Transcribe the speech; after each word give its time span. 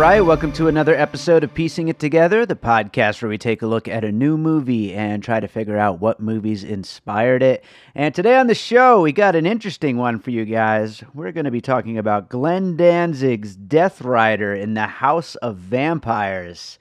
Right, 0.00 0.22
welcome 0.22 0.50
to 0.50 0.66
another 0.66 0.94
episode 0.94 1.44
of 1.44 1.52
Piecing 1.52 1.88
It 1.88 1.98
Together, 1.98 2.46
the 2.46 2.56
podcast 2.56 3.20
where 3.20 3.28
we 3.28 3.36
take 3.36 3.60
a 3.60 3.66
look 3.66 3.86
at 3.86 4.02
a 4.02 4.10
new 4.10 4.38
movie 4.38 4.94
and 4.94 5.22
try 5.22 5.40
to 5.40 5.46
figure 5.46 5.76
out 5.76 6.00
what 6.00 6.20
movies 6.20 6.64
inspired 6.64 7.42
it. 7.42 7.62
And 7.94 8.14
today 8.14 8.38
on 8.38 8.46
the 8.46 8.54
show, 8.54 9.02
we 9.02 9.12
got 9.12 9.36
an 9.36 9.44
interesting 9.44 9.98
one 9.98 10.18
for 10.18 10.30
you 10.30 10.46
guys. 10.46 11.04
We're 11.12 11.32
going 11.32 11.44
to 11.44 11.50
be 11.50 11.60
talking 11.60 11.98
about 11.98 12.30
Glenn 12.30 12.78
Danzig's 12.78 13.54
Death 13.54 14.00
Rider 14.00 14.54
in 14.54 14.72
the 14.72 14.86
House 14.86 15.34
of 15.34 15.56
Vampires. 15.56 16.78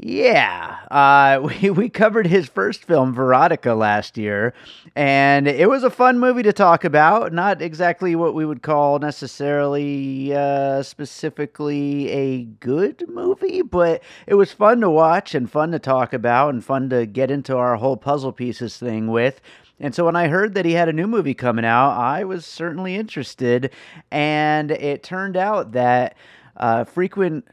Yeah, 0.00 0.78
uh, 0.92 1.40
we, 1.62 1.70
we 1.70 1.88
covered 1.88 2.28
his 2.28 2.48
first 2.48 2.84
film, 2.84 3.12
Veronica, 3.12 3.74
last 3.74 4.16
year, 4.16 4.54
and 4.94 5.48
it 5.48 5.68
was 5.68 5.82
a 5.82 5.90
fun 5.90 6.20
movie 6.20 6.44
to 6.44 6.52
talk 6.52 6.84
about. 6.84 7.32
Not 7.32 7.60
exactly 7.60 8.14
what 8.14 8.32
we 8.32 8.46
would 8.46 8.62
call 8.62 9.00
necessarily 9.00 10.32
uh, 10.32 10.84
specifically 10.84 12.08
a 12.10 12.44
good 12.44 13.04
movie, 13.08 13.62
but 13.62 14.02
it 14.28 14.34
was 14.34 14.52
fun 14.52 14.80
to 14.82 14.90
watch 14.90 15.34
and 15.34 15.50
fun 15.50 15.72
to 15.72 15.80
talk 15.80 16.12
about 16.12 16.54
and 16.54 16.64
fun 16.64 16.88
to 16.90 17.04
get 17.04 17.30
into 17.30 17.56
our 17.56 17.74
whole 17.76 17.96
puzzle 17.96 18.32
pieces 18.32 18.76
thing 18.76 19.08
with. 19.08 19.40
And 19.80 19.94
so 19.94 20.04
when 20.04 20.16
I 20.16 20.28
heard 20.28 20.54
that 20.54 20.64
he 20.64 20.72
had 20.72 20.88
a 20.88 20.92
new 20.92 21.06
movie 21.08 21.34
coming 21.34 21.64
out, 21.64 21.98
I 21.98 22.24
was 22.24 22.44
certainly 22.46 22.94
interested. 22.96 23.72
And 24.10 24.70
it 24.70 25.02
turned 25.02 25.36
out 25.36 25.72
that 25.72 26.16
uh, 26.56 26.84
frequent 26.84 27.46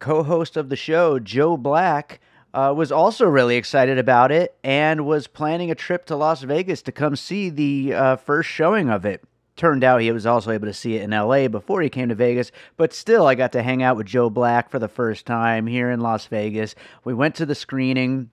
co 0.00 0.24
host 0.24 0.56
of 0.56 0.68
the 0.68 0.76
show, 0.76 1.18
Joe 1.20 1.56
Black, 1.56 2.20
uh, 2.52 2.74
was 2.76 2.90
also 2.90 3.26
really 3.26 3.56
excited 3.56 3.98
about 3.98 4.32
it 4.32 4.56
and 4.64 5.06
was 5.06 5.28
planning 5.28 5.70
a 5.70 5.74
trip 5.74 6.04
to 6.06 6.16
Las 6.16 6.42
Vegas 6.42 6.82
to 6.82 6.92
come 6.92 7.14
see 7.14 7.48
the 7.48 7.94
uh, 7.94 8.16
first 8.16 8.48
showing 8.48 8.90
of 8.90 9.04
it. 9.04 9.22
Turned 9.56 9.84
out 9.84 10.00
he 10.00 10.10
was 10.10 10.26
also 10.26 10.50
able 10.50 10.66
to 10.66 10.72
see 10.72 10.96
it 10.96 11.02
in 11.02 11.10
LA 11.10 11.46
before 11.46 11.82
he 11.82 11.90
came 11.90 12.08
to 12.08 12.14
Vegas, 12.14 12.50
but 12.76 12.94
still, 12.94 13.26
I 13.26 13.34
got 13.34 13.52
to 13.52 13.62
hang 13.62 13.82
out 13.82 13.96
with 13.96 14.06
Joe 14.06 14.30
Black 14.30 14.70
for 14.70 14.78
the 14.78 14.88
first 14.88 15.26
time 15.26 15.66
here 15.66 15.90
in 15.90 16.00
Las 16.00 16.26
Vegas. 16.26 16.74
We 17.04 17.12
went 17.12 17.34
to 17.36 17.46
the 17.46 17.54
screening, 17.54 18.30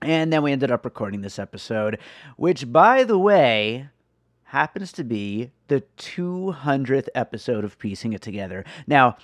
and 0.00 0.32
then 0.32 0.42
we 0.42 0.52
ended 0.52 0.70
up 0.70 0.84
recording 0.84 1.22
this 1.22 1.40
episode, 1.40 1.98
which, 2.36 2.70
by 2.70 3.02
the 3.02 3.18
way, 3.18 3.88
happens 4.44 4.92
to 4.92 5.02
be 5.02 5.50
the 5.66 5.82
200th 5.98 7.08
episode 7.16 7.64
of 7.64 7.78
Piecing 7.78 8.12
It 8.12 8.22
Together. 8.22 8.64
Now, 8.86 9.16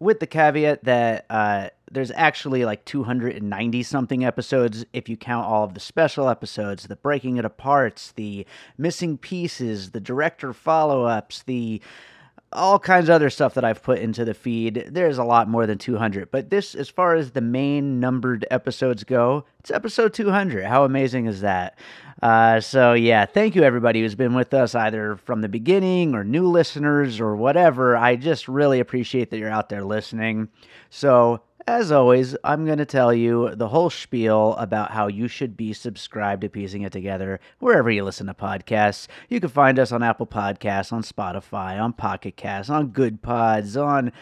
with 0.00 0.18
the 0.18 0.26
caveat 0.26 0.82
that 0.84 1.26
uh, 1.28 1.68
there's 1.90 2.10
actually 2.12 2.64
like 2.64 2.84
290 2.86 3.82
something 3.82 4.24
episodes 4.24 4.84
if 4.92 5.08
you 5.08 5.16
count 5.16 5.46
all 5.46 5.64
of 5.64 5.74
the 5.74 5.80
special 5.80 6.28
episodes, 6.28 6.84
the 6.84 6.96
breaking 6.96 7.36
it 7.36 7.44
apart, 7.44 8.12
the 8.16 8.46
missing 8.78 9.18
pieces, 9.18 9.90
the 9.90 10.00
director 10.00 10.52
follow 10.52 11.04
ups, 11.04 11.42
the 11.42 11.80
all 12.52 12.80
kinds 12.80 13.08
of 13.08 13.14
other 13.14 13.30
stuff 13.30 13.54
that 13.54 13.64
I've 13.64 13.82
put 13.82 14.00
into 14.00 14.24
the 14.24 14.34
feed. 14.34 14.86
There's 14.88 15.18
a 15.18 15.24
lot 15.24 15.48
more 15.48 15.66
than 15.66 15.78
200, 15.78 16.30
but 16.30 16.50
this, 16.50 16.74
as 16.74 16.88
far 16.88 17.14
as 17.14 17.30
the 17.30 17.40
main 17.40 18.00
numbered 18.00 18.44
episodes 18.50 19.04
go, 19.04 19.44
it's 19.60 19.70
episode 19.70 20.14
200. 20.14 20.64
How 20.64 20.84
amazing 20.84 21.26
is 21.26 21.42
that? 21.42 21.78
Uh, 22.22 22.60
so, 22.60 22.92
yeah, 22.92 23.24
thank 23.24 23.54
you 23.54 23.62
everybody 23.62 24.00
who's 24.00 24.14
been 24.14 24.34
with 24.34 24.52
us 24.52 24.74
either 24.74 25.16
from 25.16 25.40
the 25.40 25.48
beginning 25.48 26.14
or 26.14 26.22
new 26.22 26.46
listeners 26.46 27.18
or 27.18 27.34
whatever. 27.34 27.96
I 27.96 28.16
just 28.16 28.46
really 28.46 28.80
appreciate 28.80 29.30
that 29.30 29.38
you're 29.38 29.50
out 29.50 29.70
there 29.70 29.84
listening. 29.84 30.48
So, 30.90 31.40
as 31.66 31.92
always, 31.92 32.36
I'm 32.42 32.66
going 32.66 32.78
to 32.78 32.84
tell 32.84 33.14
you 33.14 33.54
the 33.54 33.68
whole 33.68 33.90
spiel 33.90 34.54
about 34.56 34.90
how 34.90 35.06
you 35.06 35.28
should 35.28 35.56
be 35.56 35.72
subscribed 35.72 36.42
to 36.42 36.48
Piecing 36.48 36.82
It 36.82 36.92
Together 36.92 37.38
wherever 37.58 37.90
you 37.90 38.04
listen 38.04 38.26
to 38.26 38.34
podcasts. 38.34 39.06
You 39.28 39.40
can 39.40 39.50
find 39.50 39.78
us 39.78 39.92
on 39.92 40.02
Apple 40.02 40.26
Podcasts, 40.26 40.92
on 40.92 41.02
Spotify, 41.02 41.80
on 41.80 41.92
Pocket 41.92 42.36
Casts, 42.36 42.70
on 42.70 42.88
Good 42.88 43.22
Pods, 43.22 43.76
on 43.76 44.12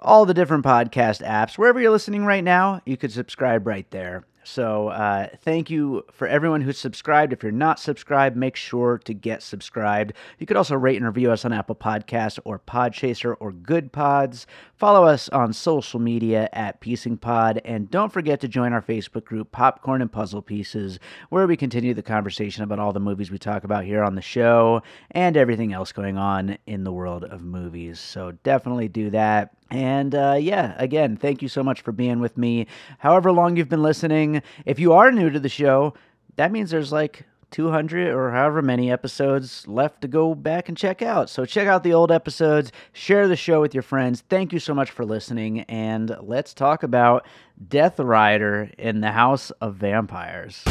all 0.00 0.26
the 0.26 0.34
different 0.34 0.64
podcast 0.64 1.24
apps. 1.26 1.56
Wherever 1.56 1.80
you're 1.80 1.92
listening 1.92 2.24
right 2.24 2.44
now, 2.44 2.80
you 2.84 2.96
could 2.96 3.12
subscribe 3.12 3.66
right 3.66 3.88
there. 3.90 4.24
So, 4.44 4.88
uh, 4.88 5.28
thank 5.42 5.70
you 5.70 6.04
for 6.12 6.26
everyone 6.26 6.60
who's 6.60 6.78
subscribed. 6.78 7.32
If 7.32 7.42
you're 7.42 7.52
not 7.52 7.78
subscribed, 7.78 8.36
make 8.36 8.56
sure 8.56 8.98
to 8.98 9.14
get 9.14 9.42
subscribed. 9.42 10.14
You 10.38 10.46
could 10.46 10.56
also 10.56 10.74
rate 10.74 10.96
and 10.96 11.06
review 11.06 11.30
us 11.30 11.44
on 11.44 11.52
Apple 11.52 11.76
Podcasts 11.76 12.38
or 12.44 12.58
Podchaser 12.58 13.36
or 13.38 13.52
Good 13.52 13.92
Pods. 13.92 14.46
Follow 14.82 15.04
us 15.04 15.28
on 15.28 15.52
social 15.52 16.00
media 16.00 16.48
at 16.52 16.80
Piecing 16.80 17.16
Pod, 17.18 17.60
and 17.64 17.88
don't 17.88 18.12
forget 18.12 18.40
to 18.40 18.48
join 18.48 18.72
our 18.72 18.82
Facebook 18.82 19.24
group, 19.24 19.52
Popcorn 19.52 20.02
and 20.02 20.10
Puzzle 20.10 20.42
Pieces, 20.42 20.98
where 21.28 21.46
we 21.46 21.56
continue 21.56 21.94
the 21.94 22.02
conversation 22.02 22.64
about 22.64 22.80
all 22.80 22.92
the 22.92 22.98
movies 22.98 23.30
we 23.30 23.38
talk 23.38 23.62
about 23.62 23.84
here 23.84 24.02
on 24.02 24.16
the 24.16 24.20
show 24.20 24.82
and 25.12 25.36
everything 25.36 25.72
else 25.72 25.92
going 25.92 26.18
on 26.18 26.58
in 26.66 26.82
the 26.82 26.90
world 26.90 27.22
of 27.22 27.44
movies. 27.44 28.00
So, 28.00 28.32
definitely 28.42 28.88
do 28.88 29.08
that. 29.10 29.54
And 29.70 30.16
uh, 30.16 30.38
yeah, 30.40 30.74
again, 30.78 31.16
thank 31.16 31.42
you 31.42 31.48
so 31.48 31.62
much 31.62 31.82
for 31.82 31.92
being 31.92 32.18
with 32.18 32.36
me. 32.36 32.66
However 32.98 33.30
long 33.30 33.56
you've 33.56 33.68
been 33.68 33.84
listening, 33.84 34.42
if 34.66 34.80
you 34.80 34.94
are 34.94 35.12
new 35.12 35.30
to 35.30 35.38
the 35.38 35.48
show, 35.48 35.94
that 36.34 36.50
means 36.50 36.72
there's 36.72 36.90
like 36.90 37.24
200 37.52 38.12
or 38.12 38.32
however 38.32 38.62
many 38.62 38.90
episodes 38.90 39.68
left 39.68 40.00
to 40.02 40.08
go 40.08 40.34
back 40.34 40.68
and 40.68 40.76
check 40.76 41.02
out. 41.02 41.30
So 41.30 41.44
check 41.44 41.68
out 41.68 41.84
the 41.84 41.94
old 41.94 42.10
episodes, 42.10 42.72
share 42.92 43.28
the 43.28 43.36
show 43.36 43.60
with 43.60 43.74
your 43.74 43.82
friends. 43.82 44.24
Thank 44.28 44.52
you 44.52 44.58
so 44.58 44.74
much 44.74 44.90
for 44.90 45.04
listening, 45.04 45.60
and 45.62 46.16
let's 46.20 46.54
talk 46.54 46.82
about 46.82 47.26
Death 47.68 48.00
Rider 48.00 48.70
in 48.78 49.00
the 49.00 49.12
House 49.12 49.50
of 49.60 49.76
Vampires. 49.76 50.64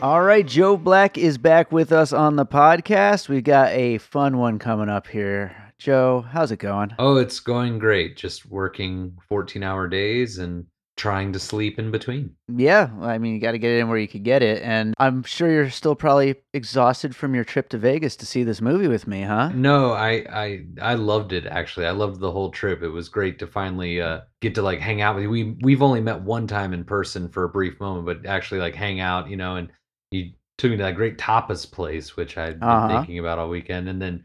All 0.00 0.22
right, 0.22 0.46
Joe 0.46 0.76
Black 0.76 1.16
is 1.16 1.38
back 1.38 1.72
with 1.72 1.90
us 1.90 2.12
on 2.12 2.36
the 2.36 2.44
podcast. 2.44 3.28
We've 3.28 3.42
got 3.42 3.70
a 3.72 3.98
fun 3.98 4.38
one 4.38 4.58
coming 4.58 4.88
up 4.88 5.06
here. 5.06 5.56
Joe, 5.78 6.24
how's 6.30 6.52
it 6.52 6.58
going? 6.58 6.94
Oh, 6.98 7.16
it's 7.16 7.40
going 7.40 7.78
great. 7.78 8.16
Just 8.16 8.46
working 8.46 9.16
14 9.28 9.62
hour 9.62 9.88
days 9.88 10.38
and 10.38 10.66
trying 10.96 11.32
to 11.32 11.38
sleep 11.38 11.78
in 11.78 11.90
between. 11.90 12.36
Yeah, 12.48 12.90
I 13.00 13.18
mean, 13.18 13.34
you 13.34 13.40
got 13.40 13.52
to 13.52 13.58
get 13.58 13.72
it 13.72 13.80
in 13.80 13.88
where 13.88 13.98
you 13.98 14.08
could 14.08 14.22
get 14.24 14.42
it. 14.42 14.62
And 14.62 14.94
I'm 14.98 15.22
sure 15.22 15.50
you're 15.50 15.70
still 15.70 15.94
probably 15.94 16.36
exhausted 16.52 17.16
from 17.16 17.34
your 17.34 17.44
trip 17.44 17.68
to 17.70 17.78
Vegas 17.78 18.16
to 18.16 18.26
see 18.26 18.44
this 18.44 18.60
movie 18.60 18.88
with 18.88 19.06
me, 19.06 19.22
huh? 19.22 19.52
No, 19.52 19.92
I 19.92 20.24
I 20.30 20.66
I 20.80 20.94
loved 20.94 21.32
it 21.32 21.46
actually. 21.46 21.86
I 21.86 21.90
loved 21.90 22.18
the 22.20 22.30
whole 22.32 22.50
trip. 22.50 22.82
It 22.82 22.88
was 22.88 23.08
great 23.08 23.38
to 23.40 23.46
finally 23.46 24.00
uh 24.00 24.20
get 24.40 24.54
to 24.56 24.62
like 24.62 24.80
hang 24.80 25.00
out 25.02 25.14
with 25.14 25.24
you. 25.24 25.30
We 25.30 25.56
we've 25.62 25.82
only 25.82 26.00
met 26.00 26.20
one 26.22 26.46
time 26.46 26.72
in 26.72 26.84
person 26.84 27.28
for 27.28 27.44
a 27.44 27.48
brief 27.48 27.78
moment, 27.80 28.06
but 28.06 28.26
actually 28.28 28.60
like 28.60 28.74
hang 28.74 29.00
out, 29.00 29.28
you 29.28 29.36
know, 29.36 29.56
and 29.56 29.70
you 30.10 30.32
took 30.58 30.70
me 30.70 30.76
to 30.78 30.82
that 30.84 30.94
great 30.96 31.18
tapas 31.18 31.70
place 31.70 32.16
which 32.16 32.38
I'd 32.38 32.66
been 32.68 32.84
Uh-huh. 32.86 32.86
thinking 32.86 33.18
about 33.18 33.38
all 33.38 33.48
weekend 33.48 33.88
and 33.88 34.00
then 34.00 34.24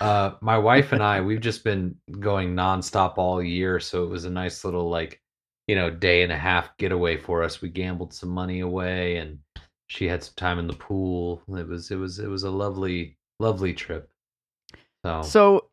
uh 0.00 0.32
my 0.40 0.58
wife 0.58 0.92
and 0.92 1.02
I 1.02 1.20
we've 1.22 1.40
just 1.40 1.64
been 1.64 1.96
going 2.20 2.54
nonstop 2.54 3.18
all 3.18 3.42
year, 3.42 3.80
so 3.80 4.04
it 4.04 4.08
was 4.10 4.24
a 4.24 4.30
nice 4.30 4.64
little 4.64 4.88
like 4.88 5.20
you 5.70 5.76
know, 5.76 5.88
day 5.88 6.24
and 6.24 6.32
a 6.32 6.36
half 6.36 6.76
getaway 6.78 7.16
for 7.16 7.44
us. 7.44 7.62
We 7.62 7.68
gambled 7.68 8.12
some 8.12 8.30
money 8.30 8.58
away 8.58 9.18
and 9.18 9.38
she 9.86 10.08
had 10.08 10.24
some 10.24 10.34
time 10.36 10.58
in 10.58 10.66
the 10.66 10.72
pool. 10.72 11.42
It 11.46 11.68
was 11.68 11.92
it 11.92 11.94
was 11.94 12.18
it 12.18 12.26
was 12.26 12.42
a 12.42 12.50
lovely 12.50 13.16
lovely 13.38 13.72
trip. 13.72 14.10
So, 15.04 15.22
So, 15.22 15.70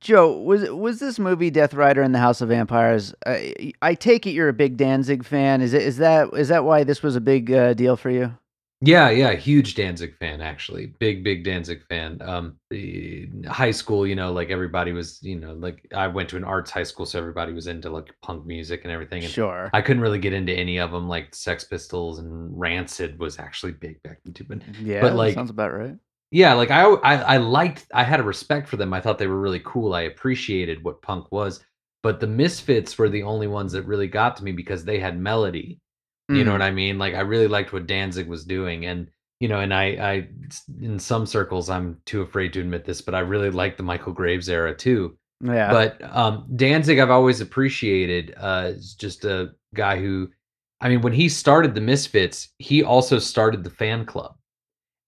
Joe, 0.00 0.40
was 0.40 0.70
was 0.70 1.00
this 1.00 1.18
movie 1.18 1.50
Death 1.50 1.74
Rider 1.74 2.00
in 2.00 2.12
the 2.12 2.20
House 2.20 2.40
of 2.40 2.50
Vampires? 2.50 3.12
I, 3.26 3.72
I 3.82 3.96
take 3.96 4.24
it 4.24 4.34
you're 4.34 4.48
a 4.48 4.52
big 4.52 4.76
Danzig 4.76 5.24
fan. 5.24 5.62
Is 5.62 5.74
it 5.74 5.82
is 5.82 5.96
that 5.96 6.32
is 6.34 6.46
that 6.46 6.62
why 6.62 6.84
this 6.84 7.02
was 7.02 7.16
a 7.16 7.20
big 7.20 7.50
uh, 7.50 7.74
deal 7.74 7.96
for 7.96 8.10
you? 8.10 8.38
Yeah, 8.80 9.10
yeah, 9.10 9.32
huge 9.34 9.74
Danzig 9.74 10.16
fan 10.18 10.40
actually. 10.40 10.86
Big, 11.00 11.24
big 11.24 11.42
Danzig 11.44 11.82
fan. 11.88 12.22
Um, 12.22 12.58
high 13.48 13.72
school, 13.72 14.06
you 14.06 14.14
know, 14.14 14.32
like 14.32 14.50
everybody 14.50 14.92
was, 14.92 15.20
you 15.22 15.38
know, 15.38 15.54
like 15.54 15.84
I 15.94 16.06
went 16.06 16.28
to 16.30 16.36
an 16.36 16.44
arts 16.44 16.70
high 16.70 16.84
school, 16.84 17.04
so 17.06 17.18
everybody 17.18 17.52
was 17.52 17.66
into 17.66 17.90
like 17.90 18.14
punk 18.22 18.46
music 18.46 18.82
and 18.84 18.92
everything. 18.92 19.24
And 19.24 19.34
Sure. 19.34 19.68
I 19.72 19.82
couldn't 19.82 20.02
really 20.02 20.20
get 20.20 20.32
into 20.32 20.52
any 20.52 20.78
of 20.78 20.92
them, 20.92 21.08
like 21.08 21.34
Sex 21.34 21.64
Pistols 21.64 22.20
and 22.20 22.58
Rancid 22.58 23.18
was 23.18 23.38
actually 23.38 23.72
big 23.72 24.00
back 24.02 24.20
then 24.24 24.34
too. 24.34 24.44
But 24.48 24.62
Yeah, 24.78 25.00
but 25.00 25.14
like 25.14 25.34
sounds 25.34 25.50
about 25.50 25.72
right. 25.72 25.96
yeah, 26.30 26.52
like 26.54 26.70
I, 26.70 26.84
I 26.84 27.14
I 27.16 27.36
liked 27.38 27.86
I 27.94 28.04
had 28.04 28.20
a 28.20 28.22
respect 28.22 28.68
for 28.68 28.76
them. 28.76 28.92
I 28.92 29.00
thought 29.00 29.18
they 29.18 29.26
were 29.26 29.40
really 29.40 29.62
cool. 29.64 29.94
I 29.94 30.02
appreciated 30.02 30.84
what 30.84 31.02
punk 31.02 31.32
was. 31.32 31.64
But 32.02 32.20
the 32.20 32.26
Misfits 32.28 32.96
were 32.98 33.08
the 33.08 33.24
only 33.24 33.46
ones 33.48 33.72
that 33.72 33.82
really 33.82 34.08
got 34.08 34.36
to 34.36 34.44
me 34.44 34.52
because 34.52 34.84
they 34.84 34.98
had 35.00 35.18
melody. 35.18 35.80
You 36.28 36.44
know 36.44 36.50
Mhm. 36.50 36.52
what 36.52 36.62
I 36.62 36.70
mean? 36.70 36.98
Like 36.98 37.14
I 37.14 37.20
really 37.20 37.48
liked 37.48 37.72
what 37.72 37.86
Danzig 37.86 38.28
was 38.28 38.44
doing, 38.44 38.86
and 38.86 39.10
you 39.40 39.48
know, 39.48 39.60
and 39.60 39.72
I, 39.72 39.84
I, 39.84 40.28
in 40.82 40.98
some 40.98 41.24
circles, 41.26 41.70
I'm 41.70 42.00
too 42.04 42.22
afraid 42.22 42.52
to 42.54 42.60
admit 42.60 42.84
this, 42.84 43.00
but 43.00 43.14
I 43.14 43.20
really 43.20 43.50
liked 43.50 43.76
the 43.76 43.84
Michael 43.84 44.12
Graves 44.12 44.48
era 44.48 44.74
too. 44.74 45.16
Yeah. 45.44 45.70
But 45.70 46.02
um, 46.16 46.48
Danzig, 46.56 46.98
I've 46.98 47.10
always 47.10 47.40
appreciated. 47.40 48.34
Uh, 48.36 48.72
is 48.74 48.94
just 48.94 49.24
a 49.24 49.52
guy 49.74 49.98
who, 50.00 50.28
I 50.80 50.88
mean, 50.88 51.00
when 51.02 51.12
he 51.12 51.28
started 51.28 51.74
the 51.74 51.80
Misfits, 51.80 52.48
he 52.58 52.82
also 52.82 53.18
started 53.20 53.62
the 53.64 53.70
fan 53.70 54.04
club, 54.04 54.36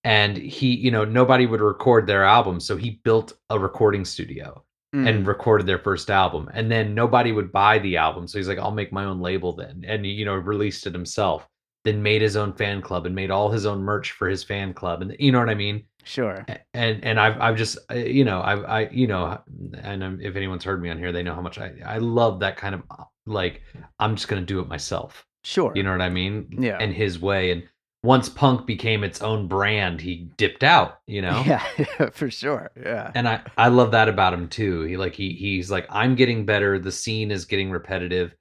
and 0.04 0.36
he, 0.36 0.74
you 0.76 0.90
know, 0.90 1.04
nobody 1.04 1.46
would 1.46 1.60
record 1.60 2.06
their 2.06 2.24
album, 2.24 2.60
so 2.60 2.76
he 2.76 3.00
built 3.04 3.34
a 3.50 3.58
recording 3.58 4.04
studio 4.04 4.64
Mhm. 4.94 5.08
and 5.08 5.26
recorded 5.26 5.66
their 5.68 5.78
first 5.78 6.10
album 6.10 6.50
and 6.52 6.68
then 6.70 6.94
nobody 6.94 7.30
would 7.30 7.52
buy 7.52 7.78
the 7.78 7.96
album 7.96 8.26
so 8.26 8.38
he's 8.38 8.48
like 8.48 8.58
i'll 8.58 8.72
make 8.72 8.92
my 8.92 9.04
own 9.04 9.20
label 9.20 9.52
then 9.52 9.84
and 9.86 10.04
you 10.04 10.24
know 10.24 10.34
released 10.34 10.84
it 10.86 10.92
himself 10.92 11.48
then 11.84 12.02
made 12.02 12.20
his 12.20 12.34
own 12.36 12.52
fan 12.54 12.82
club 12.82 13.06
and 13.06 13.14
made 13.14 13.30
all 13.30 13.50
his 13.50 13.66
own 13.66 13.80
merch 13.82 14.10
for 14.10 14.28
his 14.28 14.42
fan 14.42 14.74
club 14.74 15.00
and 15.00 15.14
you 15.20 15.30
know 15.30 15.38
what 15.38 15.48
i 15.48 15.54
mean 15.54 15.84
sure. 16.02 16.44
And 16.74 17.04
and 17.04 17.20
i've 17.20 17.40
i've 17.40 17.56
just 17.56 17.78
uh, 17.90 17.94
you 17.94 18.24
know 18.24 18.42
i've 18.42 18.64
i 18.64 18.88
you 18.90 19.06
know 19.06 19.38
and 19.82 20.20
if 20.20 20.34
anyone's 20.34 20.64
heard 20.64 20.82
me 20.82 20.90
on 20.90 20.98
here 20.98 21.12
they 21.12 21.22
know 21.22 21.34
how 21.36 21.40
much 21.42 21.58
i 21.58 21.72
i 21.86 21.98
love 21.98 22.40
that 22.40 22.56
kind 22.56 22.74
of 22.74 22.82
uh, 22.90 23.04
like 23.26 23.62
i'm 24.00 24.16
just 24.16 24.26
gonna 24.26 24.42
do 24.42 24.58
it 24.58 24.66
myself 24.66 25.24
Sure. 25.44 25.70
you 25.76 25.82
know 25.84 25.92
what 25.92 26.02
i 26.02 26.08
mean 26.10 26.48
Yeah. 26.58 26.78
And 26.80 26.92
his 26.92 27.20
way 27.20 27.52
and 27.52 27.62
once 28.02 28.28
punk 28.28 28.66
became 28.66 29.04
its 29.04 29.20
own 29.20 29.46
brand 29.46 30.00
he 30.00 30.28
dipped 30.36 30.62
out 30.64 31.00
you 31.06 31.20
know 31.20 31.42
Yeah, 31.46 31.62
for 32.12 32.30
sure. 32.30 32.70
Yeah. 32.76 33.10
and 33.14 33.28
I 33.28 33.42
I 33.58 33.68
love 33.68 33.90
that 33.92 34.08
about 34.08 34.32
him 34.32 34.48
too. 34.48 34.82
He 34.82 34.96
like 34.96 35.14
he 35.14 35.32
he's 35.34 35.70
like 35.70 35.86
I'm 35.90 36.14
getting 36.14 36.46
better. 36.46 36.78
The 36.78 36.92
scene 36.92 37.30
is 37.30 37.44
getting 37.44 37.70
repetitive. 37.70 38.34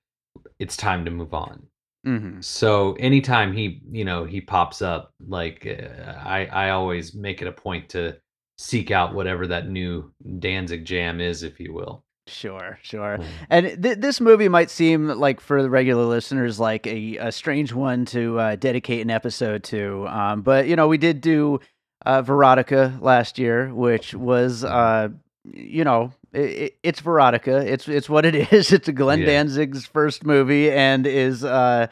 It's 0.60 0.78
time 0.78 1.04
to 1.06 1.12
move 1.12 1.34
on. 1.34 1.64
hmm 2.06 2.40
So 2.42 2.94
anytime 3.00 3.52
he 3.54 3.82
you 3.92 4.06
know 4.06 4.24
he 4.26 4.40
pops 4.42 4.82
up, 4.82 5.14
like 5.28 5.66
uh, 5.68 6.14
I 6.24 6.46
I 6.46 6.70
always 6.70 7.14
make 7.14 7.42
it 7.42 7.48
a 7.48 7.52
point 7.52 7.90
to 7.90 8.16
seek 8.58 8.92
out 8.92 9.14
whatever 9.14 9.48
that 9.48 9.70
new 9.70 10.12
Danzig 10.40 10.86
jam 10.86 11.20
is, 11.20 11.44
if 11.44 11.60
you 11.60 11.74
will. 11.74 12.04
Sure, 12.30 12.80
sure. 12.82 13.18
Mm. 13.20 13.26
And 13.50 13.84
th- 13.84 13.98
this 13.98 14.22
movie 14.22 14.48
might 14.50 14.70
seem 14.70 15.08
like 15.08 15.40
for 15.40 15.62
the 15.62 15.70
regular 15.70 16.06
listeners 16.06 16.60
like 16.60 16.86
a, 16.88 17.18
a 17.18 17.32
strange 17.32 17.74
one 17.74 18.06
to 18.06 18.40
uh, 18.40 18.56
dedicate 18.56 19.02
an 19.02 19.10
episode 19.10 19.64
to. 19.66 20.08
Um, 20.08 20.42
but 20.42 20.68
you 20.68 20.76
know, 20.76 20.88
we 20.88 20.98
did 20.98 21.22
do 21.22 21.60
uh, 22.06 22.22
Veronica 22.22 22.98
last 23.02 23.38
year, 23.40 23.74
which 23.74 24.14
was 24.14 24.64
uh, 24.64 25.10
you 25.46 25.84
know. 25.84 26.12
It, 26.32 26.78
it's 26.84 27.00
Veronica. 27.00 27.58
It's 27.66 27.88
it's 27.88 28.08
what 28.08 28.24
it 28.24 28.36
is. 28.54 28.72
It's 28.72 28.88
a 28.88 28.92
Glenn 28.92 29.22
Yeah. 29.22 29.26
Danzig's 29.26 29.88
first 29.88 30.24
movie, 30.26 30.72
and 30.72 31.08
is 31.08 31.44
uh, 31.44 31.88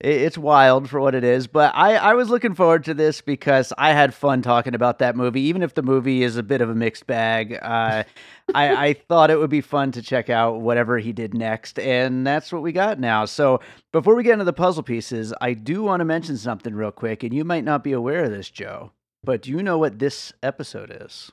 it's 0.00 0.38
wild 0.38 0.88
for 0.88 1.00
what 1.00 1.14
it 1.14 1.24
is. 1.24 1.46
But 1.46 1.74
I 1.74 1.96
I 1.96 2.14
was 2.14 2.30
looking 2.30 2.54
forward 2.54 2.84
to 2.84 2.94
this 2.94 3.20
because 3.20 3.72
I 3.76 3.92
had 3.92 4.14
fun 4.14 4.42
talking 4.42 4.74
about 4.74 4.98
that 5.00 5.16
movie, 5.16 5.40
even 5.42 5.62
if 5.62 5.74
the 5.74 5.82
movie 5.82 6.22
is 6.22 6.36
a 6.36 6.42
bit 6.42 6.60
of 6.60 6.70
a 6.70 6.74
mixed 6.74 7.06
bag. 7.06 7.58
Uh, 7.60 8.04
I, 8.54 8.88
I 8.88 8.92
thought 8.94 9.30
it 9.30 9.38
would 9.38 9.50
be 9.50 9.60
fun 9.60 9.92
to 9.92 10.02
check 10.02 10.30
out 10.30 10.60
whatever 10.60 10.98
he 10.98 11.12
did 11.12 11.34
next, 11.34 11.78
and 11.78 12.26
that's 12.26 12.52
what 12.52 12.62
we 12.62 12.72
got 12.72 12.98
now. 12.98 13.24
So 13.24 13.60
before 13.92 14.14
we 14.14 14.22
get 14.22 14.34
into 14.34 14.44
the 14.44 14.52
puzzle 14.52 14.82
pieces, 14.82 15.34
I 15.40 15.54
do 15.54 15.82
want 15.82 16.00
to 16.00 16.04
mention 16.04 16.36
something 16.36 16.74
real 16.74 16.92
quick, 16.92 17.22
and 17.22 17.34
you 17.34 17.44
might 17.44 17.64
not 17.64 17.84
be 17.84 17.92
aware 17.92 18.24
of 18.24 18.30
this, 18.30 18.50
Joe, 18.50 18.92
but 19.24 19.42
do 19.42 19.50
you 19.50 19.62
know 19.62 19.78
what 19.78 19.98
this 19.98 20.32
episode 20.42 20.96
is? 21.02 21.32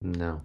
No. 0.00 0.42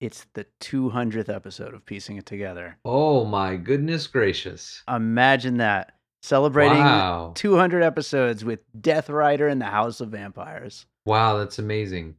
It's 0.00 0.26
the 0.32 0.46
200th 0.60 1.28
episode 1.28 1.74
of 1.74 1.84
Piecing 1.84 2.16
It 2.16 2.24
Together. 2.26 2.78
Oh 2.84 3.24
my 3.26 3.56
goodness 3.56 4.06
gracious! 4.06 4.82
Imagine 4.88 5.58
that. 5.58 5.92
Celebrating 6.22 6.78
Wow. 6.78 7.32
200 7.34 7.82
episodes 7.82 8.44
with 8.44 8.60
Death 8.80 9.08
Rider 9.08 9.48
and 9.48 9.60
the 9.60 9.66
House 9.66 10.00
of 10.00 10.10
Vampires. 10.10 10.86
Wow, 11.06 11.38
that's 11.38 11.58
amazing. 11.58 12.16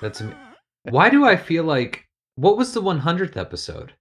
That's 0.00 0.20
am- 0.20 0.34
why 0.90 1.10
do 1.10 1.24
I 1.24 1.36
feel 1.36 1.64
like 1.64 2.06
what 2.36 2.56
was 2.56 2.74
the 2.74 2.82
100th 2.82 3.36
episode? 3.36 3.92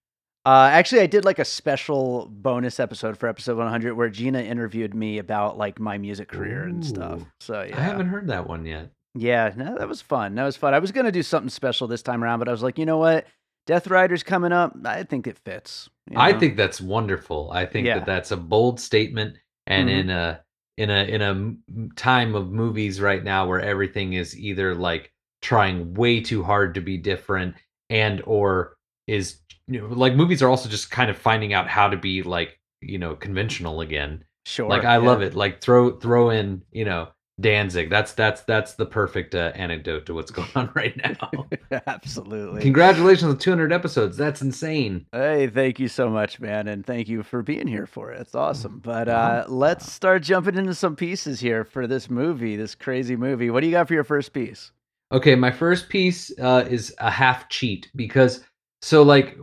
Uh, 0.45 0.69
actually, 0.71 1.01
I 1.01 1.07
did 1.07 1.25
like 1.25 1.39
a 1.39 1.45
special 1.45 2.27
bonus 2.31 2.79
episode 2.79 3.17
for 3.17 3.27
episode 3.27 3.57
100 3.57 3.95
where 3.95 4.09
Gina 4.09 4.41
interviewed 4.41 4.93
me 4.93 5.17
about 5.17 5.57
like 5.57 5.79
my 5.79 5.97
music 5.97 6.27
career 6.27 6.63
and 6.63 6.85
stuff. 6.85 7.21
So 7.39 7.63
yeah, 7.67 7.77
I 7.77 7.81
haven't 7.81 8.07
heard 8.07 8.27
that 8.27 8.47
one 8.47 8.65
yet. 8.65 8.91
yeah, 9.15 9.51
no, 9.55 9.75
that 9.77 9.87
was 9.87 10.01
fun. 10.01 10.35
That 10.35 10.43
was 10.43 10.55
fun. 10.57 10.73
I 10.75 10.79
was 10.79 10.91
gonna 10.91 11.11
do 11.11 11.23
something 11.23 11.49
special 11.49 11.87
this 11.87 12.03
time 12.03 12.23
around, 12.23 12.39
but 12.39 12.47
I 12.47 12.51
was 12.51 12.61
like, 12.61 12.77
you 12.77 12.85
know 12.85 12.97
what, 12.97 13.25
Death 13.65 13.87
Rider's 13.87 14.21
coming 14.21 14.51
up. 14.51 14.75
I 14.85 15.01
think 15.03 15.25
it 15.25 15.39
fits. 15.39 15.89
You 16.09 16.17
I 16.19 16.33
think 16.37 16.55
that's 16.57 16.79
wonderful. 16.81 17.51
I 17.51 17.65
think 17.65 17.87
Yeah. 17.87 17.95
that 17.99 18.05
that's 18.05 18.31
a 18.31 18.37
bold 18.37 18.79
statement, 18.79 19.37
and 19.67 19.89
Mhm. 19.89 19.99
in 19.99 20.09
a 20.09 20.41
in 20.77 20.89
a 20.89 21.03
in 21.05 21.21
a 21.21 21.89
time 21.95 22.35
of 22.35 22.51
movies 22.51 22.99
right 23.01 23.23
now 23.23 23.47
where 23.47 23.61
everything 23.61 24.13
is 24.13 24.37
either 24.37 24.75
like 24.75 25.11
trying 25.41 25.93
way 25.93 26.19
too 26.21 26.43
hard 26.43 26.73
to 26.75 26.81
be 26.81 26.97
different, 26.97 27.55
and 27.89 28.21
or 28.25 28.75
is 29.07 29.39
you 29.67 29.81
know 29.81 29.87
like 29.87 30.15
movies 30.15 30.41
are 30.43 30.49
also 30.49 30.69
just 30.69 30.91
kind 30.91 31.09
of 31.09 31.17
finding 31.17 31.53
out 31.53 31.67
how 31.67 31.87
to 31.89 31.97
be 31.97 32.21
like 32.23 32.59
you 32.81 32.97
know 32.99 33.15
conventional 33.15 33.81
again. 33.81 34.23
sure. 34.45 34.69
like 34.69 34.83
I 34.85 34.93
yeah. 34.95 34.97
love 35.09 35.21
it. 35.23 35.33
Like 35.35 35.61
throw 35.61 35.97
throw 35.99 36.29
in 36.29 36.61
you 36.71 36.85
know 36.85 37.09
Danzig. 37.39 37.89
That's 37.89 38.13
that's 38.13 38.41
that's 38.43 38.75
the 38.75 38.85
perfect 38.85 39.35
uh, 39.35 39.51
anecdote 39.55 40.05
to 40.05 40.13
what's 40.13 40.31
going 40.31 40.49
on 40.55 40.71
right 40.73 40.95
now. 40.97 41.47
Absolutely. 41.87 42.61
Congratulations 42.61 43.23
on 43.23 43.37
200 43.37 43.73
episodes. 43.73 44.17
That's 44.17 44.41
insane. 44.41 45.05
Hey, 45.11 45.47
thank 45.47 45.79
you 45.79 45.87
so 45.87 46.09
much, 46.09 46.39
man, 46.39 46.67
and 46.67 46.85
thank 46.85 47.07
you 47.07 47.23
for 47.23 47.41
being 47.41 47.67
here 47.67 47.87
for 47.87 48.11
it. 48.11 48.21
It's 48.21 48.35
awesome. 48.35 48.79
But 48.79 49.09
uh, 49.09 49.45
let's 49.47 49.91
start 49.91 50.23
jumping 50.23 50.55
into 50.55 50.73
some 50.73 50.95
pieces 50.95 51.39
here 51.39 51.65
for 51.65 51.87
this 51.87 52.09
movie, 52.09 52.55
this 52.55 52.75
crazy 52.75 53.15
movie. 53.15 53.49
What 53.49 53.61
do 53.61 53.67
you 53.67 53.73
got 53.73 53.87
for 53.87 53.93
your 53.93 54.03
first 54.03 54.33
piece? 54.33 54.71
Okay, 55.11 55.35
my 55.35 55.51
first 55.51 55.89
piece 55.89 56.31
uh, 56.39 56.65
is 56.69 56.93
a 56.99 57.11
half 57.11 57.49
cheat 57.49 57.89
because 57.95 58.43
so 58.81 59.03
like 59.03 59.37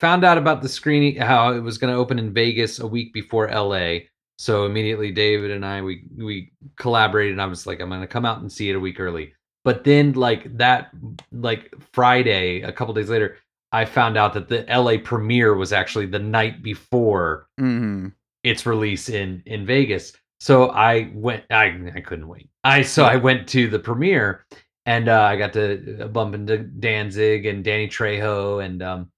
found 0.00 0.24
out 0.24 0.38
about 0.38 0.62
the 0.62 0.68
screening 0.68 1.16
how 1.16 1.52
it 1.52 1.60
was 1.60 1.78
going 1.78 1.92
to 1.92 1.98
open 1.98 2.18
in 2.18 2.32
Vegas 2.32 2.78
a 2.78 2.86
week 2.86 3.12
before 3.12 3.48
LA. 3.50 3.98
So 4.38 4.66
immediately 4.66 5.10
David 5.10 5.50
and 5.50 5.66
I 5.66 5.82
we 5.82 6.04
we 6.16 6.52
collaborated 6.76 7.32
and 7.32 7.42
I 7.42 7.46
was 7.46 7.66
like 7.66 7.80
I'm 7.80 7.88
going 7.88 8.00
to 8.00 8.06
come 8.06 8.24
out 8.24 8.40
and 8.40 8.50
see 8.50 8.70
it 8.70 8.76
a 8.76 8.80
week 8.80 9.00
early. 9.00 9.34
But 9.64 9.84
then 9.84 10.12
like 10.12 10.56
that 10.56 10.90
like 11.32 11.74
Friday 11.92 12.62
a 12.62 12.72
couple 12.72 12.94
days 12.94 13.10
later 13.10 13.36
I 13.72 13.84
found 13.84 14.16
out 14.16 14.32
that 14.34 14.48
the 14.48 14.64
LA 14.68 14.96
premiere 15.02 15.54
was 15.54 15.72
actually 15.72 16.06
the 16.06 16.18
night 16.18 16.62
before 16.62 17.48
Mm-hmm. 17.60 18.08
its 18.44 18.64
release 18.66 19.08
in 19.08 19.42
in 19.46 19.66
Vegas. 19.66 20.12
So 20.40 20.68
I 20.70 21.10
went. 21.14 21.44
I 21.50 21.66
I 21.96 22.00
couldn't 22.00 22.28
wait. 22.28 22.48
I 22.62 22.82
so 22.82 23.04
I 23.04 23.16
went 23.16 23.48
to 23.48 23.68
the 23.68 23.78
premiere, 23.80 24.46
and 24.86 25.08
uh, 25.08 25.22
I 25.22 25.36
got 25.36 25.52
to 25.54 26.04
uh, 26.04 26.06
bump 26.06 26.34
into 26.36 26.58
Danzig 26.58 27.44
and 27.46 27.64
Danny 27.64 27.88
Trejo, 27.88 28.64
and 28.64 28.80
um, 28.82 29.10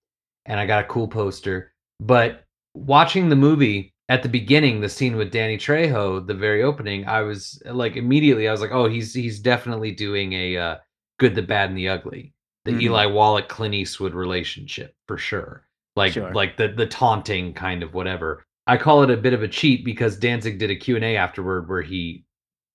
and 0.46 0.58
I 0.58 0.66
got 0.66 0.84
a 0.84 0.88
cool 0.88 1.06
poster. 1.06 1.72
But 2.00 2.44
watching 2.74 3.28
the 3.28 3.36
movie 3.36 3.92
at 4.10 4.22
the 4.24 4.28
beginning, 4.28 4.80
the 4.80 4.88
scene 4.90 5.16
with 5.16 5.32
Danny 5.32 5.56
Trejo, 5.56 6.26
the 6.26 6.34
very 6.34 6.62
opening, 6.64 7.06
I 7.06 7.22
was 7.22 7.62
like 7.64 7.96
immediately, 7.96 8.48
I 8.48 8.52
was 8.52 8.60
like, 8.60 8.72
oh, 8.72 8.88
he's 8.88 9.14
he's 9.14 9.40
definitely 9.40 9.92
doing 9.92 10.32
a 10.34 10.56
uh, 10.58 10.76
good, 11.20 11.34
the 11.36 11.42
bad, 11.42 11.70
and 11.70 11.78
the 11.78 11.88
ugly, 11.88 12.34
the 12.66 12.72
Mhm. 12.72 12.82
Eli 12.82 13.06
Wallach 13.06 13.48
Clint 13.48 13.74
Eastwood 13.74 14.14
relationship 14.14 14.94
for 15.08 15.16
sure. 15.18 15.64
Like 15.96 16.14
Sure. 16.14 16.32
like 16.34 16.56
the 16.56 16.68
the 16.68 16.86
taunting 16.86 17.54
kind 17.54 17.82
of 17.84 17.94
whatever. 17.94 18.44
I 18.66 18.76
call 18.78 19.02
it 19.04 19.10
a 19.10 19.16
bit 19.16 19.32
of 19.32 19.42
a 19.44 19.48
cheat 19.48 19.84
because 19.84 20.16
Danzig 20.18 20.58
did 20.58 20.70
a 20.70 20.76
Q&A 20.76 21.16
afterward 21.16 21.68
where 21.68 21.82
he 21.82 22.24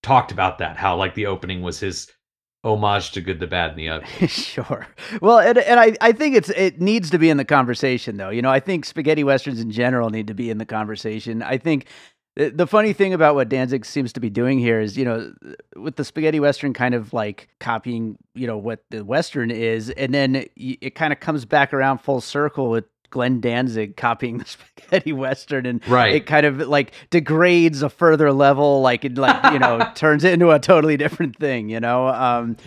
talked 0.03 0.31
about 0.31 0.57
that 0.59 0.77
how 0.77 0.95
like 0.95 1.15
the 1.15 1.25
opening 1.25 1.61
was 1.61 1.79
his 1.79 2.11
homage 2.65 3.11
to 3.11 3.21
good 3.21 3.39
the 3.39 3.47
bad 3.47 3.71
and 3.71 3.79
the 3.79 3.89
ugly. 3.89 4.27
sure. 4.27 4.87
Well, 5.21 5.39
and, 5.39 5.57
and 5.57 5.79
I, 5.79 5.95
I 6.01 6.11
think 6.11 6.35
it's 6.35 6.49
it 6.49 6.81
needs 6.81 7.09
to 7.11 7.17
be 7.17 7.29
in 7.29 7.37
the 7.37 7.45
conversation 7.45 8.17
though. 8.17 8.29
You 8.29 8.41
know, 8.41 8.51
I 8.51 8.59
think 8.59 8.85
spaghetti 8.85 9.23
westerns 9.23 9.59
in 9.59 9.71
general 9.71 10.09
need 10.09 10.27
to 10.27 10.33
be 10.33 10.49
in 10.49 10.57
the 10.57 10.65
conversation. 10.65 11.41
I 11.41 11.57
think 11.57 11.85
the, 12.35 12.49
the 12.49 12.67
funny 12.67 12.91
thing 12.91 13.13
about 13.13 13.35
what 13.35 13.49
Danzig 13.49 13.85
seems 13.85 14.11
to 14.13 14.19
be 14.19 14.29
doing 14.29 14.59
here 14.59 14.79
is, 14.79 14.97
you 14.97 15.05
know, 15.05 15.33
with 15.75 15.95
the 15.95 16.03
spaghetti 16.03 16.39
western 16.39 16.73
kind 16.73 16.93
of 16.93 17.13
like 17.13 17.47
copying, 17.59 18.17
you 18.33 18.47
know, 18.47 18.57
what 18.57 18.83
the 18.89 19.05
western 19.05 19.51
is, 19.51 19.89
and 19.91 20.13
then 20.13 20.33
y- 20.57 20.77
it 20.81 20.95
kind 20.95 21.13
of 21.13 21.19
comes 21.19 21.45
back 21.45 21.73
around 21.73 21.99
full 21.99 22.19
circle 22.19 22.69
with 22.69 22.85
Glenn 23.15 23.39
Danzig 23.39 23.95
copying 23.95 24.37
the 24.39 24.45
spaghetti 24.45 25.13
western, 25.13 25.65
and 25.65 25.87
Right. 25.87 26.13
it 26.15 26.25
kind 26.25 26.45
of 26.45 26.57
like 26.67 26.91
degrades 27.11 27.81
a 27.81 27.89
further 27.89 28.33
level, 28.33 28.81
like 28.81 29.05
it 29.05 29.17
like 29.17 29.53
you 29.53 29.59
know 29.59 29.89
turns 29.95 30.25
it 30.25 30.33
into 30.33 30.51
a 30.51 30.59
totally 30.59 30.97
different 30.97 31.37
thing, 31.37 31.69
you 31.69 31.79
know. 31.79 32.09
Um, 32.09 32.57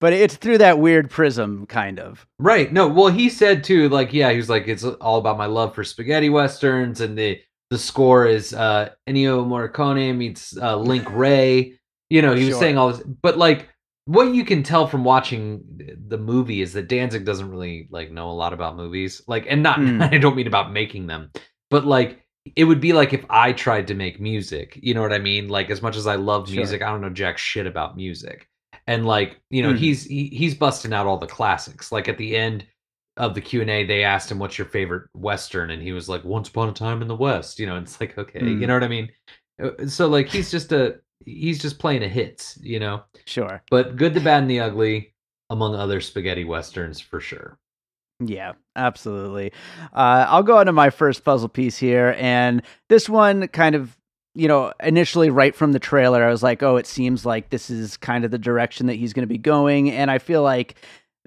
but 0.00 0.12
it's 0.12 0.36
through 0.36 0.58
that 0.58 0.78
weird 0.78 1.10
prism, 1.10 1.66
kind 1.66 1.98
of. 1.98 2.24
Right. 2.38 2.72
No, 2.72 2.86
well, 2.86 3.08
he 3.08 3.28
said 3.28 3.64
too, 3.64 3.88
like, 3.88 4.12
yeah, 4.12 4.30
he 4.30 4.36
was 4.36 4.48
like, 4.48 4.68
it's 4.68 4.84
all 4.84 5.18
about 5.18 5.38
my 5.38 5.46
love 5.46 5.74
for 5.74 5.82
spaghetti 5.82 6.28
westerns, 6.30 7.00
and 7.00 7.18
the 7.18 7.40
the 7.70 7.78
score 7.78 8.26
is 8.26 8.54
uh 8.54 8.90
Ennio 9.08 9.44
Morricone 9.44 10.16
meets 10.16 10.56
uh 10.56 10.76
Link 10.76 11.10
Wray. 11.10 11.74
You 12.10 12.22
know, 12.22 12.34
he 12.36 12.44
was 12.44 12.52
Sure. 12.52 12.60
saying 12.60 12.78
all 12.78 12.92
this, 12.92 13.02
but 13.22 13.36
like 13.36 13.68
what 14.06 14.34
you 14.34 14.44
can 14.44 14.62
tell 14.62 14.86
from 14.86 15.04
watching 15.04 15.64
the 16.08 16.16
movie 16.18 16.62
is 16.62 16.72
that 16.72 16.88
Danzig 16.88 17.24
doesn't 17.24 17.50
really 17.50 17.88
like 17.90 18.10
know 18.10 18.30
a 18.30 18.32
lot 18.32 18.52
about 18.52 18.76
movies. 18.76 19.20
Like, 19.26 19.46
and 19.48 19.62
not 19.62 19.76
Hmm. 19.78 20.00
I 20.12 20.18
don't 20.18 20.36
mean 20.36 20.46
about 20.46 20.72
making 20.72 21.06
them, 21.08 21.30
but 21.70 21.84
like 21.84 22.22
it 22.54 22.64
would 22.64 22.80
be 22.80 22.92
like 22.92 23.12
if 23.12 23.24
I 23.28 23.52
tried 23.52 23.88
to 23.88 23.94
make 23.94 24.20
music. 24.20 24.78
You 24.80 24.94
know 24.94 25.02
what 25.02 25.12
I 25.12 25.18
mean? 25.18 25.48
Like 25.48 25.68
as 25.70 25.82
much 25.82 25.96
as 25.96 26.06
I 26.06 26.14
love 26.14 26.46
Sure. 26.48 26.56
music, 26.56 26.82
I 26.82 26.86
don't 26.90 27.00
know 27.00 27.10
jack 27.10 27.38
shit 27.38 27.66
about 27.66 27.96
music. 27.96 28.48
And 28.86 29.04
like, 29.04 29.40
you 29.50 29.62
know, 29.64 29.72
Mhm. 29.72 29.78
he's 29.78 30.04
he, 30.04 30.28
he's 30.28 30.54
busting 30.54 30.92
out 30.92 31.06
all 31.08 31.18
the 31.18 31.26
classics. 31.26 31.90
Like 31.90 32.08
at 32.08 32.18
the 32.18 32.36
end 32.36 32.64
of 33.16 33.34
the 33.34 33.40
Q&A 33.40 33.84
they 33.84 34.04
asked 34.04 34.30
him 34.30 34.38
what's 34.38 34.58
your 34.58 34.66
favorite 34.68 35.08
western 35.14 35.70
and 35.70 35.82
he 35.82 35.92
was 35.92 36.08
like 36.08 36.22
Once 36.22 36.48
Upon 36.48 36.68
a 36.68 36.72
Time 36.72 37.02
in 37.02 37.08
the 37.08 37.16
West. 37.16 37.58
You 37.58 37.66
know, 37.66 37.76
it's 37.78 38.00
like 38.00 38.16
okay, 38.16 38.38
Mm. 38.40 38.60
you 38.60 38.66
know 38.68 38.74
what 38.74 38.84
I 38.84 38.88
mean? 38.88 39.10
Uh, 39.60 39.86
So 39.88 40.06
like 40.06 40.28
he's 40.28 40.50
just 40.52 40.70
a 40.70 41.00
he's 41.24 41.60
just 41.60 41.78
playing 41.78 42.02
a 42.02 42.08
hits, 42.08 42.58
you 42.62 42.78
know. 42.78 43.02
Sure. 43.24 43.62
But 43.70 43.96
Good, 43.96 44.14
the 44.14 44.20
Bad 44.20 44.42
and 44.42 44.50
the 44.50 44.60
Ugly 44.60 45.12
among 45.50 45.74
other 45.74 46.00
spaghetti 46.00 46.44
westerns 46.44 47.00
for 47.00 47.20
sure. 47.20 47.58
Yeah, 48.20 48.52
absolutely. 48.74 49.52
Uh, 49.92 50.26
I'll 50.28 50.42
go 50.42 50.56
on 50.56 50.66
to 50.66 50.72
my 50.72 50.90
first 50.90 51.22
puzzle 51.24 51.48
piece 51.48 51.76
here, 51.76 52.16
and 52.18 52.62
this 52.88 53.08
one 53.08 53.48
kind 53.48 53.74
of, 53.74 53.96
you 54.34 54.48
know, 54.48 54.72
initially 54.82 55.28
right 55.28 55.54
from 55.54 55.72
the 55.72 55.78
trailer, 55.78 56.24
I 56.24 56.30
was 56.30 56.42
like, 56.42 56.62
oh, 56.62 56.76
it 56.76 56.86
seems 56.86 57.26
like 57.26 57.50
this 57.50 57.68
is 57.68 57.96
kind 57.96 58.24
of 58.24 58.30
the 58.30 58.38
direction 58.38 58.86
that 58.86 58.94
he's 58.94 59.12
going 59.12 59.24
to 59.24 59.32
be 59.32 59.38
going, 59.38 59.90
and 59.90 60.10
I 60.10 60.18
feel 60.18 60.42
like 60.42 60.76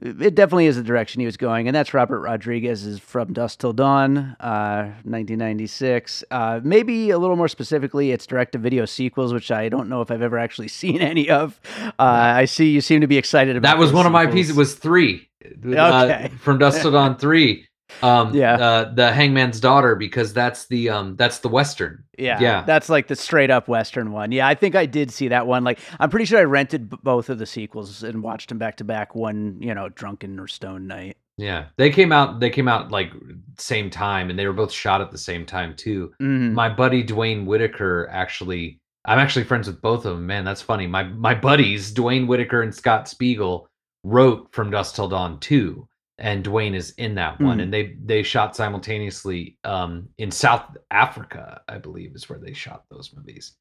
it 0.02 0.36
definitely 0.36 0.68
is 0.68 0.76
the 0.78 0.84
direction 0.84 1.20
he 1.20 1.26
was 1.26 1.38
going, 1.38 1.68
and 1.68 1.76
that's 1.76 1.94
Robert 1.94 2.22
Rodriguez's 2.22 3.00
From 3.00 3.34
Dusk 3.34 3.60
Till 3.60 3.74
Dawn, 3.74 4.36
uh, 4.40 4.84
1996. 5.04 6.24
Uh, 6.32 6.62
maybe 6.64 7.10
a 7.10 7.18
little 7.18 7.36
more 7.36 7.48
specifically, 7.48 8.12
it's 8.12 8.26
direct-to-video 8.26 8.86
sequels, 8.86 9.34
which 9.34 9.52
I 9.52 9.68
don't 9.70 9.90
know 9.90 10.02
if 10.02 10.10
I've 10.12 10.22
ever 10.22 10.38
actually 10.38 10.68
seen 10.70 11.02
any 11.02 11.30
of. 11.30 11.60
Uh, 11.78 11.92
I 12.00 12.46
see 12.46 12.70
you 12.70 12.82
seem 12.82 13.02
to 13.02 13.08
be 13.08 13.18
excited 13.18 13.56
about. 13.56 13.70
That 13.70 13.78
was 13.78 13.92
one 13.92 14.06
of 14.06 14.12
my 14.12 14.26
pieces. 14.28 14.56
It 14.56 14.60
was 14.60 14.76
three. 14.76 15.28
Okay. 15.66 15.78
Uh, 15.78 16.28
from 16.38 16.58
Dusk 16.60 16.82
Till 16.82 16.92
Dawn 16.92 17.18
three. 17.18 17.69
Um, 18.04 18.34
Yeah. 18.34 18.56
Uh, 18.56 18.94
the 18.94 19.12
Hangman's 19.12 19.60
Daughter 19.60 19.96
because 19.96 20.34
that's 20.34 20.68
the 20.68 20.90
um 20.90 21.16
that's 21.16 21.40
the 21.40 21.50
western. 21.50 22.04
Yeah, 22.18 22.40
Yeah. 22.40 22.64
that's 22.66 22.90
like 22.90 23.08
the 23.08 23.16
straight 23.16 23.50
up 23.50 23.68
Western 23.68 24.12
one. 24.12 24.32
Yeah, 24.32 24.48
I 24.48 24.56
think 24.56 24.76
I 24.76 24.86
did 24.86 25.12
see 25.12 25.28
that 25.30 25.48
one. 25.48 25.64
Like, 25.64 25.80
I'm 26.00 26.10
pretty 26.10 26.26
sure 26.26 26.40
I 26.40 26.44
rented 26.44 26.90
b- 26.90 26.98
both 27.04 27.30
of 27.30 27.40
the 27.40 27.46
sequels 27.46 28.04
and 28.04 28.22
watched 28.24 28.50
them 28.50 28.58
back 28.58 28.78
to 28.78 28.84
back 28.84 29.16
one, 29.16 29.58
you 29.62 29.74
know, 29.74 29.90
drunken 29.90 30.40
or 30.40 30.48
stone 30.48 30.88
night. 30.88 31.18
Yeah, 31.38 31.66
they 31.78 31.90
came 31.90 32.12
out. 32.12 32.40
They 32.42 32.50
came 32.50 32.68
out 32.68 32.92
like 32.92 33.14
same 33.58 33.90
time, 33.90 34.30
and 34.30 34.38
they 34.38 34.46
were 34.46 34.54
both 34.54 34.72
shot 34.74 35.00
at 35.02 35.12
the 35.12 35.18
same 35.18 35.46
time 35.46 35.74
too. 35.76 36.12
Mhm. 36.22 36.54
My 36.54 36.68
buddy 36.70 37.02
Duane 37.04 37.46
Whitaker 37.46 38.10
actually. 38.12 38.78
I'm 39.06 39.18
actually 39.20 39.46
friends 39.46 39.66
with 39.68 39.82
both 39.82 40.06
of 40.06 40.18
them. 40.18 40.28
Man, 40.28 40.44
that's 40.44 40.62
funny. 40.62 40.86
My 40.86 41.04
my 41.04 41.34
buddies 41.34 41.92
Duane 41.94 42.28
Whitaker 42.28 42.62
and 42.62 42.76
Scott 42.76 43.08
Spiegel 43.08 43.68
wrote 44.04 44.50
From 44.52 44.70
Dusk 44.70 44.96
Till 44.96 45.08
Dawn 45.08 45.40
two, 45.40 45.88
and 46.20 46.44
Duane 46.44 46.76
is 46.76 46.92
in 46.92 47.16
that 47.16 47.40
one. 47.40 47.58
Mm. 47.58 47.64
And 47.64 47.74
they 47.74 47.96
they 48.04 48.24
shot 48.24 48.56
simultaneously 48.56 49.58
um, 49.64 50.10
in 50.18 50.32
South 50.32 50.78
Africa, 50.92 51.62
I 51.68 51.78
believe, 51.78 52.16
is 52.16 52.30
where 52.30 52.40
they 52.40 52.54
shot 52.54 52.84
those 52.90 53.14
movies. 53.16 53.54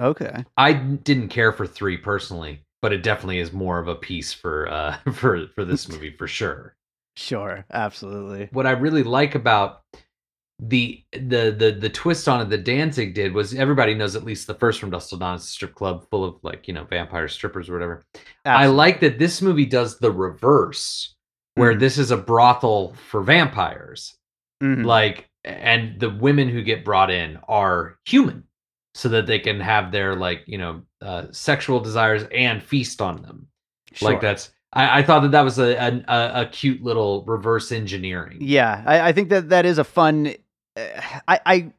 Okay. 0.00 0.44
I 0.56 0.72
didn't 0.72 1.28
care 1.28 1.52
for 1.52 1.66
three 1.66 1.96
personally, 1.96 2.64
but 2.82 2.92
it 2.92 3.02
definitely 3.02 3.38
is 3.38 3.52
more 3.52 3.78
of 3.78 3.88
a 3.88 3.94
piece 3.94 4.32
for 4.32 4.68
uh 4.68 4.96
for 5.12 5.46
for 5.54 5.64
this 5.64 5.88
movie 5.90 6.14
for 6.16 6.26
sure. 6.26 6.76
Sure. 7.16 7.64
Absolutely. 7.72 8.48
What 8.52 8.66
I 8.66 8.72
really 8.72 9.04
like 9.04 9.34
about 9.34 9.82
the 10.60 11.02
the 11.12 11.50
the 11.50 11.76
the 11.78 11.90
twist 11.90 12.28
on 12.28 12.40
it 12.40 12.48
that 12.48 12.64
Danzig 12.64 13.14
did 13.14 13.34
was 13.34 13.54
everybody 13.54 13.94
knows 13.94 14.14
at 14.14 14.24
least 14.24 14.46
the 14.46 14.54
first 14.54 14.78
from 14.78 14.90
Dusk 14.90 15.08
Till 15.08 15.18
Dawn 15.18 15.36
is 15.36 15.42
a 15.42 15.46
strip 15.46 15.74
club 15.74 16.06
full 16.10 16.24
of 16.24 16.36
like 16.42 16.68
you 16.68 16.74
know 16.74 16.84
vampire 16.84 17.28
strippers 17.28 17.68
or 17.68 17.72
whatever. 17.72 18.02
I 18.44 18.66
like 18.66 19.00
that 19.00 19.18
this 19.18 19.42
movie 19.42 19.66
does 19.66 19.98
the 19.98 20.12
reverse, 20.12 21.13
where 21.54 21.74
Mhm. 21.74 21.80
this 21.80 21.98
is 21.98 22.10
a 22.10 22.16
brothel 22.16 22.94
for 22.94 23.22
vampires 23.22 24.16
Mhm. 24.62 24.84
like 24.84 25.28
and 25.44 26.00
the 26.00 26.10
women 26.10 26.48
who 26.48 26.62
get 26.62 26.84
brought 26.84 27.10
in 27.10 27.38
are 27.48 27.98
human 28.06 28.44
so 28.94 29.08
that 29.10 29.26
they 29.26 29.38
can 29.38 29.60
have 29.60 29.92
their 29.92 30.14
like 30.16 30.42
you 30.46 30.58
know 30.58 30.82
uh, 31.02 31.26
sexual 31.32 31.80
desires 31.80 32.24
and 32.32 32.62
feast 32.62 33.00
on 33.02 33.20
them 33.22 33.46
Sure. 33.92 34.10
like 34.12 34.20
that's 34.20 34.50
I, 34.72 35.00
I 35.00 35.02
thought 35.02 35.20
that 35.20 35.32
that 35.32 35.42
was 35.42 35.58
a, 35.58 35.74
a 35.76 36.04
a 36.08 36.40
a 36.42 36.46
cute 36.46 36.82
little 36.82 37.24
reverse 37.26 37.70
engineering 37.72 38.38
Yeah, 38.40 38.82
I, 38.86 39.08
I 39.08 39.12
think 39.12 39.28
that 39.28 39.48
that 39.50 39.64
is 39.66 39.78
a 39.78 39.84
fun. 39.84 40.34
Uh, 40.76 40.80
I, 41.28 41.40
I 41.46 41.72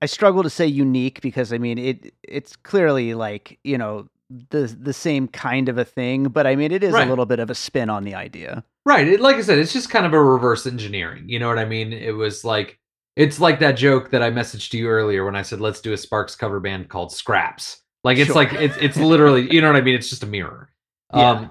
I 0.00 0.06
struggle 0.06 0.42
to 0.44 0.48
say 0.50 0.66
unique 0.66 1.20
because 1.20 1.52
I 1.52 1.58
mean 1.58 1.76
it. 1.76 2.14
It's 2.22 2.56
clearly 2.56 3.12
like 3.14 3.58
you 3.64 3.76
know 3.76 4.08
the 4.50 4.66
the 4.80 4.92
same 4.92 5.26
kind 5.28 5.68
of 5.68 5.78
a 5.78 5.84
thing, 5.84 6.24
but 6.24 6.46
I 6.46 6.54
mean 6.56 6.70
it 6.72 6.84
is 6.84 6.92
Right. 6.92 7.06
a 7.06 7.10
little 7.10 7.26
bit 7.26 7.38
of 7.40 7.48
a 7.50 7.54
spin 7.54 7.88
on 7.90 8.04
the 8.04 8.14
idea. 8.14 8.64
right 8.86 9.06
it, 9.06 9.20
like 9.20 9.36
i 9.36 9.42
said 9.42 9.58
it's 9.58 9.72
just 9.72 9.90
kind 9.90 10.06
of 10.06 10.14
a 10.14 10.22
reverse 10.22 10.66
engineering 10.66 11.28
you 11.28 11.38
know 11.38 11.48
what 11.48 11.58
i 11.58 11.64
mean 11.66 11.92
it 11.92 12.12
was 12.12 12.42
like 12.42 12.78
it's 13.16 13.38
like 13.38 13.58
that 13.60 13.72
joke 13.72 14.08
that 14.10 14.22
i 14.22 14.30
messaged 14.30 14.70
to 14.70 14.78
you 14.78 14.88
earlier 14.88 15.26
when 15.26 15.36
i 15.36 15.42
said 15.42 15.60
let's 15.60 15.82
do 15.82 15.92
a 15.92 15.96
sparks 15.96 16.34
cover 16.34 16.58
band 16.58 16.88
called 16.88 17.12
scraps 17.12 17.82
like 18.04 18.16
it's 18.16 18.28
Sure. 18.28 18.36
like 18.36 18.52
it's 18.54 18.76
it's 18.80 18.96
literally 18.96 19.52
you 19.52 19.60
know 19.60 19.66
what 19.66 19.76
i 19.76 19.82
mean 19.82 19.94
it's 19.94 20.08
just 20.08 20.22
a 20.22 20.26
mirror 20.26 20.70
Yeah. 21.14 21.30
um 21.30 21.50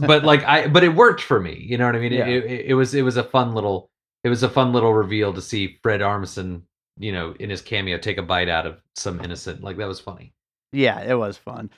but 0.00 0.24
like 0.24 0.44
i 0.44 0.66
but 0.68 0.84
it 0.84 0.94
worked 0.94 1.22
for 1.22 1.40
me 1.40 1.56
you 1.66 1.78
know 1.78 1.86
what 1.86 1.96
i 1.96 2.00
mean 2.00 2.12
Yeah. 2.12 2.26
it, 2.26 2.44
it, 2.44 2.64
it 2.66 2.74
was 2.74 2.94
it 2.94 3.02
was 3.02 3.16
a 3.16 3.24
fun 3.24 3.54
little 3.54 3.88
it 4.22 4.28
was 4.28 4.42
a 4.42 4.48
fun 4.50 4.72
little 4.74 4.92
reveal 4.92 5.32
to 5.32 5.40
see 5.40 5.78
fred 5.82 6.00
armisen 6.02 6.62
you 6.98 7.12
know 7.12 7.34
in 7.40 7.48
his 7.48 7.62
cameo 7.62 7.96
take 7.96 8.18
a 8.18 8.22
bite 8.22 8.50
out 8.50 8.66
of 8.66 8.78
some 8.94 9.20
innocent 9.22 9.62
like 9.62 9.78
that 9.78 9.88
was 9.88 10.00
funny 10.00 10.34
Yeah, 10.72 11.00
it 11.02 11.14
was 11.14 11.38
fun. 11.38 11.70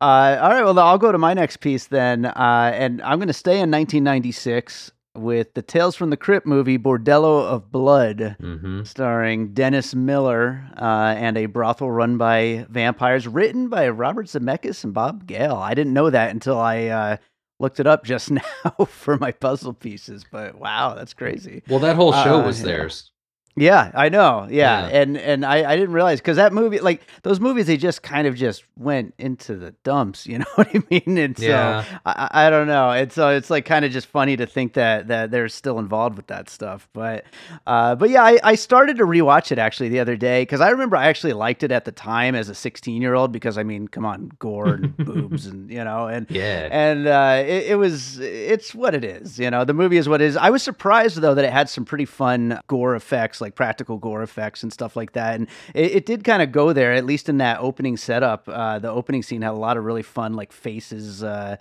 Uh, 0.00 0.38
all 0.40 0.48
right, 0.50 0.64
well, 0.64 0.78
I'll 0.78 0.96
go 0.98 1.12
to 1.12 1.18
my 1.18 1.34
next 1.34 1.58
piece 1.58 1.88
then, 1.88 2.24
uh, 2.24 2.72
and 2.74 3.02
I'm 3.02 3.18
going 3.18 3.28
to 3.28 3.34
stay 3.34 3.60
in 3.60 3.70
1996 3.70 4.92
with 5.14 5.52
the 5.52 5.60
Tales 5.60 5.94
from 5.96 6.08
the 6.08 6.16
Crypt 6.16 6.46
movie 6.46 6.78
Bordello 6.78 7.42
of 7.44 7.70
Blood, 7.70 8.36
mm-hmm. 8.40 8.84
starring 8.84 9.52
Dennis 9.52 9.94
Miller 9.94 10.64
uh, 10.80 11.14
and 11.18 11.36
a 11.36 11.46
brothel 11.46 11.90
run 11.90 12.16
by 12.16 12.64
vampires, 12.70 13.28
written 13.28 13.68
by 13.68 13.88
Robert 13.90 14.26
Zemeckis 14.26 14.84
and 14.84 14.94
Bob 14.94 15.26
Gale. 15.26 15.56
I 15.56 15.74
didn't 15.74 15.92
know 15.92 16.08
that 16.08 16.30
until 16.30 16.58
I 16.58 16.86
uh, 16.86 17.16
looked 17.58 17.78
it 17.80 17.86
up 17.86 18.04
just 18.04 18.30
now 18.30 18.84
for 18.86 19.18
my 19.18 19.32
puzzle 19.32 19.74
pieces, 19.74 20.24
but 20.30 20.54
wow, 20.54 20.94
that's 20.94 21.12
crazy. 21.12 21.62
well 21.68 21.80
that 21.80 21.96
whole 21.96 22.12
show 22.12 22.40
Uh, 22.40 22.46
was 22.46 22.60
yeah. 22.60 22.66
theirs 22.66 23.09
Yeah, 23.56 23.90
I 23.94 24.08
know. 24.08 24.46
Yeah, 24.48 24.86
Yeah. 24.86 25.00
and 25.00 25.16
and 25.18 25.44
I, 25.44 25.70
I 25.70 25.76
didn't 25.76 25.92
realize 25.92 26.20
because 26.20 26.36
that 26.36 26.52
movie, 26.52 26.78
like 26.78 27.02
those 27.22 27.40
movies, 27.40 27.66
they 27.66 27.76
just 27.76 28.02
kind 28.02 28.26
of 28.26 28.34
just 28.36 28.64
went 28.76 29.12
into 29.18 29.56
the 29.56 29.72
dumps. 29.84 30.26
You 30.26 30.38
know 30.40 30.46
what 30.54 30.68
I 30.74 30.82
mean? 30.90 31.18
And 31.18 31.36
so 31.36 31.44
Yeah. 31.44 31.84
I, 32.06 32.28
I 32.32 32.46
I 32.46 32.50
don't 32.50 32.68
know. 32.68 32.90
And 32.90 33.12
so 33.12 33.28
it's 33.30 33.50
like 33.50 33.64
kind 33.66 33.84
of 33.84 33.90
just 33.90 34.06
funny 34.06 34.36
to 34.36 34.46
think 34.46 34.74
that 34.74 35.08
that 35.08 35.30
they're 35.30 35.48
still 35.48 35.78
involved 35.78 36.16
with 36.16 36.28
that 36.28 36.48
stuff. 36.48 36.88
But 36.92 37.24
uh, 37.66 37.96
but 37.96 38.08
yeah, 38.10 38.22
I, 38.22 38.38
I 38.42 38.54
started 38.54 38.96
to 38.98 39.04
rewatch 39.04 39.50
it 39.52 39.58
actually 39.58 39.88
the 39.90 40.00
other 40.00 40.16
day 40.16 40.42
because 40.42 40.60
I 40.60 40.70
remember 40.70 40.96
I 40.96 41.08
actually 41.08 41.32
liked 41.34 41.62
it 41.62 41.72
at 41.72 41.84
the 41.84 41.92
time 41.92 42.34
as 42.34 42.48
a 42.48 42.54
16 42.54 43.02
year 43.02 43.14
old 43.14 43.32
because 43.32 43.58
I 43.58 43.62
mean, 43.64 43.88
come 43.88 44.06
on, 44.06 44.30
gore 44.38 44.74
and 44.74 44.96
boobs 45.04 45.46
and 45.46 45.70
you 45.70 45.82
know 45.84 46.06
and 46.06 46.26
yeah 46.30 46.68
and 46.70 47.06
uh, 47.06 47.42
it, 47.44 47.72
it 47.72 47.74
was 47.76 48.18
it's 48.20 48.74
what 48.74 48.94
it 48.94 49.04
is 49.04 49.38
you 49.38 49.50
know 49.50 49.64
the 49.64 49.74
movie 49.74 49.96
is 49.96 50.08
what 50.08 50.20
it 50.20 50.24
is 50.26 50.36
i 50.36 50.50
was 50.50 50.62
surprised 50.62 51.16
though 51.20 51.34
that 51.34 51.44
it 51.44 51.52
had 51.52 51.68
some 51.68 51.84
pretty 51.84 52.04
fun 52.04 52.60
gore 52.68 52.94
effects 52.94 53.39
like 53.40 53.54
practical 53.54 53.98
gore 53.98 54.22
effects 54.22 54.62
and 54.62 54.72
stuff 54.72 54.96
like 54.96 55.12
that. 55.12 55.36
And 55.36 55.48
it, 55.74 55.92
it 55.92 56.06
did 56.06 56.24
kind 56.24 56.42
of 56.42 56.52
go 56.52 56.72
there 56.72 56.92
at 56.92 57.04
least 57.04 57.28
in 57.28 57.38
that 57.38 57.60
opening 57.60 57.96
setup. 57.96 58.48
Uh, 58.48 58.78
the 58.78 58.90
opening 58.90 59.22
scene 59.22 59.42
had 59.42 59.52
a 59.52 59.54
lot 59.54 59.76
of 59.76 59.84
really 59.84 60.02
fun 60.02 60.34
like 60.34 60.52
faces 60.52 61.22
uh, 61.22 61.56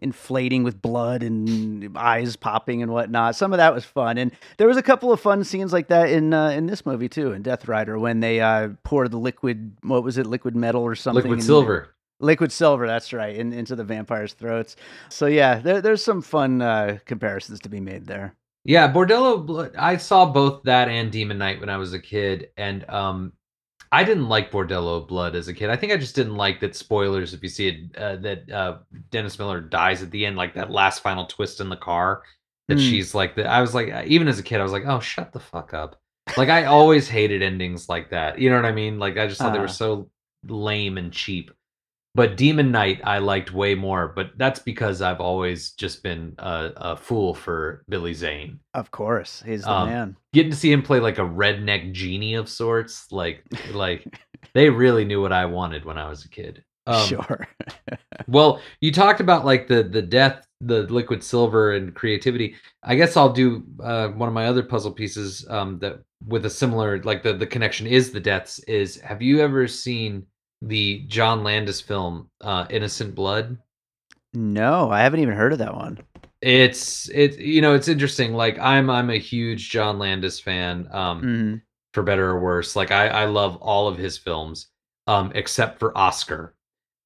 inflating 0.00 0.62
with 0.62 0.80
blood 0.80 1.22
and 1.22 1.96
eyes 1.98 2.36
popping 2.36 2.82
and 2.82 2.92
whatnot. 2.92 3.34
Some 3.34 3.52
of 3.52 3.56
that 3.56 3.74
was 3.74 3.84
fun. 3.84 4.16
And 4.16 4.30
there 4.56 4.68
was 4.68 4.76
a 4.76 4.82
couple 4.82 5.12
of 5.12 5.20
fun 5.20 5.42
scenes 5.44 5.72
like 5.72 5.88
that 5.88 6.08
in 6.08 6.32
uh, 6.32 6.50
in 6.50 6.66
this 6.66 6.86
movie 6.86 7.08
too 7.08 7.32
in 7.32 7.42
death 7.42 7.66
rider 7.66 7.98
when 7.98 8.20
they 8.20 8.40
uh, 8.40 8.70
poured 8.84 9.10
the 9.10 9.18
liquid 9.18 9.76
what 9.82 10.04
was 10.04 10.16
it 10.18 10.26
liquid 10.26 10.54
metal 10.54 10.82
or 10.82 10.94
something 10.94 11.24
liquid 11.24 11.42
silver. 11.42 11.94
Liquid 12.20 12.50
silver, 12.50 12.88
that's 12.88 13.12
right, 13.12 13.36
in, 13.36 13.52
into 13.52 13.76
the 13.76 13.84
vampires' 13.84 14.32
throats. 14.32 14.74
So 15.08 15.26
yeah, 15.26 15.60
there, 15.60 15.80
there's 15.80 16.02
some 16.02 16.20
fun 16.20 16.60
uh, 16.60 16.98
comparisons 17.04 17.60
to 17.60 17.68
be 17.68 17.78
made 17.78 18.06
there. 18.06 18.34
Yeah, 18.68 18.92
Bordello 18.92 19.46
Blood. 19.46 19.74
I 19.78 19.96
saw 19.96 20.26
both 20.30 20.62
that 20.64 20.88
and 20.90 21.10
Demon 21.10 21.38
Knight 21.38 21.58
when 21.58 21.70
I 21.70 21.78
was 21.78 21.94
a 21.94 21.98
kid, 21.98 22.50
and 22.58 22.88
um, 22.90 23.32
I 23.90 24.04
didn't 24.04 24.28
like 24.28 24.50
Bordello 24.52 25.08
Blood 25.08 25.34
as 25.34 25.48
a 25.48 25.54
kid. 25.54 25.70
I 25.70 25.76
think 25.76 25.90
I 25.90 25.96
just 25.96 26.14
didn't 26.14 26.36
like 26.36 26.60
that 26.60 26.76
spoilers. 26.76 27.32
If 27.32 27.42
you 27.42 27.48
see 27.48 27.68
it, 27.68 27.96
uh, 27.96 28.16
that 28.16 28.50
uh, 28.50 28.78
Dennis 29.10 29.38
Miller 29.38 29.62
dies 29.62 30.02
at 30.02 30.10
the 30.10 30.26
end, 30.26 30.36
like 30.36 30.52
that 30.52 30.70
last 30.70 31.02
final 31.02 31.24
twist 31.24 31.60
in 31.62 31.70
the 31.70 31.76
car. 31.78 32.22
that 32.68 32.76
Mm. 32.76 32.90
she's 32.90 33.14
like 33.14 33.34
the 33.36 33.48
I 33.48 33.62
was 33.62 33.74
like 33.74 33.88
even 34.06 34.28
as 34.28 34.38
a 34.38 34.42
kid 34.42 34.60
I 34.60 34.62
was 34.62 34.72
like, 34.72 34.84
"Oh, 34.86 35.00
shut 35.00 35.32
the 35.32 35.40
fuck 35.40 35.72
up." 35.72 35.98
Like 36.36 36.50
I 36.50 36.64
always 36.66 37.08
hated 37.08 37.40
endings 37.42 37.88
like 37.88 38.10
that. 38.10 38.38
You 38.38 38.50
know 38.50 38.56
what 38.56 38.66
I 38.66 38.72
mean? 38.72 38.98
Like 38.98 39.16
I 39.16 39.26
just 39.26 39.40
thought 39.40 39.54
they 39.54 39.58
were 39.58 39.64
Uh-huh. 39.64 39.72
so 39.72 40.10
lame 40.46 40.98
and 40.98 41.10
cheap. 41.10 41.50
But 42.14 42.36
Demon 42.36 42.72
Knight 42.72 43.00
I 43.04 43.18
liked 43.18 43.52
way 43.52 43.74
more, 43.74 44.08
but 44.08 44.30
that's 44.36 44.58
because 44.58 45.02
I've 45.02 45.20
always 45.20 45.72
just 45.72 46.02
been 46.02 46.34
a, 46.38 46.72
a 46.76 46.96
fool 46.96 47.34
for 47.34 47.84
Billy 47.88 48.12
Zane. 48.14 48.58
Of 48.74 48.90
course, 48.90 49.42
he's 49.46 49.62
the 49.62 49.70
Um, 49.70 49.88
man. 49.88 50.16
Getting 50.32 50.50
to 50.50 50.56
see 50.56 50.72
him 50.72 50.82
play 50.82 51.00
like 51.00 51.18
a 51.18 51.22
redneck 51.22 51.92
genie 51.92 52.34
of 52.34 52.48
sorts, 52.48 53.12
like 53.12 53.44
like 53.72 54.04
they 54.54 54.68
really 54.70 55.04
knew 55.04 55.20
what 55.22 55.32
I 55.32 55.46
wanted 55.46 55.84
when 55.84 55.98
I 55.98 56.08
was 56.08 56.24
a 56.24 56.28
kid. 56.28 56.64
Um, 56.88 57.06
sure. 57.06 57.46
well, 58.28 58.62
you 58.80 58.90
talked 58.90 59.20
about 59.20 59.44
like 59.44 59.68
the 59.68 59.82
the 59.82 60.00
death, 60.00 60.46
the 60.62 60.84
liquid 60.84 61.22
silver, 61.22 61.72
and 61.74 61.94
creativity. 61.94 62.54
I 62.82 62.94
guess 62.94 63.14
I'll 63.14 63.32
do 63.32 63.62
uh, 63.84 64.08
one 64.08 64.26
of 64.26 64.34
my 64.34 64.46
other 64.46 64.62
puzzle 64.62 64.92
pieces 64.92 65.46
um, 65.50 65.78
that 65.80 66.00
with 66.26 66.46
a 66.46 66.50
similar 66.50 67.02
like 67.02 67.22
the 67.22 67.34
the 67.34 67.46
connection 67.46 67.86
is 67.86 68.10
the 68.10 68.20
deaths. 68.20 68.58
Is 68.60 68.98
have 69.02 69.20
you 69.20 69.40
ever 69.40 69.68
seen 69.68 70.24
the 70.62 71.04
John 71.08 71.44
Landis 71.44 71.80
film 71.80 72.30
uh, 72.40 72.66
Innocent 72.70 73.14
Blood? 73.14 73.58
no, 74.34 74.90
I 74.90 75.00
haven't 75.02 75.20
even 75.20 75.34
heard 75.34 75.52
of 75.52 75.58
that 75.60 75.74
one. 75.74 75.98
It's 76.40 77.08
it 77.10 77.38
you 77.38 77.60
know 77.60 77.74
it's 77.74 77.88
interesting. 77.88 78.34
Like 78.34 78.58
I'm 78.58 78.90
I'm 78.90 79.10
a 79.10 79.18
huge 79.18 79.70
John 79.70 79.98
Landis 79.98 80.40
fan. 80.40 80.88
Um, 80.92 81.22
Mhm. 81.22 81.62
for 81.94 82.02
better 82.02 82.28
or 82.30 82.38
worse. 82.40 82.76
Like 82.76 82.90
I, 82.90 83.08
I 83.08 83.24
love 83.24 83.56
all 83.56 83.88
of 83.88 83.96
his 83.98 84.18
films, 84.18 84.68
um, 85.06 85.32
except 85.34 85.78
for 85.80 85.96
Oscar. 85.96 86.54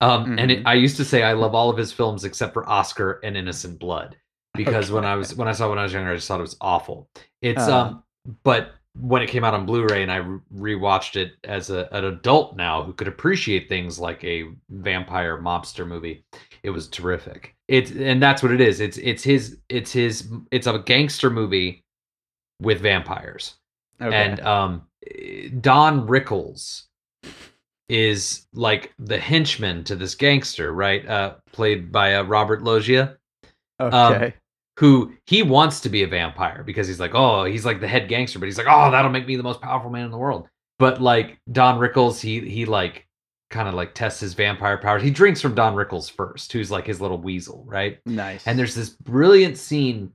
Um, 0.01 0.37
and 0.39 0.51
it, 0.51 0.59
Mhm. 0.61 0.67
I 0.67 0.75
used 0.75 0.97
to 0.99 1.05
say 1.05 1.23
I 1.23 1.33
love 1.33 1.55
all 1.55 1.71
of 1.71 1.77
his 1.79 1.93
films 1.93 2.25
except 2.25 2.53
for 2.53 2.69
Oscar 2.69 3.21
and 3.23 3.37
Innocent 3.37 3.79
Blood 3.79 4.17
because 4.55 4.91
when 4.91 5.05
I 5.05 5.15
was 5.15 5.35
when 5.37 5.49
I 5.49 5.53
saw 5.53 5.67
it 5.67 5.71
when 5.71 5.79
I 5.79 5.85
was 5.85 5.93
younger, 5.93 6.11
I 6.11 6.17
just 6.17 6.29
thought 6.29 6.41
it 6.41 6.43
was 6.43 6.57
awful. 6.61 7.09
It's 7.41 7.69
Uh. 7.69 7.79
um, 7.87 8.03
but 8.43 8.73
when 8.95 9.23
it 9.23 9.29
came 9.29 9.43
out 9.43 9.55
on 9.55 9.65
Blu-ray 9.65 10.03
and 10.03 10.13
I 10.13 10.17
re- 10.17 10.77
rewatched 10.77 11.17
it 11.17 11.33
as 11.45 11.71
a, 11.71 11.89
an 11.93 12.05
adult 12.05 12.57
now 12.57 12.83
who 12.83 12.93
could 12.93 13.09
appreciate 13.09 13.69
things 13.69 13.99
like 13.99 14.23
a 14.23 14.45
vampire 14.69 15.39
mobster 15.39 15.87
movie, 15.87 16.25
it 16.63 16.71
was 16.71 16.89
terrific. 16.89 17.55
It's 17.69 17.91
and 17.91 18.23
that's 18.23 18.43
what 18.43 18.53
it 18.53 18.61
is. 18.61 18.81
It's 18.81 18.99
it's 18.99 19.23
his 19.23 19.59
it's 19.69 19.93
his 19.93 20.31
it's 20.51 20.67
a 20.67 20.79
gangster 20.79 21.31
movie 21.31 21.83
with 22.61 22.81
vampires 22.81 23.55
Okay. 24.01 24.15
and 24.15 24.41
um 24.41 24.83
Don 25.61 26.07
Rickles 26.07 26.85
is 27.89 28.47
like 28.53 28.93
the 28.99 29.19
henchman 29.19 29.85
to 29.85 29.97
this 29.97 30.15
gangster, 30.15 30.73
right? 30.73 31.07
Uh 31.09 31.35
played 31.53 31.91
by 31.91 32.17
uh, 32.17 32.23
Robert 32.25 32.63
Loggia, 32.63 33.17
okay. 33.81 34.35
Who 34.83 35.13
he 35.27 35.45
wants 35.45 35.79
to 35.81 35.89
be 35.89 36.03
a 36.03 36.09
vampire 36.09 36.65
because 36.65 36.89
he's 36.89 36.99
like, 36.99 37.13
"Oh, 37.15 37.45
he's 37.45 37.65
like 37.65 37.81
the 37.81 37.87
head 37.87 38.09
gangster, 38.09 38.41
but 38.41 38.47
he's 38.47 38.59
like, 38.59 38.67
"Oh, 38.69 38.91
that'll 38.91 39.13
make 39.13 39.29
me 39.29 39.37
the 39.37 39.43
most 39.45 39.61
powerful 39.61 39.91
man 39.91 40.05
in 40.07 40.11
the 40.11 40.19
world." 40.19 40.49
But 40.81 41.01
like 41.01 41.39
Don 41.53 41.79
Rickles, 41.79 42.21
he 42.21 42.41
he 42.41 42.65
like 42.65 43.07
kind 43.49 43.69
of 43.69 43.75
like 43.75 43.95
tests 43.95 44.19
his 44.19 44.35
vampire 44.35 44.77
powers. 44.79 45.01
He 45.03 45.11
drinks 45.11 45.41
from 45.41 45.55
Don 45.55 45.77
Rickles 45.77 46.11
first, 46.11 46.53
who's 46.53 46.71
like 46.73 46.85
his 46.87 47.01
little 47.01 47.19
weasel, 47.19 47.63
right? 47.65 48.01
nice. 48.07 48.45
And 48.47 48.59
there's 48.59 48.75
this 48.75 48.89
brilliant 48.91 49.57
scene 49.57 50.11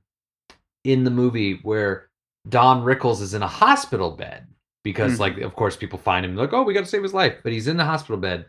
in 0.84 1.02
the 1.04 1.10
movie 1.10 1.60
where 1.62 2.10
Don 2.50 2.82
Rickles 2.84 3.22
is 3.22 3.32
in 3.34 3.42
a 3.42 3.46
hospital 3.48 4.10
bed 4.10 4.46
because, 4.84 5.14
Mhm. 5.16 5.20
like, 5.20 5.38
of 5.38 5.54
course, 5.56 5.76
people 5.76 5.98
find 5.98 6.26
him 6.26 6.34
like, 6.36 6.52
oh, 6.52 6.62
we 6.62 6.74
got 6.74 6.80
to 6.80 6.86
save 6.86 7.02
his 7.02 7.14
life. 7.14 7.36
But 7.42 7.52
he's 7.52 7.68
in 7.68 7.76
the 7.78 7.84
hospital 7.84 8.16
bed 8.18 8.46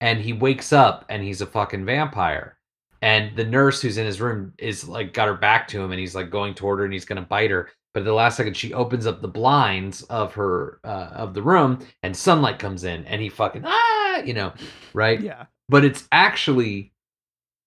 and 0.00 0.20
he 0.20 0.32
wakes 0.32 0.72
up 0.72 1.04
and 1.08 1.22
he's 1.24 1.40
a 1.40 1.46
fucking 1.46 1.84
vampire. 1.86 2.56
And 3.02 3.36
the 3.36 3.44
nurse 3.44 3.82
who's 3.82 3.98
in 3.98 4.06
his 4.06 4.20
room 4.20 4.52
is 4.58 4.88
like 4.88 5.12
got 5.12 5.28
her 5.28 5.34
back 5.34 5.68
to 5.68 5.82
him 5.82 5.90
and 5.90 6.00
he's 6.00 6.14
like 6.14 6.30
going 6.30 6.54
toward 6.54 6.78
her 6.78 6.84
and 6.84 6.92
he's 6.92 7.04
going 7.04 7.20
to 7.20 7.28
bite 7.28 7.50
her. 7.50 7.68
But 7.94 8.00
at 8.00 8.06
the 8.06 8.12
last 8.12 8.36
second, 8.36 8.56
she 8.56 8.74
opens 8.74 9.06
up 9.06 9.22
the 9.22 9.28
blinds 9.28 10.02
of 10.04 10.34
her 10.34 10.80
uh, 10.84 11.10
of 11.12 11.34
the 11.34 11.42
room 11.42 11.86
and 12.02 12.16
sunlight 12.16 12.58
comes 12.58 12.84
in 12.84 13.04
and 13.06 13.22
he 13.22 13.28
fucking 13.28 13.62
ah, 13.64 14.18
you 14.18 14.34
know, 14.34 14.52
right? 14.92 15.20
yeah. 15.20 15.46
but 15.68 15.84
it's 15.84 16.06
actually 16.12 16.92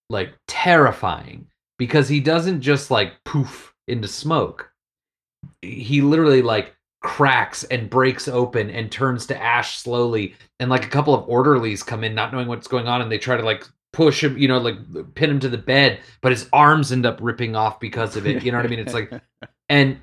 like 0.09 0.33
terrifying 0.47 1.47
because 1.77 2.09
he 2.09 2.19
doesn't 2.19 2.61
just 2.61 2.91
like 2.91 3.13
poof 3.25 3.73
into 3.87 4.07
smoke. 4.07 4.71
He 5.61 6.01
literally 6.01 6.41
like 6.41 6.75
cracks 7.01 7.63
and 7.65 7.89
breaks 7.89 8.27
open 8.27 8.69
and 8.69 8.91
turns 8.91 9.25
to 9.25 9.41
ash 9.41 9.77
slowly 9.77 10.35
and 10.59 10.69
like 10.69 10.85
a 10.85 10.89
couple 10.89 11.13
of 11.13 11.27
orderlies 11.29 11.81
come 11.81 12.03
in 12.03 12.13
not 12.13 12.33
knowing 12.33 12.47
what's 12.47 12.67
going 12.67 12.87
on 12.87 13.01
and 13.01 13.11
they 13.11 13.17
try 13.17 13.37
to 13.37 13.43
like 13.43 13.65
push 13.91 14.23
him, 14.23 14.37
you 14.37 14.47
know, 14.47 14.59
like 14.59 14.77
pin 15.15 15.29
him 15.29 15.39
to 15.39 15.49
the 15.49 15.57
bed, 15.57 15.99
but 16.21 16.31
his 16.31 16.47
arms 16.53 16.91
end 16.91 17.05
up 17.05 17.19
ripping 17.21 17.55
off 17.55 17.79
because 17.79 18.15
of 18.15 18.27
it. 18.27 18.43
You 18.43 18.51
know 18.51 18.57
what 18.57 18.65
I 18.65 18.69
mean? 18.69 18.79
It's 18.79 18.93
like 18.93 19.11
and 19.69 19.99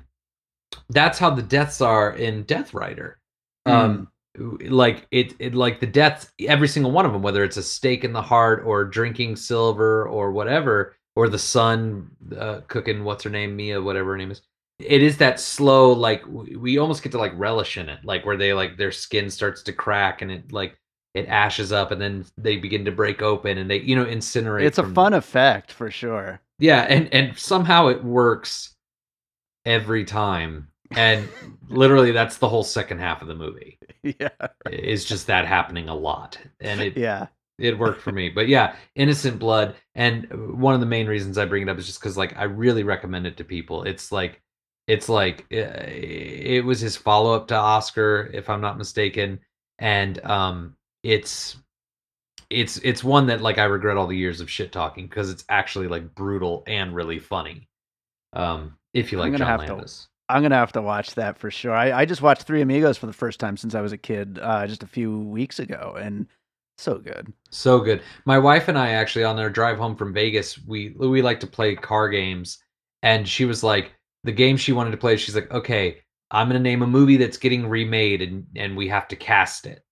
that's 0.89 1.17
how 1.19 1.29
the 1.29 1.41
deaths 1.41 1.81
are 1.81 2.13
in 2.13 2.43
Death 2.43 2.73
Rider. 2.73 3.19
Um 3.65 4.09
like 4.37 5.07
it, 5.11 5.33
it 5.39 5.55
like 5.55 5.79
the 5.79 5.87
deaths 5.87 6.31
every 6.41 6.67
single 6.67 6.91
one 6.91 7.05
of 7.05 7.11
them 7.11 7.21
whether 7.21 7.43
it's 7.43 7.57
a 7.57 7.63
stake 7.63 8.03
in 8.03 8.13
the 8.13 8.21
heart 8.21 8.63
or 8.65 8.85
drinking 8.85 9.35
silver 9.35 10.07
or 10.07 10.31
whatever 10.31 10.95
or 11.15 11.27
the 11.27 11.39
sun 11.39 12.09
uh, 12.37 12.61
cooking 12.67 13.03
what's 13.03 13.23
her 13.23 13.29
name 13.29 13.55
mia 13.55 13.81
whatever 13.81 14.11
her 14.11 14.17
name 14.17 14.31
is 14.31 14.41
it 14.79 15.01
is 15.01 15.17
that 15.17 15.39
slow 15.39 15.91
like 15.91 16.23
we 16.27 16.77
almost 16.77 17.01
get 17.01 17.11
to 17.11 17.17
like 17.17 17.33
relish 17.35 17.77
in 17.77 17.89
it 17.89 17.99
like 18.03 18.25
where 18.25 18.37
they 18.37 18.53
like 18.53 18.77
their 18.77 18.91
skin 18.91 19.29
starts 19.29 19.63
to 19.63 19.73
crack 19.73 20.21
and 20.21 20.31
it 20.31 20.51
like 20.51 20.77
it 21.17 21.27
ashes 21.27 21.71
up 21.71 21.91
and 21.91 22.01
then 22.01 22.25
they 22.37 22.57
begin 22.57 22.85
to 22.85 22.91
break 22.91 23.21
open 23.21 23.57
and 23.57 23.69
they 23.69 23.79
you 23.79 23.95
know 23.95 24.05
incinerate 24.05 24.65
it's 24.65 24.77
a 24.77 24.83
fun 24.93 25.13
effect 25.13 25.71
for 25.71 25.91
sure. 25.91 26.39
yeah, 26.59 26.81
and 26.89 27.13
and 27.13 27.37
somehow 27.37 27.87
it 27.87 28.03
works 28.03 28.75
every 29.65 30.05
time. 30.05 30.69
And 30.95 31.27
literally 31.67 32.13
that's 32.13 32.37
the 32.37 32.47
whole 32.47 32.63
second 32.63 32.99
half 32.99 33.21
of 33.21 33.27
the 33.27 33.35
movie. 33.35 33.77
yeah. 34.03 34.29
Is 34.71 35.03
just 35.03 35.27
that 35.27 35.45
happening 35.45 35.89
a 35.89 35.95
lot. 35.95 36.37
And 36.61 36.79
it 36.79 36.95
Yeah. 36.95 37.27
it 37.59 37.77
worked 37.77 38.01
for 38.01 38.13
me. 38.13 38.29
But 38.29 38.47
yeah, 38.47 38.75
Innocent 38.95 39.37
Blood 39.39 39.75
and 39.95 40.57
one 40.57 40.73
of 40.73 40.79
the 40.79 40.85
main 40.85 41.07
reasons 41.07 41.37
I 41.37 41.43
bring 41.45 41.63
it 41.63 41.69
up 41.69 41.77
is 41.77 41.87
just 41.87 41.99
cuz 42.01 42.15
like 42.17 42.37
I 42.37 42.43
really 42.45 42.83
recommend 42.83 43.27
it 43.27 43.35
to 43.37 43.43
people. 43.43 43.83
It's 43.83 44.13
like 44.13 44.41
it's 44.87 45.09
like 45.09 45.41
uh, 45.51 45.83
it 45.89 46.63
was 46.63 46.79
his 46.79 46.95
follow-up 46.95 47.49
to 47.49 47.55
Oscar 47.55 48.29
if 48.33 48.49
I'm 48.49 48.61
not 48.61 48.77
mistaken 48.77 49.41
and 49.79 50.23
um 50.25 50.76
it's 51.03 51.57
it's 52.49 52.77
it's 52.77 53.03
one 53.03 53.27
that 53.27 53.41
like 53.41 53.57
I 53.57 53.65
regret 53.65 53.97
all 53.97 54.07
the 54.07 54.17
years 54.17 54.41
of 54.41 54.49
shit 54.49 54.71
talking 54.71 55.07
because 55.07 55.29
it's 55.29 55.43
actually 55.49 55.87
like 55.87 56.15
brutal 56.15 56.63
and 56.67 56.95
really 56.95 57.19
funny. 57.19 57.67
Um, 58.33 58.77
if 58.93 59.11
you 59.11 59.17
like 59.17 59.35
John 59.35 59.47
have 59.47 59.65
to- 59.65 59.73
Landis, 59.73 60.07
I'm 60.29 60.41
gonna 60.41 60.55
have 60.55 60.71
to 60.73 60.81
watch 60.81 61.15
that 61.15 61.37
for 61.37 61.51
sure. 61.51 61.73
I, 61.73 61.91
I 62.01 62.05
just 62.05 62.21
watched 62.21 62.43
Three 62.43 62.61
Amigos 62.61 62.97
for 62.97 63.05
the 63.05 63.13
first 63.13 63.39
time 63.39 63.57
since 63.57 63.75
I 63.75 63.81
was 63.81 63.91
a 63.91 63.97
kid, 63.97 64.39
uh, 64.41 64.67
just 64.67 64.83
a 64.83 64.87
few 64.87 65.19
weeks 65.19 65.59
ago, 65.59 65.95
and 65.99 66.27
so 66.77 66.99
good. 66.99 67.33
so 67.49 67.79
good. 67.79 68.01
My 68.25 68.37
wife 68.37 68.67
and 68.67 68.77
I 68.77 68.91
actually 68.91 69.23
on 69.23 69.39
our 69.39 69.49
drive 69.49 69.77
home 69.77 69.95
from 69.95 70.13
Vegas, 70.13 70.57
we 70.65 70.95
we 70.97 71.21
like 71.21 71.39
to 71.41 71.47
play 71.47 71.75
car 71.75 72.09
games, 72.09 72.59
and 73.03 73.27
she 73.27 73.45
was 73.45 73.63
like, 73.63 73.93
the 74.23 74.31
game 74.31 74.57
she 74.57 74.73
wanted 74.73 74.91
to 74.91 74.97
play. 74.97 75.17
She's 75.17 75.35
like, 75.35 75.51
okay, 75.51 76.01
I'm 76.31 76.47
gonna 76.47 76.59
name 76.59 76.81
a 76.81 76.87
movie 76.87 77.17
that's 77.17 77.37
getting 77.37 77.67
remade, 77.67 78.21
and 78.21 78.45
and 78.55 78.75
we 78.77 78.87
have 78.89 79.07
to 79.09 79.15
cast 79.15 79.65
it. 79.65 79.83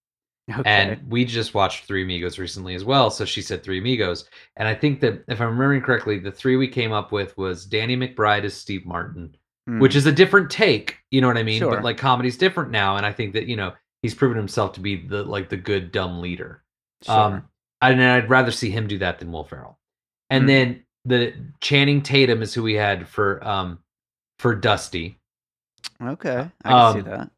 Okay. 0.52 0.62
And 0.70 1.02
we 1.10 1.26
just 1.26 1.54
watched 1.56 1.86
Three 1.86 2.04
Amigos 2.04 2.38
recently 2.38 2.76
as 2.76 2.84
well. 2.86 3.10
So 3.10 3.26
she 3.26 3.42
said 3.42 3.64
Three 3.64 3.80
Amigos. 3.80 4.30
And 4.58 4.68
I 4.68 4.76
think 4.76 5.00
that 5.02 5.24
if 5.28 5.42
I'm 5.42 5.48
remembering 5.50 5.82
correctly, 5.82 6.20
the 6.20 6.32
three 6.32 6.56
we 6.56 6.68
came 6.68 6.92
up 6.92 7.12
with 7.12 7.36
was 7.36 7.66
Danny 7.66 7.98
McBride 7.98 8.44
as 8.44 8.54
Steve 8.54 8.86
Martin, 8.86 9.36
Mm. 9.68 9.80
which 9.80 9.96
is 9.96 10.06
a 10.06 10.12
different 10.12 10.52
take. 10.52 11.00
You 11.10 11.22
know 11.22 11.28
what 11.28 11.38
I 11.38 11.44
mean? 11.44 11.58
Sure. 11.60 11.72
But 11.74 11.84
like 11.84 11.98
comedy's 11.98 12.38
different 12.38 12.70
now. 12.70 12.98
And 12.98 13.06
I 13.08 13.12
think 13.12 13.34
that, 13.34 13.48
you 13.48 13.56
know, 13.56 13.74
he's 14.04 14.14
proven 14.14 14.38
himself 14.38 14.74
to 14.74 14.80
be 14.80 14.96
the 15.08 15.24
like 15.24 15.50
the 15.50 15.58
good 15.58 15.92
dumb 15.92 16.22
leader. 16.22 16.64
Sure. 17.04 17.16
Um 17.20 17.50
and 17.82 18.00
I'd 18.04 18.30
rather 18.30 18.52
see 18.52 18.70
him 18.70 18.86
do 18.88 19.00
that 19.00 19.18
than 19.18 19.32
Will 19.32 19.44
Ferrell. 19.44 19.80
And 20.30 20.44
Mhm. 20.44 20.48
then 20.48 20.84
the 21.06 21.34
Channing 21.62 22.04
Tatum 22.04 22.44
is 22.44 22.54
who 22.54 22.62
we 22.62 22.76
had 22.76 23.08
for 23.08 23.44
um 23.44 23.80
for 24.38 24.54
Dusty. 24.54 25.18
okay, 26.00 26.48
I 26.64 26.70
can 26.72 26.94
see 26.94 27.00
um, 27.00 27.06
that. 27.06 27.32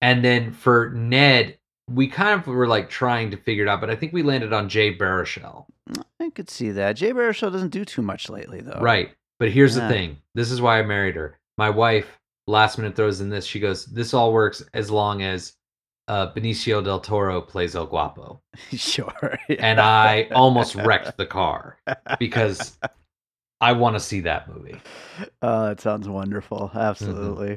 And 0.00 0.24
then 0.24 0.52
for 0.52 0.90
Ned, 0.90 1.58
we 1.92 2.08
kind 2.08 2.40
of 2.40 2.46
were 2.46 2.66
like 2.66 2.88
trying 2.90 3.30
to 3.30 3.36
figure 3.36 3.64
it 3.64 3.68
out, 3.68 3.80
but 3.80 3.90
I 3.90 3.96
think 3.96 4.12
we 4.12 4.22
landed 4.22 4.52
on 4.52 4.68
Jay 4.68 4.96
Baruchel. 4.96 5.66
I 6.20 6.30
could 6.30 6.48
see 6.50 6.70
that. 6.70 6.94
Jay 6.94 7.12
Baruchel 7.12 7.52
doesn't 7.52 7.70
do 7.70 7.84
too 7.84 8.02
much 8.02 8.28
lately, 8.30 8.60
though. 8.60 8.78
Right. 8.80 9.10
But 9.38 9.50
here's 9.50 9.76
Yeah. 9.76 9.88
the 9.88 9.92
thing. 9.94 10.18
This 10.34 10.50
is 10.50 10.60
why 10.60 10.78
I 10.78 10.82
married 10.82 11.16
her. 11.16 11.38
My 11.58 11.68
wife 11.70 12.18
last 12.46 12.78
minute 12.78 12.94
throws 12.96 13.20
in 13.20 13.28
this. 13.28 13.44
She 13.44 13.58
goes, 13.60 13.86
"This 13.86 14.14
all 14.14 14.32
works 14.32 14.62
as 14.74 14.90
long 14.90 15.22
as 15.22 15.54
uh, 16.08 16.32
Benicio 16.32 16.82
del 16.84 17.00
Toro 17.00 17.40
plays 17.40 17.74
El 17.74 17.86
Guapo." 17.86 18.40
sure. 18.72 19.38
And 19.58 19.80
I 19.80 20.28
almost 20.32 20.74
wrecked 20.76 21.16
the 21.16 21.26
car 21.26 21.78
because 22.18 22.78
I 23.60 23.72
want 23.72 23.96
to 23.96 24.00
see 24.00 24.20
that 24.20 24.48
movie. 24.48 24.80
Oh, 25.42 25.66
that 25.66 25.80
sounds 25.80 26.08
wonderful. 26.08 26.70
Mm-hmm. 26.74 27.54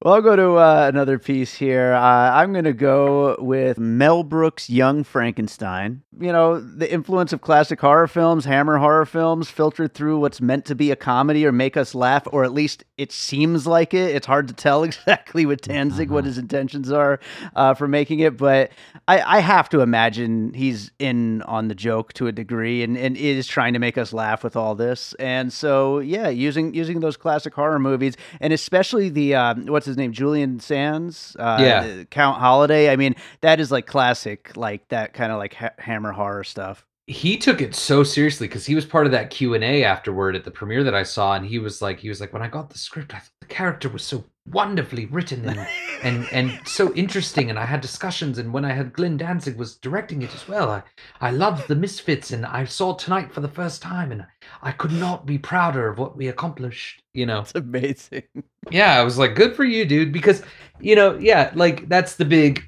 Well, 0.00 0.14
I'll 0.14 0.22
go 0.22 0.36
to 0.36 0.52
uh, 0.58 0.86
another 0.86 1.18
piece 1.18 1.54
here. 1.54 1.92
Uh, 1.92 2.00
I'm 2.30 2.52
going 2.52 2.66
to 2.66 2.72
go 2.72 3.34
with 3.40 3.78
Mel 3.78 4.22
Brooks' 4.22 4.70
Young 4.70 5.02
Frankenstein. 5.02 6.02
You 6.20 6.30
know, 6.30 6.60
the 6.60 6.90
influence 6.92 7.32
of 7.32 7.40
classic 7.40 7.80
horror 7.80 8.06
films, 8.06 8.44
Hammer 8.44 8.78
horror 8.78 9.06
films, 9.06 9.50
filtered 9.50 9.94
through 9.94 10.20
what's 10.20 10.40
meant 10.40 10.64
to 10.66 10.76
be 10.76 10.92
a 10.92 10.96
comedy 10.96 11.44
or 11.44 11.50
make 11.50 11.76
us 11.76 11.96
laugh, 11.96 12.28
or 12.30 12.44
at 12.44 12.52
least 12.52 12.84
it 12.96 13.10
seems 13.10 13.66
like 13.66 13.92
it. 13.92 14.14
It's 14.14 14.26
hard 14.26 14.46
to 14.46 14.54
tell 14.54 14.82
exactly 14.84 15.44
with 15.46 15.62
Danzig 15.62 16.10
what 16.10 16.24
his 16.24 16.38
intentions 16.38 16.92
are 16.92 17.18
uh, 17.56 17.74
for 17.74 17.88
making 17.88 18.20
it, 18.20 18.36
but 18.36 18.70
I, 19.08 19.38
I 19.38 19.40
have 19.40 19.68
to 19.70 19.80
imagine 19.80 20.54
he's 20.54 20.92
in 21.00 21.42
on 21.42 21.66
the 21.66 21.74
joke 21.74 22.12
to 22.14 22.28
a 22.28 22.32
degree 22.32 22.84
and, 22.84 22.96
and 22.96 23.16
is 23.16 23.48
trying 23.48 23.72
to 23.72 23.80
make 23.80 23.98
us 23.98 24.12
laugh 24.12 24.44
with 24.44 24.54
all 24.54 24.76
this. 24.76 25.12
And 25.18 25.52
so, 25.52 25.98
yeah, 25.98 26.28
using 26.28 26.72
using 26.72 27.00
those 27.00 27.16
classic 27.16 27.52
horror 27.52 27.80
movies, 27.80 28.16
and 28.40 28.52
especially 28.52 29.08
the 29.08 29.34
um, 29.34 29.66
what's 29.66 29.87
his 29.88 29.96
name, 29.96 30.12
Julian 30.12 30.60
Sands, 30.60 31.36
uh, 31.38 31.58
Yeah. 31.60 32.04
Count 32.10 32.38
Holiday. 32.38 32.90
I 32.92 32.96
mean, 32.96 33.14
that 33.40 33.58
is 33.60 33.70
like 33.72 33.86
classic, 33.86 34.56
like 34.56 34.86
that 34.88 35.12
kind 35.14 35.32
of 35.32 35.38
like 35.38 35.54
ha- 35.54 35.74
Hammer 35.78 36.12
horror 36.12 36.44
stuff. 36.44 36.84
he 37.06 37.36
took 37.38 37.60
it 37.62 37.74
so 37.74 38.04
seriously 38.04 38.46
because 38.46 38.66
he 38.66 38.74
was 38.74 38.84
part 38.84 39.06
of 39.06 39.12
that 39.12 39.30
q&a 39.30 39.82
afterward 39.82 40.36
at 40.36 40.44
the 40.44 40.50
premiere 40.50 40.84
that 40.84 40.94
i 40.94 41.02
saw 41.02 41.32
and 41.36 41.46
he 41.46 41.58
was 41.58 41.80
like 41.80 41.98
he 41.98 42.10
was 42.10 42.20
like 42.20 42.34
when 42.34 42.42
i 42.42 42.48
got 42.48 42.68
the 42.68 42.76
script 42.76 43.14
i 43.14 43.18
thought 43.18 43.32
the 43.40 43.46
character 43.46 43.88
was 43.88 44.02
so 44.02 44.22
wonderfully 44.52 45.06
written 45.06 45.48
and 45.48 45.66
and 46.02 46.28
and 46.32 46.60
so 46.66 46.92
interesting 46.94 47.50
and 47.50 47.58
i 47.58 47.64
had 47.64 47.80
discussions 47.80 48.38
and 48.38 48.52
when 48.52 48.64
i 48.64 48.72
had 48.72 48.92
glenn 48.92 49.16
danzig 49.16 49.56
was 49.56 49.76
directing 49.76 50.22
it 50.22 50.34
as 50.34 50.46
well 50.48 50.70
i 50.70 50.82
i 51.20 51.30
loved 51.30 51.66
the 51.68 51.74
misfits 51.74 52.30
and 52.30 52.46
i 52.46 52.64
saw 52.64 52.94
tonight 52.94 53.32
for 53.32 53.40
the 53.40 53.48
first 53.48 53.82
time 53.82 54.12
and 54.12 54.24
i 54.62 54.70
could 54.72 54.92
not 54.92 55.26
be 55.26 55.38
prouder 55.38 55.88
of 55.88 55.98
what 55.98 56.16
we 56.16 56.28
accomplished 56.28 57.02
you 57.14 57.26
know 57.26 57.40
It's 57.40 57.54
amazing. 57.54 58.22
yeah, 58.70 58.98
I 58.98 59.02
was 59.02 59.18
like, 59.18 59.34
good 59.34 59.56
for 59.56 59.64
you, 59.64 59.84
dude. 59.84 60.12
Because, 60.12 60.42
you 60.80 60.94
know, 60.94 61.16
yeah, 61.18 61.50
like 61.54 61.88
that's 61.88 62.16
the 62.16 62.24
big, 62.24 62.62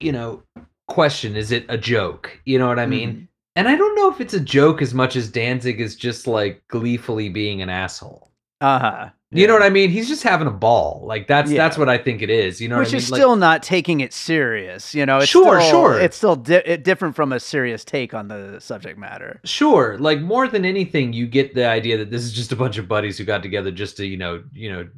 you 0.00 0.12
know, 0.12 0.42
question. 0.88 1.36
Is 1.36 1.50
it 1.52 1.64
a 1.68 1.78
joke? 1.78 2.38
You 2.44 2.58
know 2.58 2.68
what 2.68 2.78
I 2.78 2.86
mean? 2.86 3.10
Mhm. 3.12 3.28
And 3.54 3.68
I 3.68 3.76
don't 3.76 3.94
know 3.94 4.10
if 4.10 4.20
it's 4.20 4.34
a 4.34 4.40
joke 4.40 4.82
as 4.82 4.92
much 4.92 5.16
as 5.16 5.30
Danzig 5.30 5.80
is 5.80 5.96
just 5.96 6.26
like 6.26 6.62
gleefully 6.68 7.28
being 7.30 7.62
an 7.62 7.70
asshole. 7.70 8.30
Uh 8.60 9.10
You 9.32 9.46
know 9.48 9.54
what 9.54 9.62
I 9.62 9.70
mean? 9.70 9.90
He's 9.90 10.06
just 10.08 10.22
having 10.22 10.46
a 10.46 10.52
ball. 10.52 11.02
Like 11.04 11.26
that's 11.26 11.50
Yeah. 11.50 11.58
that's 11.58 11.76
what 11.76 11.88
I 11.88 11.98
think 11.98 12.22
it 12.22 12.30
is. 12.30 12.60
You 12.60 12.68
know 12.68 12.78
Which 12.78 12.88
what 12.88 12.92
I 12.92 12.96
mean? 12.98 13.02
is 13.02 13.10
Like, 13.10 13.18
still 13.18 13.36
not 13.36 13.62
taking 13.62 14.00
it 14.00 14.12
serious. 14.12 14.94
You 14.94 15.04
know, 15.04 15.18
it's 15.18 15.26
Sure, 15.28 15.60
still, 15.60 15.70
sure. 15.70 16.00
It's 16.00 16.16
still 16.16 16.36
di- 16.36 16.76
different 16.76 17.16
from 17.16 17.32
a 17.32 17.40
serious 17.40 17.84
take 17.84 18.14
on 18.14 18.28
the 18.28 18.60
subject 18.60 18.98
matter. 18.98 19.40
Sure, 19.44 19.98
like 19.98 20.20
more 20.20 20.46
than 20.46 20.64
anything, 20.64 21.12
you 21.12 21.26
get 21.26 21.54
the 21.54 21.66
idea 21.66 21.98
that 21.98 22.10
this 22.12 22.22
is 22.22 22.32
just 22.32 22.52
a 22.52 22.56
bunch 22.56 22.78
of 22.78 22.86
buddies 22.86 23.18
who 23.18 23.24
got 23.24 23.42
together 23.42 23.72
just 23.72 23.96
to, 23.96 24.06
you 24.06 24.16
know, 24.16 24.44
you 24.52 24.70
know, 24.72 24.88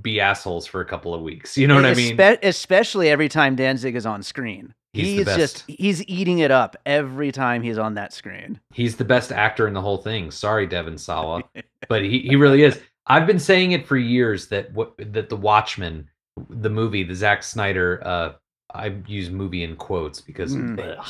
be 0.00 0.20
assholes 0.20 0.66
for 0.66 0.80
a 0.80 0.84
couple 0.86 1.12
of 1.14 1.20
weeks. 1.20 1.58
You 1.58 1.66
know 1.68 1.74
what 1.74 1.84
I 1.84 1.92
mean? 1.94 2.18
Especially 2.42 3.10
every 3.10 3.28
time 3.28 3.56
Danzig 3.56 3.94
is 3.94 4.06
on 4.06 4.22
screen. 4.22 4.72
He's 4.92 5.24
best. 5.24 5.38
just 5.38 5.64
he's 5.68 6.02
eating 6.08 6.40
it 6.40 6.50
up 6.50 6.76
every 6.84 7.30
time 7.30 7.62
he's 7.62 7.78
on 7.78 7.94
that 7.94 8.12
screen. 8.12 8.58
He's 8.72 8.96
the 8.96 9.04
best 9.04 9.30
actor 9.30 9.68
in 9.68 9.74
the 9.74 9.80
whole 9.80 9.98
thing. 9.98 10.32
Sorry, 10.32 10.66
Devon 10.66 10.98
Sawa, 10.98 11.44
but 11.88 12.02
he, 12.02 12.20
he 12.20 12.34
really 12.34 12.64
is. 12.64 12.80
I've 13.06 13.26
been 13.26 13.38
saying 13.38 13.72
it 13.72 13.86
for 13.86 13.96
years 13.96 14.48
that 14.48 14.72
what 14.72 14.94
that 14.98 15.28
the 15.28 15.36
Watchmen, 15.36 16.08
the 16.48 16.70
movie, 16.70 17.02
the 17.02 17.14
Zack 17.14 17.42
Snyder. 17.42 18.00
Uh, 18.04 18.32
I 18.72 18.94
use 19.06 19.30
movie 19.30 19.64
in 19.64 19.74
quotes 19.76 20.20
because, 20.20 20.54
Mm. 20.54 21.04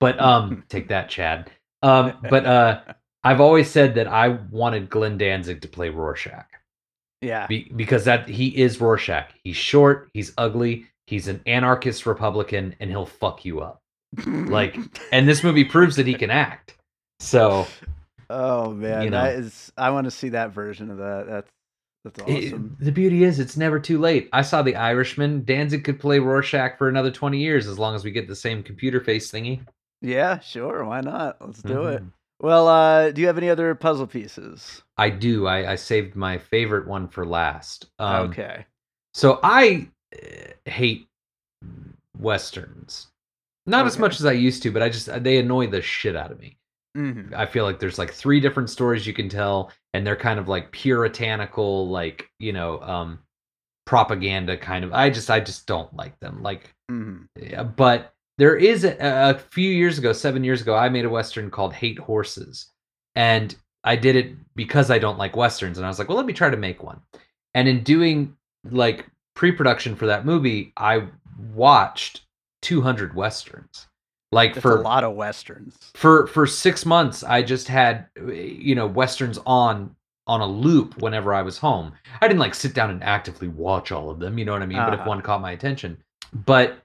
but 0.00 0.18
um, 0.20 0.64
take 0.68 0.88
that, 0.88 1.10
Chad. 1.10 1.50
Um, 1.82 2.14
but 2.30 2.46
uh, 2.46 2.80
I've 3.24 3.40
always 3.40 3.68
said 3.70 3.94
that 3.96 4.06
I 4.06 4.28
wanted 4.50 4.88
Glenn 4.88 5.18
Danzig 5.18 5.60
to 5.62 5.68
play 5.68 5.90
Rorschach 5.90 6.46
Yeah. 7.20 7.46
be, 7.48 7.70
because 7.76 8.04
that 8.06 8.28
he 8.28 8.48
is 8.56 8.80
Rorschach. 8.80 9.30
He's 9.44 9.56
short, 9.56 10.08
he's 10.14 10.32
ugly, 10.38 10.86
he's 11.06 11.28
an 11.28 11.40
anarchist 11.44 12.06
Republican, 12.06 12.74
and 12.80 12.88
he'll 12.88 13.04
fuck 13.06 13.44
you 13.44 13.60
up. 13.60 13.82
Like, 14.26 14.76
and 15.12 15.28
this 15.28 15.42
movie 15.44 15.64
proves 15.64 15.96
that 15.96 16.06
he 16.06 16.14
can 16.14 16.30
act. 16.30 16.76
So 17.20 17.66
oh 18.32 18.72
man, 18.72 19.02
you 19.04 19.10
know. 19.10 19.22
that 19.22 19.34
is. 19.34 19.72
I 19.76 19.90
want 19.90 20.04
to 20.06 20.10
see 20.10 20.30
that 20.30 20.52
version 20.52 20.90
of 20.90 20.98
that. 20.98 21.26
That's 21.28 21.50
that's 22.04 22.18
It- 22.28 22.46
awesome. 22.48 22.76
the 22.80 22.90
beauty 22.92 23.22
is, 23.24 23.38
it's 23.38 23.56
never 23.56 23.78
too 23.78 23.98
late. 23.98 24.28
I 24.32 24.42
saw 24.42 24.62
The 24.62 24.74
Irishman. 24.76 25.44
Danzig 25.44 25.84
could 25.84 26.00
play 26.00 26.18
Rorschach 26.18 26.76
for 26.76 26.88
another 26.88 27.10
20 27.12 27.38
years 27.38 27.66
as 27.68 27.78
long 27.78 27.94
as 27.94 28.04
we 28.04 28.10
get 28.10 28.26
the 28.26 28.34
same 28.34 28.62
computer 28.62 29.00
face 29.00 29.30
thingy. 29.30 29.60
yeah, 30.00 30.40
sure. 30.40 30.84
Why 30.84 31.00
not? 31.00 31.36
Let's 31.40 31.62
do 31.62 31.84
it. 31.84 32.02
Mhm. 32.02 32.10
Well, 32.40 32.66
uh, 32.66 33.12
do 33.12 33.20
you 33.20 33.28
have 33.28 33.38
any 33.38 33.48
other 33.50 33.72
puzzle 33.76 34.08
pieces? 34.08 34.82
I 34.96 35.10
do. 35.10 35.46
I, 35.46 35.72
I 35.72 35.74
saved 35.76 36.16
my 36.16 36.38
favorite 36.38 36.88
one 36.88 37.06
for 37.06 37.24
last. 37.24 37.86
Um, 38.00 38.30
okay. 38.30 38.66
So 39.14 39.38
I 39.44 39.86
uh, 40.12 40.50
hate 40.68 41.06
westerns. 42.18 43.08
Not 43.66 43.86
as 43.86 43.98
much 43.98 44.18
as 44.18 44.26
I 44.26 44.32
used 44.32 44.62
to, 44.64 44.72
but 44.72 44.82
I 44.82 44.88
just 44.88 45.06
they 45.22 45.38
annoy 45.38 45.68
the 45.68 45.80
shit 45.82 46.16
out 46.16 46.32
of 46.32 46.40
me. 46.40 46.56
Hmm 46.94 47.32
I 47.34 47.46
feel 47.46 47.64
like 47.64 47.78
there's 47.78 47.98
like 47.98 48.12
three 48.12 48.40
different 48.40 48.70
stories 48.70 49.06
you 49.06 49.14
can 49.14 49.28
tell, 49.28 49.72
and 49.94 50.06
they're 50.06 50.16
kind 50.16 50.38
of 50.38 50.48
like 50.48 50.72
puritanical, 50.72 51.88
like 51.88 52.28
you 52.38 52.52
know, 52.52 52.80
um, 52.82 53.18
propaganda 53.86 54.56
kind 54.56 54.84
of. 54.84 54.92
I 54.92 55.10
just 55.10 55.30
I 55.30 55.40
just 55.40 55.66
don't 55.66 55.94
like 55.96 56.18
them. 56.20 56.42
Like 56.42 56.74
hmm 56.90 57.22
Yeah, 57.40 57.64
but 57.64 58.12
there 58.38 58.56
is 58.56 58.84
a, 58.84 58.96
a 59.00 59.34
few 59.38 59.70
years 59.70 59.98
ago, 59.98 60.12
seven 60.12 60.44
years 60.44 60.62
ago, 60.62 60.74
I 60.76 60.88
made 60.88 61.04
a 61.04 61.10
western 61.10 61.50
called 61.50 61.74
Hate 61.74 61.98
Horses, 61.98 62.70
and 63.14 63.54
I 63.84 63.96
did 63.96 64.16
it 64.16 64.34
because 64.56 64.90
I 64.90 64.98
don't 64.98 65.18
like 65.18 65.36
westerns, 65.36 65.78
and 65.78 65.86
I 65.86 65.90
was 65.90 65.98
like, 65.98 66.08
well, 66.08 66.16
let 66.18 66.26
me 66.26 66.32
try 66.34 66.50
to 66.50 66.56
make 66.56 66.82
one. 66.82 67.00
And 67.54 67.68
in 67.68 67.82
doing 67.84 68.36
like 68.70 69.06
pre-production 69.34 69.96
for 69.96 70.06
that 70.06 70.26
movie, 70.26 70.72
I 70.76 71.08
watched 71.54 72.22
200 72.62 73.14
westerns. 73.14 73.86
Like 74.32 74.54
That's 74.54 74.62
for 74.62 74.78
a 74.78 74.80
lot 74.82 75.04
of 75.04 75.14
westerns. 75.14 75.90
for 75.94 76.26
for 76.26 76.46
six 76.46 76.86
months 76.86 77.22
i 77.22 77.42
just 77.42 77.68
had 77.68 78.06
you 78.26 78.74
know 78.74 78.86
westerns 78.86 79.38
on 79.46 79.94
on 80.26 80.40
a 80.40 80.46
loop 80.46 81.00
whenever 81.02 81.34
i 81.34 81.42
was 81.42 81.58
home 81.58 81.92
i 82.22 82.26
didn't 82.28 82.40
like 82.40 82.54
sit 82.54 82.72
down 82.74 82.88
and 82.90 83.02
actively 83.04 83.48
watch 83.48 83.92
all 83.92 84.08
of 84.08 84.18
them 84.20 84.38
you 84.38 84.44
know 84.46 84.52
what 84.52 84.62
i 84.62 84.66
mean 84.66 84.78
but 84.78 84.94
if 84.94 85.00
Uh-huh. 85.00 85.08
one 85.10 85.20
caught 85.20 85.40
my 85.42 85.50
attention 85.52 85.98
but 86.46 86.78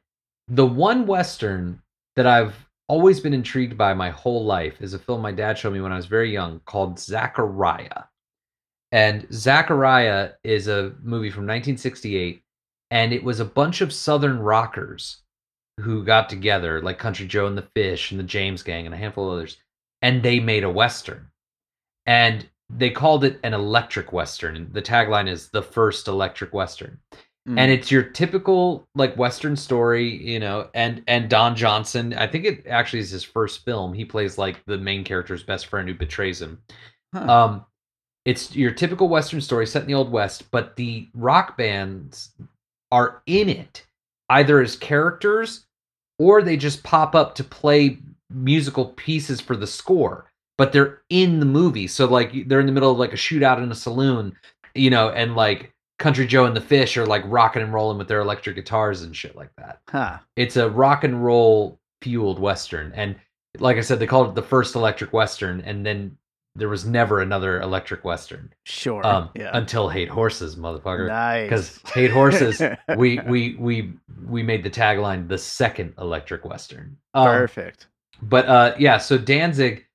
the 0.50 0.66
one 0.66 1.06
western 1.08 1.82
that 2.18 2.28
i've 2.28 2.54
always 2.90 3.20
been 3.20 3.34
intrigued 3.34 3.78
by 3.78 3.94
my 3.94 4.10
whole 4.10 4.44
life 4.44 4.82
is 4.82 4.94
a 4.94 5.00
film 5.00 5.22
my 5.22 5.32
dad 5.32 5.58
showed 5.58 5.74
me 5.74 5.80
when 5.82 5.92
i 5.94 5.96
was 5.98 6.06
very 6.08 6.32
young 6.34 6.60
called 6.66 7.00
zachariah 7.00 8.04
and 8.92 9.26
zachariah 9.32 10.32
is 10.44 10.68
a 10.68 10.94
movie 11.02 11.30
from 11.30 11.44
1968 11.44 12.42
and 12.92 13.14
it 13.14 13.24
was 13.24 13.40
a 13.40 13.46
bunch 13.46 13.82
of 13.82 13.94
southern 13.94 14.40
rockers 14.40 15.18
who 15.80 16.04
got 16.04 16.30
together, 16.30 16.82
like 16.82 16.98
Country 16.98 17.28
Joe 17.28 17.48
and 17.48 17.58
the 17.58 17.68
Fish 17.76 18.12
and 18.12 18.20
the 18.20 18.24
James 18.24 18.64
Gang 18.64 18.86
and 18.86 18.94
a 18.94 18.98
handful 18.98 19.28
of 19.28 19.34
others, 19.34 19.58
and 20.02 20.24
they 20.24 20.40
made 20.40 20.64
a 20.64 20.70
western. 20.70 21.28
And 22.06 22.48
they 22.70 22.90
called 22.90 23.24
it 23.24 23.40
an 23.44 23.54
electric 23.54 24.12
western. 24.12 24.56
And 24.56 24.74
the 24.74 24.82
tagline 24.82 25.30
is 25.30 25.50
the 25.50 25.62
first 25.62 26.08
electric 26.08 26.54
western. 26.54 27.00
Mm. 27.48 27.60
And 27.60 27.72
it's 27.72 27.92
your 27.92 28.04
typical 28.04 28.88
like 28.96 29.18
western 29.18 29.56
story, 29.56 30.10
you 30.10 30.40
know, 30.40 30.70
and 30.74 31.04
and 31.08 31.30
Don 31.30 31.56
Johnson, 31.56 32.14
I 32.14 32.28
think 32.28 32.46
it 32.46 32.66
actually 32.68 33.00
is 33.00 33.12
his 33.12 33.24
first 33.24 33.64
film. 33.64 33.94
He 33.94 34.04
plays 34.04 34.38
like 34.38 34.64
the 34.66 34.78
main 34.78 35.04
character's 35.04 35.44
best 35.44 35.68
friend 35.68 35.88
who 35.88 35.96
betrays 35.96 36.42
him. 36.42 36.62
Huh. 37.14 37.32
Um, 37.32 37.66
it's 38.26 38.54
your 38.54 38.72
typical 38.72 39.08
Western 39.08 39.40
story 39.40 39.66
set 39.66 39.84
in 39.84 39.88
the 39.88 39.94
Old 39.94 40.12
West, 40.12 40.52
but 40.52 40.76
the 40.76 41.08
rock 41.14 41.56
bands 41.56 42.32
are 42.92 43.22
in 43.26 43.48
it 43.48 43.86
either 44.30 44.62
as 44.62 44.76
characters 44.76 45.67
or 46.20 46.42
they 46.42 46.58
just 46.58 46.84
pop 46.84 47.16
up 47.16 47.36
to 47.36 47.44
play 47.44 48.00
musical 48.30 48.86
pieces 48.86 49.40
for 49.40 49.56
the 49.56 49.68
score, 49.68 50.32
but 50.58 50.72
they're 50.72 51.02
in 51.10 51.40
the 51.40 51.46
movie. 51.46 51.88
So, 51.88 52.06
like, 52.06 52.48
they're 52.48 52.60
in 52.60 52.66
the 52.66 52.72
middle 52.72 52.92
of 52.92 52.98
like 52.98 53.14
a 53.14 53.18
shootout 53.18 53.62
in 53.62 53.72
a 53.72 53.76
saloon, 53.76 54.36
you 54.76 54.90
know, 54.90 55.10
and 55.10 55.36
like 55.36 55.74
Country 56.00 56.28
Joe 56.28 56.46
and 56.46 56.56
the 56.56 56.62
Fish 56.62 56.96
are 56.98 57.06
like 57.06 57.24
rocking 57.26 57.62
and 57.62 57.74
rolling 57.74 57.98
with 57.98 58.08
their 58.08 58.22
electric 58.22 58.56
guitars 58.56 59.02
and 59.02 59.16
shit 59.16 59.36
like 59.36 59.50
that 59.58 59.82
huh. 59.90 60.18
it's 60.36 60.56
a 60.56 60.70
rock 60.70 61.04
and 61.04 61.24
roll 61.24 61.80
fueled 62.02 62.40
western 62.40 62.92
and 62.94 63.16
like 63.60 63.78
i 63.78 63.82
said 63.82 64.00
they 64.00 64.06
called 64.06 64.30
it 64.30 64.36
the 64.36 64.42
first 64.42 64.76
electric 64.76 65.12
western 65.12 65.62
and 65.62 65.86
then 65.86 66.16
there 66.58 66.68
was 66.70 66.86
never 66.86 67.22
another 67.22 67.62
electric 67.62 68.04
western 68.04 68.52
Sure. 68.64 69.06
um 69.06 69.30
yeah. 69.36 69.52
until 69.54 69.88
hate 69.90 70.10
horses 70.10 70.56
motherfucker 70.56 71.08
nice. 71.08 71.46
because 71.46 71.80
hate 71.94 72.12
horses 72.12 72.62
we 72.98 73.20
we 73.28 73.56
we 73.60 73.94
we 74.28 74.44
made 74.44 74.64
the 74.64 74.70
tagline 74.70 75.28
the 75.28 75.38
second 75.38 75.94
electric 76.00 76.44
western 76.44 76.98
um, 77.14 77.26
Perfect. 77.28 77.88
but 78.24 78.48
uh 78.48 78.76
yeah 78.78 78.98
so 78.98 79.18
danzig 79.18 79.86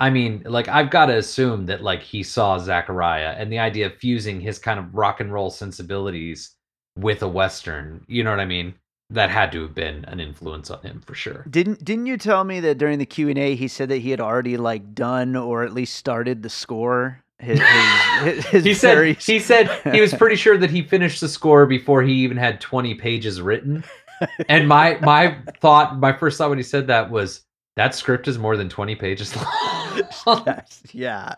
i 0.00 0.08
mean 0.08 0.42
like 0.46 0.68
i've 0.68 0.90
got 0.90 1.06
to 1.06 1.16
assume 1.16 1.66
that 1.66 1.82
like 1.82 2.02
he 2.02 2.22
saw 2.22 2.58
zachariah 2.58 3.34
and 3.36 3.52
the 3.52 3.58
idea 3.58 3.86
of 3.86 3.94
fusing 3.96 4.40
his 4.40 4.58
kind 4.58 4.78
of 4.78 4.94
rock 4.94 5.20
and 5.20 5.32
roll 5.32 5.50
sensibilities 5.50 6.54
with 6.96 7.22
a 7.22 7.28
western 7.28 8.04
you 8.06 8.22
know 8.22 8.30
what 8.30 8.40
i 8.40 8.44
mean 8.46 8.72
that 9.10 9.30
had 9.30 9.52
to 9.52 9.62
have 9.62 9.74
been 9.74 10.04
an 10.06 10.18
influence 10.20 10.70
on 10.70 10.80
him 10.82 11.00
for 11.04 11.14
sure 11.14 11.44
Didn't 11.50 11.84
didn't 11.84 12.06
you 12.06 12.16
tell 12.16 12.44
me 12.44 12.60
that 12.60 12.78
during 12.78 12.98
the 12.98 13.06
Q 13.06 13.28
and 13.28 13.38
A 13.38 13.54
he 13.54 13.68
said 13.68 13.88
that 13.90 13.98
he 13.98 14.10
had 14.10 14.20
already 14.20 14.56
like 14.56 14.94
done 14.94 15.36
or 15.36 15.62
at 15.62 15.72
least 15.74 15.94
started 15.96 16.42
the 16.42 16.48
score 16.50 17.22
His, 17.38 17.60
his, 18.22 18.46
his 18.46 18.64
he 18.64 18.74
said 18.74 18.94
very- 18.94 19.14
he 19.14 19.38
said 19.38 19.68
he 19.94 20.00
was 20.00 20.14
pretty 20.14 20.36
sure 20.36 20.56
that 20.58 20.70
he 20.70 20.82
finished 20.82 21.20
the 21.20 21.28
score 21.28 21.66
before 21.66 22.02
he 22.02 22.12
even 22.14 22.36
had 22.36 22.60
20 22.60 22.94
pages 22.94 23.40
written. 23.40 23.84
And 24.48 24.68
my 24.68 24.96
my 25.02 25.36
thought, 25.60 25.98
my 25.98 26.12
first 26.12 26.38
thought 26.38 26.48
when 26.48 26.58
he 26.58 26.62
said 26.64 26.86
that 26.86 27.10
was 27.10 27.42
that 27.76 27.94
script 27.94 28.28
is 28.28 28.38
more 28.38 28.56
than 28.56 28.68
20 28.68 28.94
pages 28.94 29.34
long. 29.36 30.02
Yes, 30.46 30.82
yeah. 30.92 31.34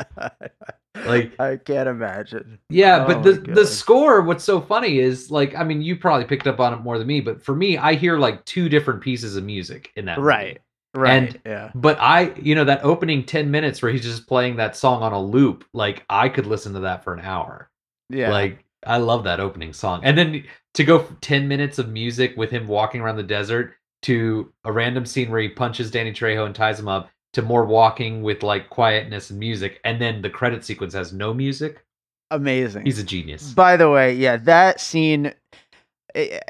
Like- 1.05 1.33
I 1.41 1.57
can't 1.57 1.89
imagine. 1.89 2.59
Yeah, 2.71 3.05
Oh 3.05 3.07
but 3.07 3.17
my 3.19 3.23
the 3.23 3.33
the 3.55 3.67
score, 3.67 4.23
what's 4.23 4.45
so 4.45 4.61
funny 4.61 4.99
is 4.99 5.31
like, 5.31 5.55
I 5.55 5.65
mean, 5.65 5.83
you 5.83 5.97
probably 5.97 6.25
picked 6.27 6.47
up 6.47 6.61
on 6.61 6.73
it 6.73 6.81
more 6.81 6.99
than 6.99 7.07
me, 7.07 7.21
but 7.21 7.43
for 7.43 7.55
me, 7.55 7.77
I 7.79 7.95
hear 7.95 8.19
like 8.19 8.45
two 8.45 8.69
different 8.69 9.01
pieces 9.03 9.37
of 9.37 9.45
music 9.45 9.93
in 9.97 10.05
that. 10.07 10.19
movie. 10.19 10.27
Right. 10.29 10.59
Right. 10.95 11.13
And- 11.13 11.41
yeah. 11.45 11.71
But 11.75 11.99
I, 12.01 12.33
you 12.37 12.55
know, 12.55 12.65
that 12.65 12.83
opening 12.85 13.25
10 13.25 13.51
minutes 13.51 13.83
where 13.83 13.93
he's 13.93 14.03
just 14.03 14.27
playing 14.27 14.57
that 14.57 14.77
song 14.77 15.03
on 15.03 15.13
a 15.13 15.21
loop, 15.21 15.65
like 15.75 16.05
I 16.09 16.29
could 16.29 16.47
listen 16.47 16.73
to 16.75 16.81
that 16.81 17.05
for 17.05 17.13
an 17.13 17.21
hour. 17.21 17.71
Yeah. 18.09 18.31
Like 18.31 18.65
I 18.87 18.97
love 18.99 19.25
that 19.25 19.41
opening 19.41 19.73
song. 19.73 20.01
And 20.05 20.17
then 20.17 20.45
to 20.75 20.85
go 20.85 21.07
10 21.21 21.49
minutes 21.49 21.79
of 21.79 21.89
music 21.91 22.35
with 22.37 22.51
him 22.51 22.67
walking 22.69 23.01
around 23.01 23.17
the 23.17 23.23
desert 23.23 23.75
to 24.03 24.53
a 24.65 24.71
random 24.73 25.05
scene 25.05 25.31
where 25.31 25.41
he 25.41 25.49
punches 25.49 25.91
Danny 25.91 26.13
Trejo 26.13 26.47
and 26.47 26.55
ties 26.55 26.79
him 26.79 26.87
up 26.89 27.11
to 27.37 27.43
more 27.43 27.67
walking 27.67 28.23
with 28.23 28.43
like 28.43 28.71
quietness 28.71 29.29
and 29.29 29.39
music 29.39 29.79
and 29.85 30.01
then 30.01 30.23
the 30.23 30.31
credit 30.31 30.65
sequence 30.65 30.95
has 30.95 31.13
no 31.13 31.35
music. 31.35 31.85
amazing. 32.31 32.87
He's 32.87 32.99
a 32.99 33.05
genius. 33.05 33.53
By 33.53 33.77
the 33.77 33.91
way, 33.91 34.15
yeah, 34.15 34.39
that 34.39 34.81
scene. 34.81 35.35
eh, 36.15 36.41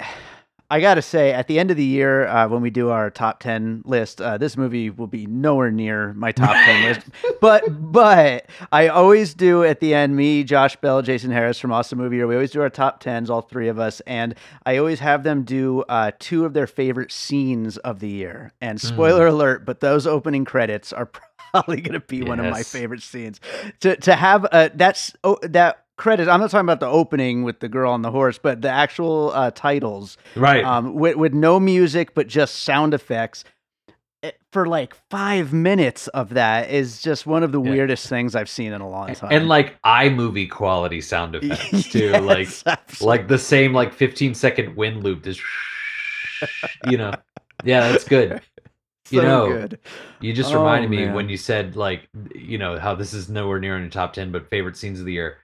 I 0.70 0.80
gotta 0.80 1.02
say, 1.02 1.32
at 1.32 1.46
the 1.46 1.58
end 1.58 1.70
of 1.70 1.76
the 1.76 1.84
year, 1.84 2.26
uh, 2.26 2.48
when 2.48 2.60
we 2.60 2.70
do 2.70 2.90
our 2.90 3.10
top 3.10 3.40
ten 3.40 3.82
list, 3.84 4.20
uh, 4.20 4.36
this 4.36 4.56
movie 4.56 4.90
will 4.90 5.06
be 5.06 5.26
nowhere 5.26 5.70
near 5.70 6.12
my 6.14 6.32
top 6.32 6.54
ten 6.54 6.84
list. 6.84 7.06
But 7.40 7.64
but 7.68 8.46
I 8.72 8.88
always 8.88 9.34
do 9.34 9.62
at 9.62 9.80
the 9.80 9.94
end. 9.94 10.16
Me, 10.16 10.42
Josh 10.42 10.74
Bell, 10.76 11.02
Jason 11.02 11.30
Harris 11.30 11.60
from 11.60 11.70
Awesome 11.70 11.98
Movie 11.98 12.16
Year. 12.16 12.26
We 12.26 12.34
always 12.34 12.50
do 12.50 12.62
our 12.62 12.70
top 12.70 13.00
tens, 13.00 13.28
all 13.28 13.42
three 13.42 13.68
of 13.68 13.78
us, 13.78 14.00
and 14.00 14.34
I 14.64 14.78
always 14.78 15.00
have 15.00 15.22
them 15.22 15.42
do 15.42 15.82
uh, 15.82 16.12
two 16.18 16.44
of 16.44 16.54
their 16.54 16.66
favorite 16.66 17.12
scenes 17.12 17.76
of 17.78 18.00
the 18.00 18.08
year. 18.08 18.52
And 18.60 18.80
spoiler 18.80 19.26
alert, 19.26 19.66
but 19.66 19.80
those 19.80 20.06
opening 20.06 20.44
credits 20.44 20.92
are 20.92 21.06
probably 21.52 21.82
going 21.82 22.00
to 22.00 22.06
be 22.06 22.22
one 22.22 22.40
of 22.40 22.46
my 22.46 22.62
favorite 22.62 23.02
scenes. 23.02 23.38
To 23.80 23.96
to 23.96 24.14
have 24.16 24.46
uh, 24.50 24.70
that's 24.74 25.14
oh, 25.22 25.38
that 25.42 25.85
credit. 25.96 26.28
I'm 26.28 26.40
not 26.40 26.50
talking 26.50 26.66
about 26.66 26.80
the 26.80 26.86
opening 26.88 27.42
with 27.42 27.60
the 27.60 27.68
girl 27.68 27.90
on 27.92 28.02
the 28.02 28.10
horse, 28.10 28.38
but 28.38 28.62
the 28.62 28.68
actual 28.70 29.32
uh, 29.34 29.50
titles 29.50 30.16
Right. 30.34 30.64
um, 30.64 30.94
with, 30.94 31.16
with 31.16 31.32
no 31.34 31.58
music 31.60 32.14
but 32.14 32.26
just 32.28 32.56
sound 32.62 32.94
effects. 32.94 33.44
For 34.50 34.66
like 34.66 34.94
five 35.10 35.52
minutes 35.52 36.08
of 36.08 36.30
that 36.30 36.70
is 36.70 37.00
just 37.00 37.26
one 37.26 37.42
of 37.44 37.52
the 37.52 37.60
Yeah. 37.62 37.70
weirdest 37.70 38.08
things 38.08 38.34
I've 38.34 38.48
seen 38.48 38.72
in 38.72 38.80
a 38.80 38.88
long 38.88 39.14
time. 39.14 39.30
and 39.30 39.46
like 39.46 39.80
iMovie 39.82 40.50
quality 40.50 41.00
sound 41.00 41.34
effects 41.40 41.88
too. 41.90 42.10
like 42.12 42.48
absolutely. 42.66 43.06
like 43.06 43.28
the 43.28 43.38
same 43.38 43.72
like 43.72 43.92
15 43.92 44.34
second 44.34 44.74
wind 44.74 45.04
loop. 45.04 45.22
This 45.22 45.40
you 46.86 46.96
know. 46.96 47.12
Yeah, 47.64 47.90
that's 47.92 48.04
good. 48.04 48.40
you 49.10 49.22
know, 49.22 49.46
good. 49.48 49.78
You 50.20 50.32
just 50.32 50.52
Oh, 50.52 50.58
reminded 50.58 50.90
me 50.90 51.08
when 51.10 51.28
you 51.28 51.36
said 51.36 51.76
like 51.76 52.08
you 52.34 52.58
know 52.58 52.78
how 52.78 52.94
this 52.96 53.12
is 53.14 53.28
nowhere 53.28 53.60
near 53.60 53.76
in 53.76 53.82
your 53.82 53.90
top 53.90 54.12
ten, 54.14 54.32
but 54.32 54.48
favorite 54.50 54.76
scenes 54.76 54.98
of 54.98 55.06
the 55.06 55.12
year. 55.12 55.36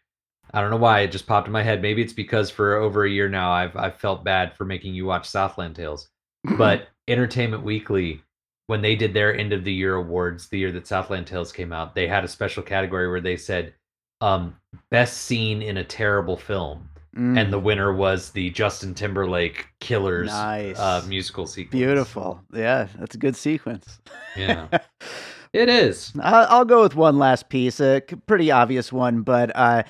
I 0.52 0.60
don't 0.60 0.70
know 0.70 0.76
why 0.76 1.00
it 1.00 1.12
just 1.12 1.26
popped 1.26 1.46
in 1.46 1.52
my 1.52 1.62
head. 1.62 1.80
Maybe 1.82 2.02
it's 2.02 2.12
because 2.12 2.50
for 2.50 2.74
over 2.76 3.04
a 3.04 3.10
year 3.10 3.28
now 3.28 3.50
I've 3.52 3.76
I've 3.76 3.96
felt 3.96 4.24
bad 4.24 4.54
for 4.56 4.64
making 4.64 4.94
you 4.94 5.06
watch 5.06 5.28
Southland 5.28 5.76
Tales. 5.76 6.08
But 6.58 6.88
Entertainment 7.08 7.62
Weekly, 7.62 8.20
when 8.66 8.82
they 8.82 8.96
did 8.96 9.14
their 9.14 9.36
end 9.36 9.52
of 9.52 9.64
the 9.64 9.72
year 9.72 9.94
awards, 9.96 10.48
the 10.48 10.58
year 10.58 10.72
that 10.72 10.86
Southland 10.86 11.26
Tales 11.26 11.52
came 11.52 11.72
out, 11.72 11.94
they 11.94 12.06
had 12.08 12.24
a 12.24 12.28
special 12.28 12.62
category 12.62 13.08
where 13.08 13.20
they 13.20 13.36
said 13.36 13.74
um, 14.20 14.56
best 14.90 15.18
scene 15.18 15.62
in 15.62 15.76
a 15.78 15.84
terrible 15.84 16.36
film, 16.36 16.88
Mm, 17.16 17.38
and 17.38 17.52
the 17.52 17.58
winner 17.58 17.92
was 17.92 18.30
the 18.30 18.48
Justin 18.50 18.94
Timberlake 18.94 19.66
Killers 19.80 20.28
Nice. 20.30 20.78
uh, 20.78 21.04
musical 21.06 21.46
sequence. 21.46 21.72
beautiful. 21.72 22.40
Yeah, 22.54 22.88
that's 22.98 23.14
a 23.14 23.18
good 23.18 23.36
sequence. 23.36 24.00
Yeah, 24.34 24.68
it 25.52 25.68
is. 25.68 26.10
I'll, 26.22 26.46
I'll 26.48 26.64
go 26.64 26.80
with 26.82 26.94
one 26.96 27.18
last 27.18 27.50
piece, 27.50 27.80
a 27.80 28.00
pretty 28.26 28.50
obvious 28.50 28.90
one, 28.90 29.20
but 29.22 29.52
uh, 29.54 29.82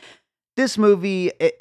this 0.56 0.76
movie, 0.78 1.32
it, 1.40 1.60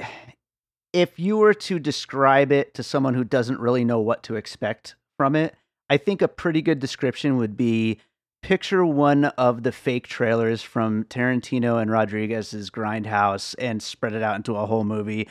if 0.93 1.17
you 1.19 1.38
were 1.38 1.54
to 1.54 1.80
describe 1.80 2.51
it 2.51 2.73
to 2.75 2.84
someone 2.84 3.13
who 3.13 3.23
doesn't 3.23 3.60
really 3.60 3.86
know 3.86 3.99
what 3.99 4.23
to 4.23 4.36
expect 4.36 4.95
from 5.17 5.36
it, 5.36 5.56
I 5.89 5.97
think 5.97 6.21
a 6.21 6.27
pretty 6.27 6.62
good 6.62 6.80
description 6.80 7.38
would 7.38 7.56
be 7.58 7.99
picture 8.41 8.84
one 8.86 9.25
of 9.25 9.63
the 9.63 9.71
fake 9.71 10.08
trailers 10.08 10.62
from 10.62 11.04
Tarantino 11.06 11.82
and 11.82 11.91
Rodriguez's 11.91 12.69
Grindhouse 12.71 13.56
and 13.60 13.82
spread 13.84 14.13
it 14.13 14.23
out 14.23 14.36
into 14.36 14.56
a 14.56 14.65
whole 14.65 14.84
movie. 14.84 15.27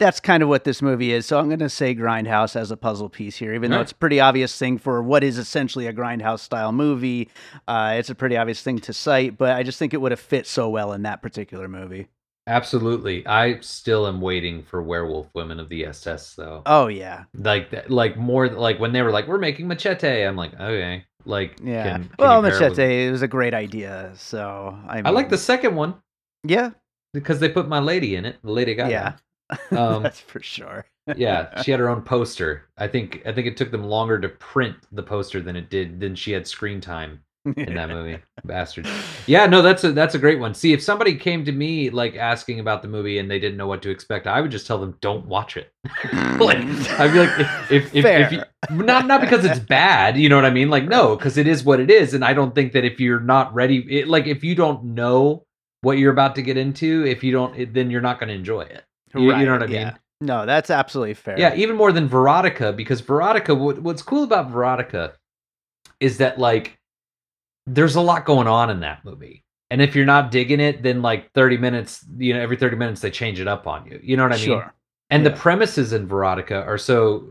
That's 0.00 0.18
kind 0.18 0.42
of 0.42 0.48
what 0.48 0.64
this 0.64 0.82
movie 0.82 1.12
is. 1.12 1.26
So 1.26 1.38
I'm 1.38 1.48
going 1.48 1.58
to 1.60 1.68
say 1.68 1.94
Grindhouse 1.94 2.56
as 2.56 2.70
a 2.70 2.76
puzzle 2.76 3.08
piece 3.08 3.36
here, 3.36 3.54
even 3.54 3.70
though 3.70 3.76
Right. 3.76 3.82
it's 3.82 3.92
a 3.92 3.96
pretty 3.96 4.18
obvious 4.18 4.56
thing 4.58 4.78
for 4.78 5.02
what 5.02 5.22
is 5.22 5.38
essentially 5.38 5.86
a 5.86 5.92
Grindhouse 5.92 6.40
style 6.40 6.72
movie. 6.72 7.28
Uh, 7.68 7.94
it's 7.98 8.10
a 8.10 8.14
pretty 8.14 8.36
obvious 8.36 8.60
thing 8.62 8.78
to 8.80 8.92
cite, 8.92 9.36
but 9.38 9.50
I 9.54 9.62
just 9.62 9.78
think 9.78 9.94
it 9.94 10.00
would 10.00 10.10
have 10.10 10.18
fit 10.20 10.46
so 10.46 10.68
well 10.68 10.92
in 10.92 11.02
that 11.02 11.22
particular 11.22 11.68
movie. 11.68 12.08
Absolutely. 12.46 13.26
I 13.26 13.60
still 13.60 14.06
am 14.06 14.20
waiting 14.20 14.62
for 14.64 14.82
Werewolf 14.82 15.28
Women 15.34 15.58
of 15.60 15.68
the 15.68 15.86
SS 15.86 16.34
though. 16.34 16.62
Oh 16.66 16.88
yeah, 16.88 17.24
Like 17.34 17.88
like 17.88 18.16
more 18.18 18.48
like 18.48 18.78
when 18.78 18.92
they 18.92 19.02
were 19.02 19.10
like 19.10 19.26
we're 19.26 19.38
making 19.38 19.66
Machete, 19.66 20.22
I'm 20.26 20.36
like, 20.36 20.52
okay. 20.54 21.04
Like 21.24 21.58
yeah. 21.62 21.84
can- 21.84 22.02
can 22.04 22.10
well, 22.18 22.38
it 22.44 22.50
with- 22.50 22.60
Machete 22.60 23.06
it 23.06 23.10
was 23.10 23.22
a 23.22 23.28
great 23.28 23.54
idea. 23.54 24.12
So 24.16 24.78
I, 24.86 25.00
I 25.04 25.10
like 25.10 25.30
the 25.30 25.38
second 25.38 25.74
one 25.74 25.94
Yeah, 26.44 26.70
because 27.14 27.40
they 27.40 27.48
put 27.48 27.66
my 27.68 27.78
lady 27.80 28.14
in 28.16 28.26
it, 28.26 28.36
the 28.42 28.50
Lady 28.52 28.74
Gaga. 28.74 28.90
yeah. 28.90 29.16
Um, 29.78 30.02
That's 30.02 30.20
for 30.20 30.40
sure. 30.40 30.86
yeah, 31.16 31.62
she 31.62 31.70
had 31.70 31.78
her 31.80 31.88
own 31.90 32.02
poster. 32.02 32.64
I 32.78 32.88
think 32.88 33.22
I 33.26 33.32
think 33.32 33.46
it 33.46 33.56
took 33.56 33.70
them 33.70 33.84
longer 33.84 34.18
to 34.20 34.28
print 34.28 34.76
the 34.92 35.02
poster 35.02 35.40
than 35.40 35.54
it 35.56 35.70
did 35.70 36.00
than 36.00 36.14
she 36.14 36.32
had 36.32 36.46
screen 36.46 36.80
time 36.80 37.22
in 37.44 37.74
that 37.74 37.88
movie. 37.90 38.18
Bastard. 38.44 38.86
Yeah, 39.26 39.46
no, 39.46 39.62
that's 39.62 39.84
a 39.84 39.92
that's 39.92 40.14
a 40.14 40.18
great 40.18 40.38
one. 40.38 40.54
See, 40.54 40.72
if 40.72 40.82
somebody 40.82 41.16
came 41.16 41.44
to 41.44 41.52
me 41.52 41.90
like 41.90 42.16
asking 42.16 42.60
about 42.60 42.82
the 42.82 42.88
movie 42.88 43.18
and 43.18 43.30
they 43.30 43.38
didn't 43.38 43.56
know 43.56 43.66
what 43.66 43.82
to 43.82 43.90
expect, 43.90 44.26
I 44.26 44.40
would 44.40 44.50
just 44.50 44.66
tell 44.66 44.78
them 44.78 44.96
don't 45.00 45.26
watch 45.26 45.56
it. 45.56 45.72
like 46.12 46.58
mm. 46.58 47.00
I'd 47.00 47.12
be 47.12 47.18
like, 47.20 47.40
if 47.70 47.94
if, 47.94 47.94
if, 47.94 48.04
if 48.04 48.32
you, 48.32 48.42
not 48.70 49.06
not 49.06 49.20
because 49.20 49.44
it's 49.44 49.58
bad, 49.58 50.16
you 50.16 50.28
know 50.28 50.36
what 50.36 50.44
I 50.44 50.50
mean? 50.50 50.70
Like 50.70 50.84
no, 50.84 51.16
because 51.16 51.36
it 51.36 51.46
is 51.46 51.64
what 51.64 51.80
it 51.80 51.90
is, 51.90 52.14
and 52.14 52.24
I 52.24 52.34
don't 52.34 52.54
think 52.54 52.72
that 52.72 52.84
if 52.84 53.00
you're 53.00 53.20
not 53.20 53.54
ready, 53.54 53.78
it, 54.00 54.08
like 54.08 54.26
if 54.26 54.44
you 54.44 54.54
don't 54.54 54.84
know 54.84 55.44
what 55.82 55.98
you're 55.98 56.12
about 56.12 56.34
to 56.36 56.42
get 56.42 56.56
into, 56.56 57.04
if 57.06 57.22
you 57.22 57.32
don't, 57.32 57.56
it, 57.58 57.74
then 57.74 57.90
you're 57.90 58.00
not 58.00 58.18
going 58.18 58.28
to 58.28 58.34
enjoy 58.34 58.62
it. 58.62 58.84
You, 59.14 59.34
you 59.36 59.46
know 59.46 59.52
what 59.52 59.62
I 59.62 59.66
Right, 59.66 59.70
mean? 59.70 59.80
yeah. 59.80 59.96
No, 60.20 60.46
that's 60.46 60.70
absolutely 60.70 61.14
fair. 61.14 61.38
Yeah, 61.38 61.54
even 61.54 61.76
more 61.76 61.92
than 61.92 62.08
Veronica, 62.08 62.72
because 62.72 63.00
Veronica, 63.00 63.54
what, 63.54 63.80
what's 63.80 64.02
cool 64.02 64.24
about 64.24 64.50
Veronica 64.50 65.14
is 66.00 66.18
that 66.18 66.38
like 66.38 66.78
there's 67.66 67.96
a 67.96 68.00
lot 68.00 68.24
going 68.24 68.46
on 68.46 68.70
in 68.70 68.80
that 68.80 69.04
movie. 69.04 69.44
And 69.70 69.80
if 69.80 69.96
you're 69.96 70.04
not 70.04 70.30
digging 70.30 70.60
it, 70.60 70.82
then 70.82 71.02
like 71.02 71.32
30 71.32 71.56
minutes, 71.56 72.04
you 72.16 72.34
know, 72.34 72.40
every 72.40 72.56
30 72.56 72.76
minutes 72.76 73.00
they 73.00 73.10
change 73.10 73.40
it 73.40 73.48
up 73.48 73.66
on 73.66 73.86
you. 73.86 73.98
You 74.02 74.16
know 74.16 74.22
what 74.22 74.32
I 74.32 74.36
mean? 74.36 74.44
sure. 74.44 74.74
And 75.10 75.24
the 75.24 75.30
premises 75.30 75.92
in 75.92 76.06
Veronica 76.08 76.62
are 76.64 76.78
so 76.78 77.28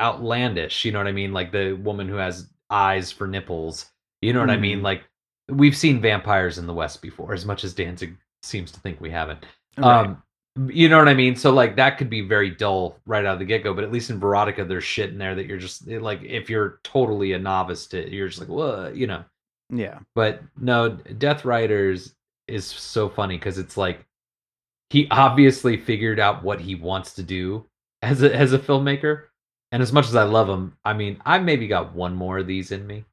outlandish. 0.00 0.84
You 0.84 0.92
know 0.92 0.98
what 0.98 1.06
I 1.06 1.12
mean? 1.12 1.32
Like 1.32 1.52
the 1.52 1.72
woman 1.72 2.08
who 2.08 2.16
has 2.16 2.48
eyes 2.70 3.12
for 3.12 3.26
nipples. 3.26 3.86
You 4.22 4.32
know 4.32 4.40
what 4.40 4.50
I 4.50 4.56
mean? 4.56 4.80
Mhm. 4.80 4.82
Like 4.82 5.02
we've 5.48 5.76
seen 5.76 6.00
vampires 6.00 6.58
in 6.58 6.66
the 6.66 6.74
West 6.74 7.02
before, 7.02 7.32
as 7.32 7.44
much 7.44 7.64
as 7.64 7.74
Danzig 7.74 8.16
seems 8.42 8.70
to 8.72 8.80
think 8.80 9.00
we 9.00 9.10
haven't. 9.10 9.44
Right. 9.76 10.06
Um, 10.06 10.22
you 10.68 10.88
know 10.88 10.98
what 10.98 11.08
I 11.08 11.14
mean? 11.14 11.36
So 11.36 11.52
like 11.52 11.76
that 11.76 11.98
could 11.98 12.10
be 12.10 12.20
very 12.22 12.50
dull 12.50 12.98
right 13.06 13.24
out 13.24 13.34
of 13.34 13.38
the 13.38 13.44
get 13.44 13.62
go, 13.62 13.74
but 13.74 13.84
at 13.84 13.92
least 13.92 14.10
in 14.10 14.18
Veronica, 14.18 14.64
there's 14.64 14.84
shit 14.84 15.10
in 15.10 15.18
there 15.18 15.34
that 15.34 15.46
you're 15.46 15.58
just 15.58 15.88
eh, 15.88 15.98
like, 16.00 16.22
if 16.22 16.50
you're 16.50 16.80
totally 16.82 17.32
a 17.32 17.38
novice 17.38 17.86
to, 17.88 18.04
it, 18.04 18.12
you're 18.12 18.28
just 18.28 18.40
like, 18.40 18.48
what, 18.48 18.96
you 18.96 19.06
know. 19.06 19.24
Yeah. 19.70 19.98
But 20.14 20.42
no, 20.58 20.90
Death 20.90 21.44
Riders 21.44 22.14
is 22.46 22.66
so 22.66 23.08
funny 23.08 23.36
because 23.36 23.58
it's 23.58 23.76
like 23.76 24.04
he 24.90 25.06
obviously 25.10 25.76
figured 25.76 26.18
out 26.18 26.42
what 26.42 26.60
he 26.60 26.74
wants 26.74 27.14
to 27.14 27.22
do 27.22 27.66
as 28.02 28.22
a 28.22 28.34
as 28.34 28.52
a 28.52 28.58
filmmaker. 28.58 29.24
And 29.70 29.82
as 29.82 29.92
much 29.92 30.06
as 30.06 30.16
I 30.16 30.22
love 30.22 30.48
him, 30.48 30.76
I 30.84 30.94
mean, 30.94 31.20
I 31.26 31.38
maybe 31.38 31.68
got 31.68 31.94
one 31.94 32.14
more 32.14 32.38
of 32.38 32.46
these 32.46 32.72
in 32.72 32.86
me. 32.86 33.04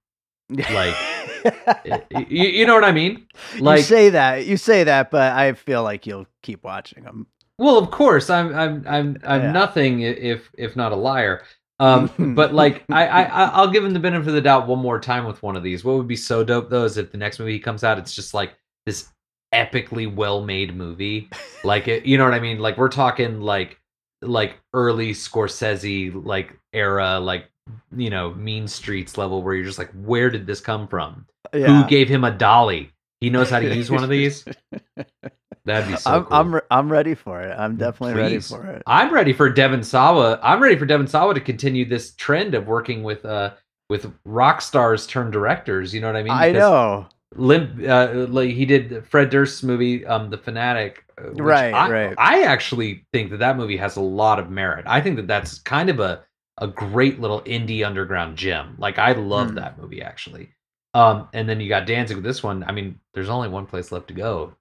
Like, 0.49 0.95
eh, 1.85 1.99
you, 2.11 2.47
you 2.47 2.65
know 2.65 2.75
what 2.75 2.85
I 2.85 2.93
mean? 2.93 3.27
Like 3.59 3.79
you 3.79 3.83
say 3.83 4.09
that, 4.11 4.45
you 4.45 4.55
say 4.55 4.85
that, 4.85 5.11
but 5.11 5.33
I 5.33 5.51
feel 5.53 5.83
like 5.83 6.07
you'll 6.07 6.27
keep 6.43 6.63
watching 6.63 7.03
them. 7.03 7.27
Well, 7.57 7.77
of 7.77 7.91
course, 7.91 8.29
I'm 8.29 8.55
I'm 8.55 8.85
I'm 8.87 9.17
I'm 9.25 9.41
Yeah. 9.43 9.51
nothing 9.51 10.01
if 10.01 10.49
if 10.57 10.75
not 10.75 10.91
a 10.93 10.95
liar. 10.95 11.43
Um, 11.79 12.09
but 12.35 12.53
like 12.53 12.83
I, 12.89 13.07
I 13.07 13.23
I'll 13.49 13.71
give 13.71 13.83
him 13.83 13.93
the 13.93 13.99
benefit 13.99 14.27
of 14.27 14.33
the 14.33 14.41
doubt 14.41 14.67
one 14.67 14.79
more 14.79 14.99
time 14.99 15.25
with 15.25 15.41
one 15.43 15.55
of 15.55 15.63
these. 15.63 15.83
What 15.83 15.97
would 15.97 16.07
be 16.07 16.15
so 16.15 16.43
dope 16.43 16.69
though 16.69 16.85
is 16.85 16.97
if 16.97 17.11
the 17.11 17.17
next 17.17 17.39
movie 17.39 17.53
he 17.53 17.59
comes 17.59 17.83
out, 17.83 17.97
it's 17.97 18.13
just 18.13 18.33
like 18.33 18.55
this 18.85 19.09
epically 19.53 20.13
well 20.13 20.43
made 20.43 20.75
movie. 20.75 21.29
Like 21.63 21.87
it, 21.87 22.05
you 22.05 22.17
know 22.17 22.25
what 22.25 22.33
I 22.33 22.39
mean? 22.39 22.59
Like 22.59 22.77
we're 22.77 22.89
talking 22.89 23.41
like 23.41 23.79
like 24.21 24.59
early 24.73 25.11
Scorsese 25.11 26.25
like 26.25 26.57
era, 26.73 27.19
like 27.19 27.49
you 27.95 28.09
know 28.09 28.33
Mean 28.33 28.67
Streets 28.67 29.17
level, 29.17 29.41
where 29.41 29.55
you're 29.55 29.65
just 29.65 29.79
like, 29.79 29.91
where 29.93 30.29
did 30.29 30.47
this 30.47 30.61
come 30.61 30.87
from? 30.87 31.25
Yeah. 31.53 31.67
Who 31.83 31.89
gave 31.89 32.09
him 32.09 32.23
a 32.23 32.31
dolly? 32.31 32.91
He 33.21 33.29
knows 33.29 33.49
how 33.49 33.59
to 33.59 33.75
use 33.75 33.89
one 33.89 34.03
of 34.03 34.09
these. 34.09 34.45
That'd 35.65 35.89
be 35.89 35.97
so 35.97 36.11
I'm 36.11 36.23
cool. 36.25 36.37
I'm 36.37 36.55
re- 36.55 36.61
I'm 36.69 36.91
ready 36.91 37.15
for 37.15 37.41
it. 37.41 37.55
I'm 37.57 37.75
definitely 37.75 38.15
ready 38.21 38.39
for 38.39 38.65
it. 38.67 38.83
I'm 38.85 39.11
ready 39.13 39.33
for 39.33 39.49
Devon 39.49 39.83
Sawa. 39.83 40.39
I'm 40.43 40.61
ready 40.61 40.77
for 40.77 40.85
Devon 40.85 41.07
Sawa 41.07 41.33
to 41.33 41.41
continue 41.41 41.85
this 41.85 42.13
trend 42.15 42.53
of 42.53 42.67
working 42.67 43.03
with 43.03 43.25
uh 43.25 43.53
with 43.89 44.11
rock 44.25 44.61
stars 44.61 45.07
turned 45.07 45.33
directors. 45.33 45.93
You 45.93 46.01
know 46.01 46.07
what 46.07 46.15
I 46.15 46.23
mean? 46.23 46.33
I 46.33 46.51
know. 46.51 47.07
Limp, 47.37 47.83
uh, 47.85 48.27
like 48.29 48.51
he 48.51 48.65
did 48.65 49.05
Fred 49.07 49.29
Durst's 49.29 49.61
movie, 49.61 50.05
um, 50.05 50.29
The 50.29 50.37
Fanatic. 50.37 51.03
uh, 51.21 51.31
Right, 51.33 51.73
I, 51.73 51.89
right. 51.89 52.15
I 52.17 52.43
actually 52.43 53.05
think 53.11 53.29
that 53.31 53.37
that 53.37 53.57
movie 53.57 53.75
has 53.75 53.97
a 53.97 54.01
lot 54.01 54.39
of 54.39 54.49
merit. 54.49 54.85
I 54.87 55.01
think 55.01 55.17
that 55.17 55.27
that's 55.27 55.59
kind 55.59 55.89
of 55.89 55.99
a 55.99 56.23
a 56.59 56.67
great 56.67 57.19
little 57.19 57.41
indie 57.41 57.85
underground 57.85 58.37
gem. 58.37 58.75
Like 58.77 58.97
I 58.99 59.11
love 59.13 59.49
Hmm. 59.49 59.55
that 59.55 59.77
movie 59.81 60.01
actually. 60.01 60.51
Um, 60.93 61.27
and 61.33 61.49
then 61.49 61.59
you 61.59 61.67
got 61.67 61.85
Danzig 61.85 62.15
with 62.15 62.23
this 62.23 62.41
one. 62.41 62.63
I 62.63 62.71
mean, 62.71 62.99
there's 63.13 63.27
only 63.29 63.49
one 63.49 63.65
place 63.65 63.91
left 63.91 64.07
to 64.07 64.13
go, 64.13 64.53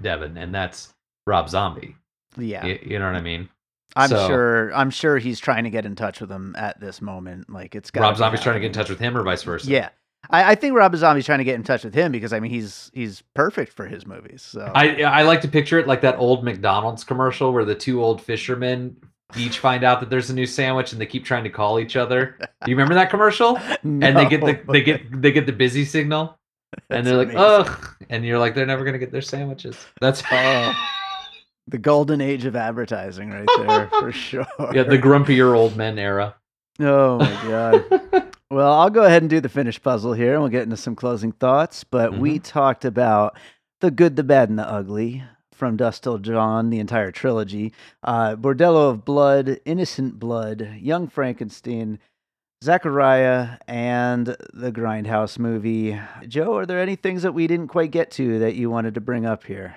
Devon, 0.00 0.36
and 0.36 0.54
that's 0.54 0.92
Rob 1.26 1.48
Zombie. 1.48 1.96
Yeah. 2.36 2.64
You, 2.66 2.78
you 2.82 2.98
know 2.98 3.06
what 3.06 3.16
I 3.16 3.20
mean? 3.20 3.48
I'm 3.96 4.08
So- 4.08 4.26
sure. 4.28 4.74
I'm 4.74 4.90
sure 4.90 5.18
he's 5.18 5.40
trying 5.40 5.64
to 5.64 5.70
get 5.70 5.84
in 5.84 5.96
touch 5.96 6.20
with 6.20 6.30
him 6.30 6.54
at 6.56 6.78
this 6.80 7.02
moment. 7.02 7.50
Like 7.50 7.74
it's 7.74 7.90
Rob 7.94 8.16
Zombie's 8.16 8.40
trying 8.40 8.54
to 8.54 8.60
get 8.60 8.68
in 8.68 8.72
touch 8.72 8.88
with 8.88 9.00
him, 9.00 9.16
or 9.16 9.22
vice 9.24 9.42
versa. 9.42 9.68
Yeah, 9.68 9.88
I, 10.30 10.52
I 10.52 10.54
think 10.54 10.76
Rob 10.76 10.94
Zombie's 10.94 11.26
trying 11.26 11.38
to 11.38 11.44
get 11.44 11.56
in 11.56 11.64
touch 11.64 11.82
with 11.84 11.94
him 11.94 12.12
because 12.12 12.32
I 12.32 12.38
mean 12.40 12.52
he's 12.52 12.90
he's 12.94 13.22
perfect 13.34 13.72
for 13.72 13.86
his 13.86 14.06
movies. 14.06 14.42
So 14.42 14.70
I 14.74 15.02
I 15.02 15.22
like 15.22 15.40
to 15.40 15.48
picture 15.48 15.78
it 15.80 15.88
like 15.88 16.02
that 16.02 16.16
old 16.18 16.44
McDonald's 16.44 17.02
commercial 17.02 17.52
where 17.52 17.64
the 17.64 17.74
two 17.74 18.02
old 18.02 18.22
fishermen 18.22 18.96
each 19.36 19.58
find 19.58 19.82
out 19.84 20.00
that 20.00 20.10
there's 20.10 20.30
a 20.30 20.34
new 20.34 20.46
sandwich 20.46 20.92
and 20.92 21.00
they 21.00 21.06
keep 21.06 21.24
trying 21.24 21.44
to 21.44 21.50
call 21.50 21.78
each 21.80 21.96
other. 21.96 22.36
Do 22.64 22.70
you 22.70 22.76
remember 22.76 22.94
that 22.94 23.10
commercial? 23.10 23.56
And 23.82 24.02
they 24.02 24.28
get 24.28 24.40
the 24.40 24.60
they 24.70 24.82
get 24.82 25.20
they 25.20 25.32
get 25.32 25.46
the 25.46 25.52
busy 25.52 25.84
signal 25.84 26.38
and 26.90 27.06
they're 27.06 27.16
like, 27.16 27.32
ugh, 27.34 27.96
and 28.08 28.24
you're 28.24 28.38
like, 28.38 28.54
they're 28.54 28.66
never 28.66 28.84
gonna 28.84 28.98
get 28.98 29.12
their 29.12 29.22
sandwiches. 29.22 29.76
That's 30.00 30.22
Oh. 30.32 30.74
the 31.68 31.78
golden 31.78 32.20
age 32.20 32.44
of 32.46 32.56
advertising 32.56 33.30
right 33.30 33.48
there 33.58 33.88
for 34.00 34.12
sure. 34.26 34.46
yeah, 34.72 34.82
the 34.84 34.98
grumpier 34.98 35.56
old 35.56 35.76
men 35.76 35.98
era. 35.98 36.34
oh 36.80 37.18
my 37.18 37.42
god. 37.48 38.26
Well, 38.50 38.72
I'll 38.72 38.90
go 38.90 39.04
ahead 39.04 39.22
and 39.22 39.30
do 39.30 39.40
the 39.40 39.48
finished 39.48 39.80
puzzle 39.82 40.12
here, 40.12 40.32
and 40.32 40.42
we'll 40.42 40.50
get 40.50 40.64
into 40.64 40.76
some 40.76 40.96
closing 40.96 41.30
thoughts. 41.30 41.84
But 41.84 42.18
we 42.18 42.34
Mm-hmm. 42.34 42.42
talked 42.42 42.84
about 42.84 43.38
the 43.80 43.92
good, 43.92 44.16
the 44.16 44.24
bad, 44.24 44.48
and 44.48 44.58
the 44.58 44.68
ugly 44.68 45.22
from 45.52 45.76
Dusk 45.76 46.02
Till 46.02 46.18
Dawn, 46.18 46.70
the 46.70 46.80
entire 46.80 47.12
trilogy. 47.12 47.72
Uh, 48.02 48.34
Bordello 48.34 48.90
of 48.90 49.04
Blood, 49.04 49.60
Innocent 49.64 50.18
Blood, 50.18 50.68
Young 50.80 51.06
Frankenstein, 51.06 52.00
Zachariah, 52.62 53.56
and 53.66 54.26
the 54.52 54.70
Grindhouse 54.70 55.38
movie. 55.38 55.98
Joe, 56.28 56.56
are 56.56 56.66
there 56.66 56.80
any 56.80 56.94
things 56.96 57.22
that 57.22 57.32
we 57.32 57.46
didn't 57.46 57.68
quite 57.68 57.90
get 57.90 58.10
to 58.12 58.38
that 58.40 58.54
you 58.54 58.68
wanted 58.70 58.94
to 58.94 59.00
bring 59.00 59.24
up 59.24 59.44
here? 59.44 59.76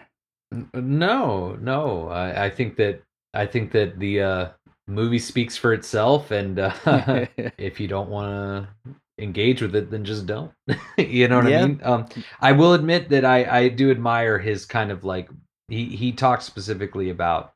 No, 0.74 1.58
no. 1.62 2.10
I, 2.10 2.46
I 2.46 2.50
think 2.50 2.76
that 2.78 3.02
I 3.34 3.46
think 3.46 3.72
that 3.72 4.00
the 4.00 4.22
uh, 4.22 4.50
movie 4.88 5.20
speaks 5.20 5.56
for 5.58 5.74
itself, 5.74 6.32
and 6.32 6.60
uh, 6.60 6.74
if 7.58 7.80
you 7.80 7.88
don't 7.88 8.10
want 8.10 8.68
to 8.86 8.96
engage 9.18 9.62
with 9.62 9.76
it, 9.76 9.90
then 9.90 10.04
just 10.04 10.26
don't. 10.26 10.52
you 10.98 11.28
know 11.28 11.38
what 11.38 11.48
Yeah. 11.48 11.64
I 11.64 11.68
mean? 11.68 11.80
Um, 11.84 12.06
I 12.42 12.52
will 12.52 12.74
admit 12.74 13.10
that 13.10 13.26
I 13.26 13.46
I 13.46 13.68
do 13.70 13.92
admire 13.92 14.40
his 14.40 14.66
kind 14.66 14.92
of 14.92 15.04
like 15.04 15.30
he 15.70 15.86
he 15.96 16.12
talks 16.12 16.46
specifically 16.46 17.10
about 17.10 17.54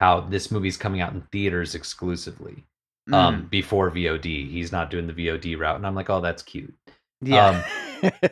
how 0.00 0.20
this 0.20 0.50
movie's 0.50 0.76
coming 0.76 1.00
out 1.00 1.14
in 1.14 1.22
theaters 1.32 1.74
exclusively 1.74 2.64
um 3.12 3.46
Mm, 3.46 3.50
before 3.50 3.90
VOD. 3.90 4.50
He's 4.50 4.72
not 4.72 4.90
doing 4.90 5.06
the 5.06 5.12
VOD 5.12 5.56
route, 5.58 5.76
and 5.76 5.86
I'm 5.86 5.94
like, 5.94 6.10
oh, 6.10 6.20
that's 6.20 6.42
cute. 6.42 6.74
yeah. 7.20 7.62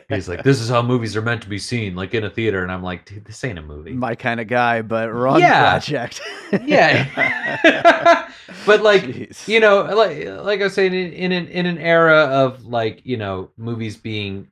He's 0.09 0.29
like, 0.29 0.43
this 0.43 0.61
is 0.61 0.69
how 0.69 0.81
movies 0.83 1.15
are 1.15 1.21
meant 1.21 1.41
to 1.43 1.49
be 1.49 1.57
seen, 1.57 1.95
like 1.95 2.13
in 2.13 2.23
a 2.23 2.29
theater, 2.29 2.61
and 2.63 2.71
I'm 2.71 2.83
like, 2.83 3.05
dude, 3.05 3.25
this 3.25 3.43
ain't 3.43 3.57
a 3.59 3.61
movie. 3.61 3.93
my 3.93 4.15
kind 4.15 4.39
of 4.39 4.47
guy, 4.47 4.81
but 4.81 5.11
wrong 5.11 5.39
Yeah. 5.39 5.59
project. 5.59 6.21
yeah, 6.65 8.29
but 8.65 8.81
like 8.83 9.03
Jeez. 9.03 9.47
you 9.47 9.59
know 9.59 9.81
like 9.83 10.25
like 10.43 10.61
i 10.61 10.63
was 10.65 10.73
saying 10.73 10.93
in, 10.93 11.11
in 11.13 11.31
an 11.31 11.47
in 11.47 11.65
an 11.65 11.77
era 11.77 12.17
of 12.25 12.65
like 12.65 13.01
you 13.05 13.17
know 13.17 13.49
movies 13.57 13.97
being 13.97 14.47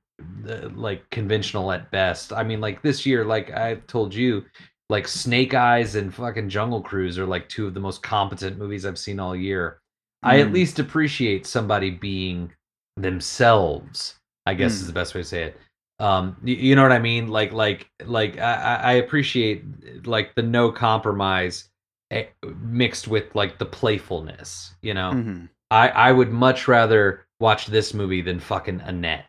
uh, 0.50 0.70
like 0.76 1.08
conventional 1.10 1.72
at 1.72 1.92
best 1.92 2.34
i 2.34 2.44
mean 2.44 2.60
like 2.62 2.82
this 2.82 3.06
year 3.06 3.24
like 3.26 3.52
i 3.52 3.76
told 3.88 4.14
you 4.14 4.44
like 4.90 5.08
snake 5.08 5.54
eyes 5.54 5.96
and 5.96 6.14
fucking 6.14 6.50
jungle 6.50 6.82
cruise 6.82 7.18
are 7.18 7.26
like 7.26 7.48
two 7.50 7.68
of 7.68 7.74
the 7.74 7.80
most 7.80 8.02
competent 8.04 8.58
movies 8.58 8.86
i've 8.86 8.98
seen 9.00 9.20
all 9.20 9.36
year 9.36 9.80
i 10.24 10.40
at 10.40 10.48
Mm. 10.48 10.54
least 10.54 10.80
appreciate 10.80 11.46
somebody 11.46 11.90
being 11.90 12.52
themselves 13.18 14.16
i 14.46 14.54
guess 14.54 14.72
Mm. 14.74 14.82
is 14.82 14.88
the 14.88 14.94
best 14.94 15.14
way 15.16 15.22
to 15.22 15.28
say 15.28 15.44
it 15.44 15.58
um 16.00 16.36
y- 16.44 16.52
you 16.54 16.76
know 16.76 16.82
what 16.84 16.92
i 16.92 17.00
mean 17.00 17.28
like 17.28 17.54
like 17.54 17.90
like 18.06 18.38
i 18.40 18.76
i 18.84 18.92
appreciate 18.94 19.64
like 20.08 20.34
the 20.36 20.42
no 20.44 20.72
compromise 20.72 21.70
eh, 22.12 22.26
mixed 22.60 23.08
with 23.08 23.34
like 23.36 23.58
the 23.60 23.66
playfulness 23.66 24.74
you 24.82 24.94
know 24.94 25.12
Mhm. 25.14 25.50
i 25.72 25.88
i 25.90 26.12
would 26.12 26.32
much 26.32 26.68
rather 26.68 27.26
watch 27.40 27.68
this 27.68 27.94
movie 27.94 28.22
than 28.22 28.40
fucking 28.40 28.82
annette 28.82 29.26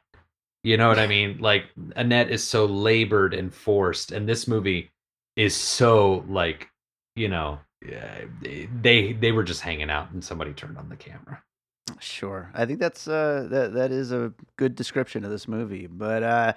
you 0.65 0.77
know 0.77 0.89
what 0.89 0.99
i 0.99 1.07
mean 1.07 1.39
like 1.39 1.65
annette 1.97 2.31
is 2.31 2.43
so 2.43 2.65
labored 2.65 3.35
and 3.35 3.53
forced 3.55 4.13
and 4.13 4.29
this 4.29 4.49
movie 4.49 4.91
is 5.37 5.55
so 5.55 6.25
like 6.29 6.71
you 7.17 7.29
know 7.29 7.59
eh, 7.91 8.27
they 8.81 9.13
they 9.13 9.33
were 9.33 9.45
just 9.45 9.61
hanging 9.61 9.91
out 9.91 10.11
and 10.13 10.25
somebody 10.25 10.53
turned 10.53 10.79
on 10.79 10.89
the 10.89 10.97
camera 10.97 11.43
Sure. 12.01 12.51
I 12.55 12.65
think 12.67 12.81
that's 12.81 13.07
uh 13.07 13.47
that 13.51 13.75
that 13.75 13.93
is 13.93 14.13
a 14.13 14.33
good 14.57 14.75
description 14.75 15.25
of 15.25 15.31
this 15.31 15.47
movie. 15.47 15.87
But 15.87 16.23
uh 16.23 16.53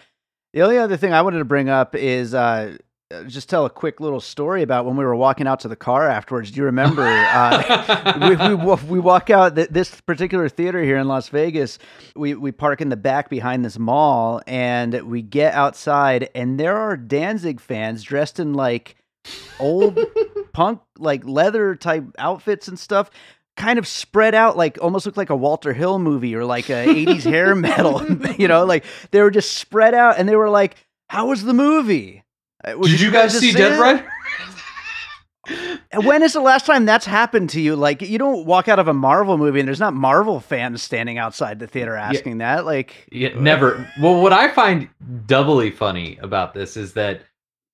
the 0.54 0.62
only 0.62 0.78
other 0.78 0.98
thing 0.98 1.14
I 1.14 1.22
wanted 1.22 1.40
to 1.40 1.46
bring 1.46 1.70
up 1.70 1.96
is 1.96 2.34
uh 2.34 2.78
uh, 3.10 3.24
just 3.24 3.48
tell 3.48 3.66
a 3.66 3.70
quick 3.70 4.02
little 4.02 4.20
story 4.20 4.62
about 4.62 4.86
when 4.86 4.98
we 4.98 5.06
were 5.06 5.16
walking 5.16 5.48
out 5.48 5.62
to 5.62 5.70
the 5.70 5.78
car 5.78 6.10
afterwards. 6.10 6.52
Do 6.52 6.58
you 6.58 6.66
remember? 6.66 7.04
Uh, 7.08 8.18
we, 8.52 8.56
we 8.56 8.76
we 8.90 9.00
walk 9.00 9.30
out 9.30 9.56
th- 9.56 9.70
this 9.70 10.02
particular 10.02 10.50
theater 10.50 10.84
here 10.84 10.98
in 10.98 11.08
Las 11.08 11.30
Vegas. 11.30 11.80
We 12.18 12.36
we 12.36 12.52
park 12.52 12.82
in 12.82 12.90
the 12.90 12.98
back 12.98 13.30
behind 13.30 13.64
this 13.64 13.80
mall, 13.80 14.42
and 14.46 14.94
we 15.04 15.22
get 15.22 15.54
outside, 15.54 16.30
and 16.36 16.60
there 16.60 16.76
are 16.76 16.98
Danzig 16.98 17.62
fans 17.62 18.04
dressed 18.04 18.42
in 18.42 18.54
like 18.54 18.98
old 19.60 19.98
punk 20.54 20.80
like 20.98 21.26
leather 21.26 21.76
type 21.76 22.04
outfits 22.18 22.68
and 22.68 22.78
stuff 22.80 23.10
kind 23.56 23.80
of 23.80 23.88
spread 23.88 24.36
out 24.36 24.56
like 24.56 24.78
almost 24.82 25.06
looked 25.06 25.18
like 25.18 25.30
a 25.32 25.36
Walter 25.36 25.74
Hill 25.74 25.98
movie 26.00 26.36
or 26.36 26.46
like 26.46 26.70
a 26.70 26.86
80s 26.86 27.24
hair 27.24 27.56
metal 27.56 28.06
you 28.38 28.48
know 28.48 28.66
like 28.66 28.86
they 29.12 29.22
were 29.22 29.32
just 29.32 29.54
spread 29.54 29.94
out 29.94 30.18
and 30.20 30.30
they 30.30 30.36
were 30.36 30.50
like 30.50 30.76
how 31.10 31.28
was 31.30 31.44
the 31.44 31.54
movie 31.54 32.24
Uh, 32.64 32.76
did 32.76 33.02
you 33.02 33.12
guys 33.12 33.32
just 33.32 33.42
see 33.42 33.52
see 33.52 33.58
dead 33.58 33.74
it? 33.74 33.80
rider 33.80 34.06
when 36.04 36.22
is 36.24 36.34
the 36.34 36.42
last 36.42 36.66
time 36.66 36.86
that's 36.86 37.06
happened 37.06 37.50
to 37.50 37.62
you 37.62 37.74
like 37.76 38.02
you 38.02 38.18
don't 38.18 38.46
walk 38.46 38.68
out 38.68 38.80
of 38.80 38.90
a 38.90 38.94
Marvel 38.94 39.38
movie 39.38 39.60
and 39.60 39.68
there's 39.68 39.80
not 39.80 39.94
Marvel 39.94 40.42
fans 40.42 40.84
standing 40.84 41.18
outside 41.18 41.60
the 41.60 41.68
theater 41.68 41.96
asking 41.96 42.40
that 42.40 42.66
like 42.66 43.08
Yeah, 43.14 43.30
never. 43.40 43.88
Well, 44.02 44.22
what 44.22 44.34
I 44.34 44.50
find 44.50 44.90
doubly 45.26 45.72
funny 45.72 46.18
about 46.22 46.54
this 46.54 46.76
is 46.76 46.94
that 46.94 47.22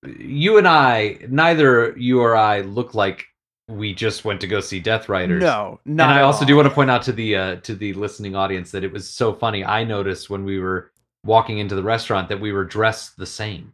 you 0.06 0.58
and 0.58 0.68
I, 0.68 1.18
neither 1.28 1.96
you 1.96 2.20
or 2.20 2.36
I, 2.36 2.60
look 2.60 2.94
like 2.94 3.26
we 3.68 3.94
just 3.94 4.24
went 4.24 4.40
to 4.42 4.46
go 4.46 4.60
see 4.60 4.80
Death 4.80 5.08
Riders. 5.08 5.40
no 5.40 5.80
not. 5.84 6.10
and 6.10 6.18
I 6.18 6.22
also 6.22 6.40
all. 6.40 6.46
do 6.46 6.56
want 6.56 6.68
to 6.68 6.74
point 6.74 6.90
out 6.90 7.02
to 7.02 7.12
the 7.12 7.36
uh, 7.36 7.56
to 7.56 7.74
the 7.74 7.94
listening 7.94 8.36
audience 8.36 8.70
that 8.72 8.84
it 8.84 8.92
was 8.92 9.08
so 9.08 9.32
funny. 9.32 9.64
I 9.64 9.84
noticed 9.84 10.28
when 10.28 10.44
we 10.44 10.58
were 10.58 10.92
walking 11.24 11.58
into 11.58 11.74
the 11.74 11.82
restaurant 11.82 12.28
that 12.28 12.40
we 12.40 12.52
were 12.52 12.64
dressed 12.64 13.16
the 13.16 13.26
same. 13.26 13.72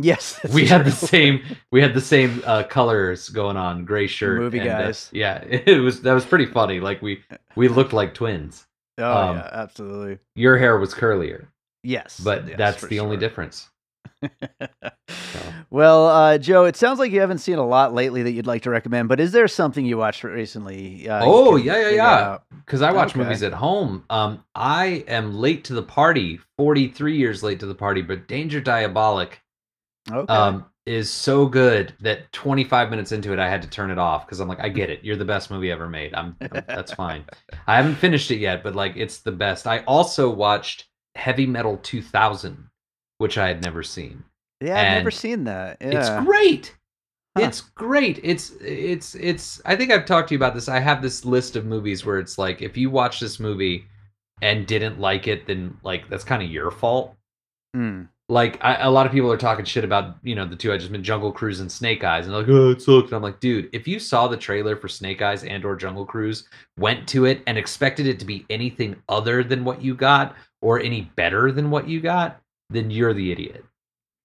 yes 0.00 0.40
we 0.54 0.66
had 0.66 0.84
the 0.84 0.92
same 0.92 1.42
we 1.72 1.82
had 1.82 1.92
the 1.94 2.00
same 2.00 2.42
uh, 2.46 2.62
colors 2.64 3.28
going 3.28 3.56
on, 3.56 3.84
gray 3.84 4.06
shirt. 4.06 4.38
Movie 4.38 4.60
and, 4.60 4.68
uh, 4.68 4.82
guys. 4.82 5.08
yeah, 5.12 5.42
it 5.44 5.80
was 5.80 6.02
that 6.02 6.14
was 6.14 6.24
pretty 6.24 6.46
funny. 6.46 6.78
Like 6.80 7.02
we 7.02 7.22
we 7.56 7.68
looked 7.68 7.92
like 7.92 8.14
twins. 8.14 8.66
oh 8.98 9.12
um, 9.12 9.36
yeah 9.36 9.50
absolutely 9.52 10.18
Your 10.36 10.56
hair 10.56 10.78
was 10.78 10.94
curlier, 10.94 11.46
yes 11.82 12.20
but 12.20 12.46
yes, 12.46 12.58
that's 12.58 12.82
the 12.86 13.00
only 13.00 13.16
difference. 13.16 13.70
well, 15.70 16.06
uh, 16.08 16.38
Joe, 16.38 16.64
it 16.64 16.76
sounds 16.76 16.98
like 16.98 17.12
you 17.12 17.20
haven't 17.20 17.38
seen 17.38 17.58
a 17.58 17.66
lot 17.66 17.94
lately 17.94 18.22
that 18.22 18.32
you'd 18.32 18.46
like 18.46 18.62
to 18.62 18.70
recommend, 18.70 19.08
but 19.08 19.20
is 19.20 19.32
there 19.32 19.48
something 19.48 19.84
you 19.84 19.96
watched 19.98 20.24
recently? 20.24 21.08
Uh, 21.08 21.22
Oh, 21.24 21.56
yeah, 21.56 21.80
yeah, 21.80 21.88
yeah. 21.90 22.38
because 22.64 22.82
I 22.82 22.92
watch 22.92 23.10
Okay. 23.10 23.20
movies 23.20 23.42
at 23.42 23.52
home. 23.52 24.04
Um, 24.10 24.44
I 24.54 25.04
am 25.08 25.34
late 25.34 25.64
to 25.64 25.74
the 25.74 25.82
party, 25.82 26.38
43 26.56 27.16
years 27.16 27.42
late 27.42 27.60
to 27.60 27.66
the 27.66 27.74
party, 27.74 28.02
but 28.02 28.28
Danger 28.28 28.60
Diabolik 28.60 29.32
Okay. 30.10 30.32
um, 30.32 30.66
is 30.84 31.08
so 31.10 31.46
good 31.46 31.94
that 32.00 32.30
25 32.32 32.90
minutes 32.90 33.12
into 33.12 33.32
it, 33.32 33.38
I 33.38 33.48
had 33.48 33.62
to 33.62 33.68
turn 33.68 33.90
it 33.90 33.98
off 33.98 34.26
because 34.26 34.40
I'm 34.40 34.48
like, 34.48 34.60
I 34.60 34.68
get 34.68 34.90
it. 34.90 35.04
You're 35.04 35.16
the 35.16 35.24
best 35.24 35.50
movie 35.50 35.70
ever 35.70 35.88
made. 35.88 36.12
I'm, 36.14 36.36
I'm- 36.40 36.64
that's 36.66 36.92
fine. 37.04 37.24
I 37.66 37.76
haven't 37.76 37.94
finished 37.96 38.30
it 38.30 38.38
yet, 38.38 38.62
but 38.64 38.74
like, 38.74 38.96
it's 38.96 39.18
the 39.18 39.32
best. 39.32 39.66
I 39.66 39.80
also 39.84 40.28
watched 40.30 40.86
Heavy 41.14 41.46
Metal 41.46 41.76
2000, 41.82 42.68
which 43.22 43.38
I 43.38 43.48
had 43.48 43.62
never 43.62 43.82
seen. 43.82 44.22
yeah, 44.60 44.78
I've 44.80 44.98
never 44.98 45.10
seen 45.10 45.44
that. 45.44 45.78
Yeah. 45.80 45.98
It's 45.98 46.26
great. 46.26 46.76
Huh. 47.38 47.44
It's 47.44 47.60
great. 47.62 48.20
It's 48.22 48.50
it's 48.60 49.14
it's 49.14 49.62
I 49.64 49.74
think 49.76 49.90
I've 49.90 50.04
talked 50.04 50.28
to 50.28 50.34
you 50.34 50.38
about 50.38 50.54
this. 50.54 50.68
I 50.68 50.80
have 50.80 51.00
this 51.00 51.24
list 51.24 51.56
of 51.56 51.64
movies 51.64 52.04
where 52.04 52.18
it's 52.18 52.36
like 52.36 52.60
if 52.60 52.76
you 52.76 52.90
watch 52.90 53.20
this 53.20 53.40
movie 53.40 53.86
and 54.42 54.66
didn't 54.66 54.98
like 55.00 55.28
it 55.28 55.46
then 55.46 55.78
like 55.82 56.10
that's 56.10 56.24
kind 56.24 56.42
of 56.42 56.50
your 56.50 56.70
fault. 56.70 57.14
Mm. 57.74 58.08
like 58.28 58.62
I, 58.62 58.82
a 58.82 58.90
lot 58.90 59.06
of 59.06 59.12
people 59.12 59.32
are 59.32 59.38
talking 59.38 59.64
shit 59.64 59.82
about 59.84 60.16
you 60.22 60.34
know 60.34 60.44
the 60.46 60.56
two 60.56 60.74
I 60.74 60.76
just 60.76 60.90
mentioned, 60.90 61.06
Jungle 61.06 61.32
Cruise 61.32 61.60
and 61.60 61.72
Snake 61.72 62.04
Eyes, 62.04 62.26
and 62.26 62.34
they're 62.34 62.42
like, 62.42 62.50
oh, 62.50 62.70
it 62.72 62.82
sucked. 62.82 63.06
And 63.06 63.14
I'm 63.14 63.22
like, 63.22 63.40
dude, 63.40 63.70
if 63.72 63.88
you 63.88 63.98
saw 63.98 64.28
the 64.28 64.36
trailer 64.36 64.76
for 64.76 64.88
Snake 64.88 65.22
Eyes 65.22 65.44
and 65.44 65.64
or 65.64 65.74
Jungle 65.74 66.04
Cruise, 66.04 66.46
went 66.76 67.08
to 67.08 67.24
it 67.24 67.40
and 67.46 67.56
expected 67.56 68.06
it 68.06 68.18
to 68.18 68.26
be 68.26 68.44
anything 68.50 68.96
other 69.08 69.42
than 69.42 69.64
what 69.64 69.80
you 69.80 69.94
got 69.94 70.36
or 70.60 70.80
any 70.80 71.10
better 71.16 71.50
than 71.50 71.70
what 71.70 71.88
you 71.88 72.00
got, 72.00 72.41
then 72.72 72.90
you're 72.90 73.14
the 73.14 73.32
idiot. 73.32 73.64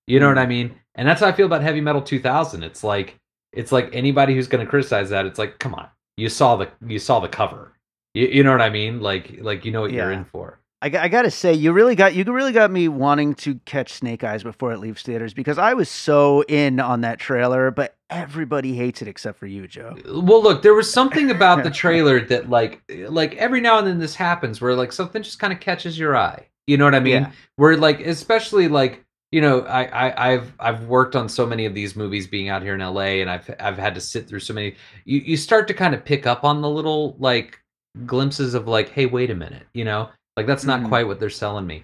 You 0.08 0.20
know 0.20 0.28
what 0.30 0.38
I 0.38 0.45
Mm. 0.45 0.50
mean? 0.50 0.76
And 0.95 1.08
that's 1.08 1.22
how 1.22 1.28
I 1.28 1.32
feel 1.32 1.45
about 1.45 1.62
Heavy 1.62 1.82
Metal 1.82 2.02
2000. 2.02 2.64
It's 2.64 2.84
like 2.84 3.18
it's 3.54 3.72
like 3.72 3.89
anybody 3.93 4.36
who's 4.36 4.48
going 4.48 4.64
to 4.64 4.70
criticize 4.70 5.10
that, 5.10 5.26
it's 5.26 5.39
like, 5.39 5.58
come 5.60 5.74
on, 5.74 5.88
you 6.18 6.30
saw 6.30 6.56
the 6.58 6.70
you 6.86 7.00
saw 7.00 7.20
the 7.20 7.28
cover. 7.30 7.74
You, 8.14 8.28
you 8.28 8.43
know 8.43 8.52
what 8.52 8.62
I 8.62 8.70
mean? 8.70 9.00
Like 9.02 9.38
like 9.41 9.66
you 9.66 9.72
know 9.72 9.82
what 9.82 9.91
you're 9.91 10.12
in 10.12 10.26
for. 10.26 10.60
I, 10.80 10.88
I 10.95 11.08
gotta 11.08 11.32
say, 11.32 11.54
you 11.56 11.72
really 11.74 11.95
got 11.95 12.14
you 12.14 12.24
really 12.24 12.52
got 12.54 12.70
me 12.70 12.88
wanting 12.88 13.34
to 13.36 13.56
catch 13.66 13.93
Snake 13.93 14.24
Eyes 14.24 14.43
before 14.43 14.72
it 14.74 14.78
leaves 14.80 15.02
theaters 15.02 15.34
because 15.34 15.58
I 15.58 15.74
was 15.74 15.89
so 15.89 16.43
in 16.43 16.80
on 16.80 17.02
that 17.02 17.20
trailer, 17.20 17.72
but 17.72 17.95
everybody 18.12 18.76
hates 18.76 19.02
it 19.02 19.08
except 19.08 19.39
for 19.39 19.48
you, 19.48 19.68
Joe. 19.68 19.98
Well, 20.06 20.43
look, 20.43 20.62
there 20.62 20.76
was 20.76 20.91
something 20.91 21.32
about 21.32 21.64
the 21.64 21.72
trailer 21.84 22.22
that 22.26 22.50
like 22.50 22.82
like 23.10 23.36
every 23.38 23.60
now 23.60 23.80
and 23.80 23.88
then 23.88 23.98
this 23.98 24.14
happens 24.16 24.62
where 24.62 24.76
like 24.76 24.91
something 24.91 25.24
just 25.24 25.39
kind 25.39 25.52
of 25.52 25.60
catches 25.60 25.98
your 25.98 26.16
eye. 26.16 26.45
You 26.68 26.78
know 26.78 26.86
what 26.86 26.95
I 26.95 26.99
mean? 26.99 27.24
Yeah. 27.24 27.32
Where 27.55 27.78
like 27.78 28.01
especially 28.01 28.68
like 28.68 29.03
you 29.32 29.41
know 29.41 29.61
I, 29.61 29.86
I 29.86 30.32
I've 30.34 30.53
I've 30.59 30.84
worked 30.86 31.15
on 31.15 31.28
so 31.30 31.45
many 31.45 31.65
of 31.65 31.74
these 31.74 31.95
movies 31.95 32.28
being 32.28 32.49
out 32.49 32.61
here 32.61 32.76
in 32.76 32.82
LA 32.82 33.22
and 33.22 33.30
I've 33.30 33.49
I've 33.59 33.78
had 33.78 33.95
to 33.95 34.01
sit 34.01 34.28
through 34.28 34.39
so 34.41 34.53
many 34.53 34.76
you 35.05 35.20
you 35.20 35.38
start 35.38 35.68
to 35.70 35.74
kind 35.74 35.93
of 35.95 36.03
pick 36.05 36.26
up 36.28 36.43
on 36.43 36.61
the 36.61 36.70
little 36.70 37.15
like 37.20 37.59
glimpses 38.05 38.53
of 38.53 38.68
like 38.68 38.89
hey 38.89 39.05
wait 39.05 39.32
a 39.32 39.36
minute 39.36 39.65
you 39.74 39.84
know 39.84 40.09
like 40.38 40.45
that's 40.45 40.65
not 40.65 40.82
Mhm. 40.82 40.88
quite 40.89 41.07
what 41.07 41.20
they're 41.20 41.30
selling 41.30 41.65
me. 41.65 41.84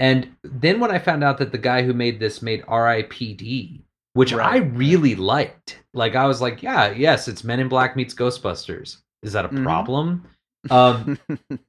And 0.00 0.34
then 0.42 0.80
when 0.80 0.90
I 0.90 0.98
found 0.98 1.22
out 1.22 1.38
that 1.38 1.52
the 1.52 1.58
guy 1.58 1.82
who 1.82 1.92
made 1.92 2.18
this 2.18 2.42
made 2.42 2.64
R.I.P.D. 2.66 3.80
which 4.14 4.32
I 4.32 4.36
Right, 4.36 4.62
right. 4.62 4.72
really 4.74 5.14
liked. 5.14 5.78
Like 5.94 6.16
I 6.16 6.26
was 6.26 6.40
like, 6.40 6.62
yeah, 6.62 6.90
yes, 6.90 7.28
it's 7.28 7.44
Men 7.44 7.60
in 7.60 7.68
Black 7.68 7.94
meets 7.96 8.12
Ghostbusters. 8.12 8.96
Is 9.22 9.32
that 9.34 9.44
a 9.44 9.48
Mhm. 9.50 9.62
problem? 9.62 10.24
Um, 10.70 11.18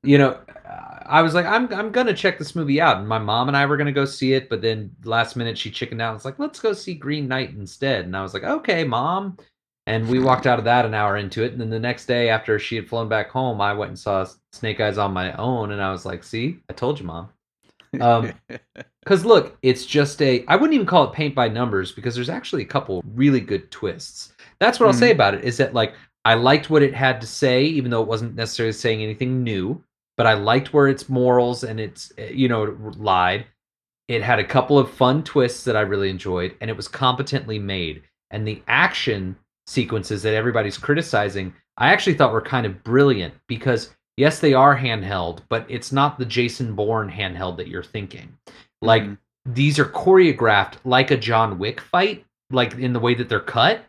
you 0.04 0.18
know, 0.20 0.40
I 1.06 1.22
was 1.22 1.34
like, 1.34 1.46
I'm 1.46 1.72
I'm 1.74 1.92
gonna 1.92 2.14
check 2.14 2.38
this 2.38 2.56
movie 2.56 2.82
out, 2.82 2.98
and 2.98 3.08
my 3.08 3.20
mom 3.20 3.48
and 3.48 3.58
I 3.58 3.66
were 3.66 3.78
gonna 3.78 3.92
go 3.92 4.06
see 4.06 4.34
it, 4.34 4.50
but 4.50 4.62
then 4.62 4.96
last 5.04 5.36
minute 5.36 5.58
she 5.58 5.72
chickened 5.72 6.02
out. 6.02 6.16
It's 6.16 6.26
like, 6.26 6.40
let's 6.40 6.60
go 6.60 6.74
see 6.74 6.94
Green 6.94 7.28
Knight 7.28 7.52
instead, 7.52 8.06
and 8.06 8.16
I 8.16 8.24
was 8.24 8.34
like, 8.34 8.44
okay, 8.44 8.84
mom. 8.84 9.38
And 9.86 10.08
we 10.08 10.20
walked 10.20 10.48
out 10.48 10.60
of 10.60 10.66
that 10.66 10.86
an 10.86 10.94
hour 10.94 11.18
into 11.18 11.44
it, 11.44 11.52
and 11.52 11.60
then 11.60 11.70
the 11.70 11.80
next 11.80 12.06
day 12.06 12.30
after 12.30 12.58
she 12.58 12.78
had 12.78 12.88
flown 12.88 13.10
back 13.10 13.30
home, 13.30 13.60
I 13.60 13.74
went 13.74 13.90
and 13.90 14.00
saw 14.00 14.26
Snake 14.54 14.80
Eyes 14.80 14.98
on 14.98 15.12
my 15.12 15.34
own, 15.34 15.72
and 15.72 15.82
I 15.82 15.92
was 15.92 16.06
like, 16.06 16.24
see, 16.24 16.60
I 16.70 16.74
told 16.74 17.02
you, 17.02 17.06
mom. 17.06 17.30
Um, 18.00 18.32
because 19.04 19.26
look, 19.26 19.58
it's 19.62 19.86
just 19.86 20.22
a. 20.22 20.46
I 20.48 20.56
wouldn't 20.56 20.74
even 20.74 20.88
call 20.88 21.04
it 21.06 21.14
paint 21.14 21.36
by 21.36 21.50
numbers 21.50 21.92
because 21.92 22.16
there's 22.16 22.30
actually 22.30 22.62
a 22.62 22.66
couple 22.68 23.04
really 23.14 23.42
good 23.42 23.70
twists. 23.72 24.34
That's 24.60 24.80
what 24.80 24.88
I'll 24.88 24.94
say 24.94 25.12
about 25.12 25.34
it. 25.34 25.44
Is 25.44 25.58
that 25.58 25.74
like 25.74 25.96
I 26.26 26.36
liked 26.36 26.70
what 26.70 26.84
it 26.84 26.94
had 26.94 27.20
to 27.22 27.28
say, 27.28 27.64
even 27.64 27.92
though 27.92 28.02
it 28.02 28.08
wasn't 28.08 28.36
necessarily 28.36 28.74
saying 28.74 29.02
anything 29.02 29.44
new. 29.44 29.84
But 30.24 30.30
I 30.30 30.36
liked 30.36 30.74
where 30.74 30.88
its 30.88 31.10
morals 31.10 31.66
and 31.66 31.82
its 31.82 32.14
eh, 32.18 32.30
you 32.30 32.48
know 32.48 32.78
lied. 32.96 33.46
It 34.08 34.22
had 34.22 34.40
a 34.40 34.46
couple 34.46 34.80
of 34.80 34.90
fun 34.90 35.22
twists 35.22 35.66
that 35.66 35.76
I 35.76 35.82
really 35.82 36.10
enjoyed, 36.10 36.56
and 36.62 36.70
it 36.70 36.78
was 36.78 36.88
competently 36.88 37.60
made. 37.60 38.04
And 38.32 38.48
the 38.48 38.64
action 38.70 39.36
sequences 39.68 40.24
that 40.24 40.34
everybody's 40.34 40.78
criticizing, 40.78 41.54
I 41.78 41.92
actually 41.92 42.14
thought 42.14 42.32
were 42.32 42.42
kind 42.42 42.66
of 42.66 42.86
brilliant 42.86 43.34
because 43.48 43.94
yes, 44.16 44.40
they 44.40 44.54
are 44.54 44.78
handheld, 44.78 45.40
but 45.50 45.66
it's 45.68 45.92
not 45.92 46.18
the 46.18 46.26
Jason 46.26 46.74
Bourne 46.74 47.12
handheld 47.12 47.58
that 47.58 47.68
you're 47.68 47.84
thinking. 47.84 48.38
Like 48.82 49.04
Mhm. 49.04 49.18
these 49.44 49.78
are 49.78 49.84
choreographed 49.84 50.76
like 50.86 51.12
a 51.12 51.18
John 51.18 51.60
Wick 51.60 51.82
fight, 51.82 52.26
like 52.50 52.76
in 52.76 52.94
the 52.94 53.02
way 53.02 53.14
that 53.16 53.28
they're 53.28 53.42
cut, 53.42 53.84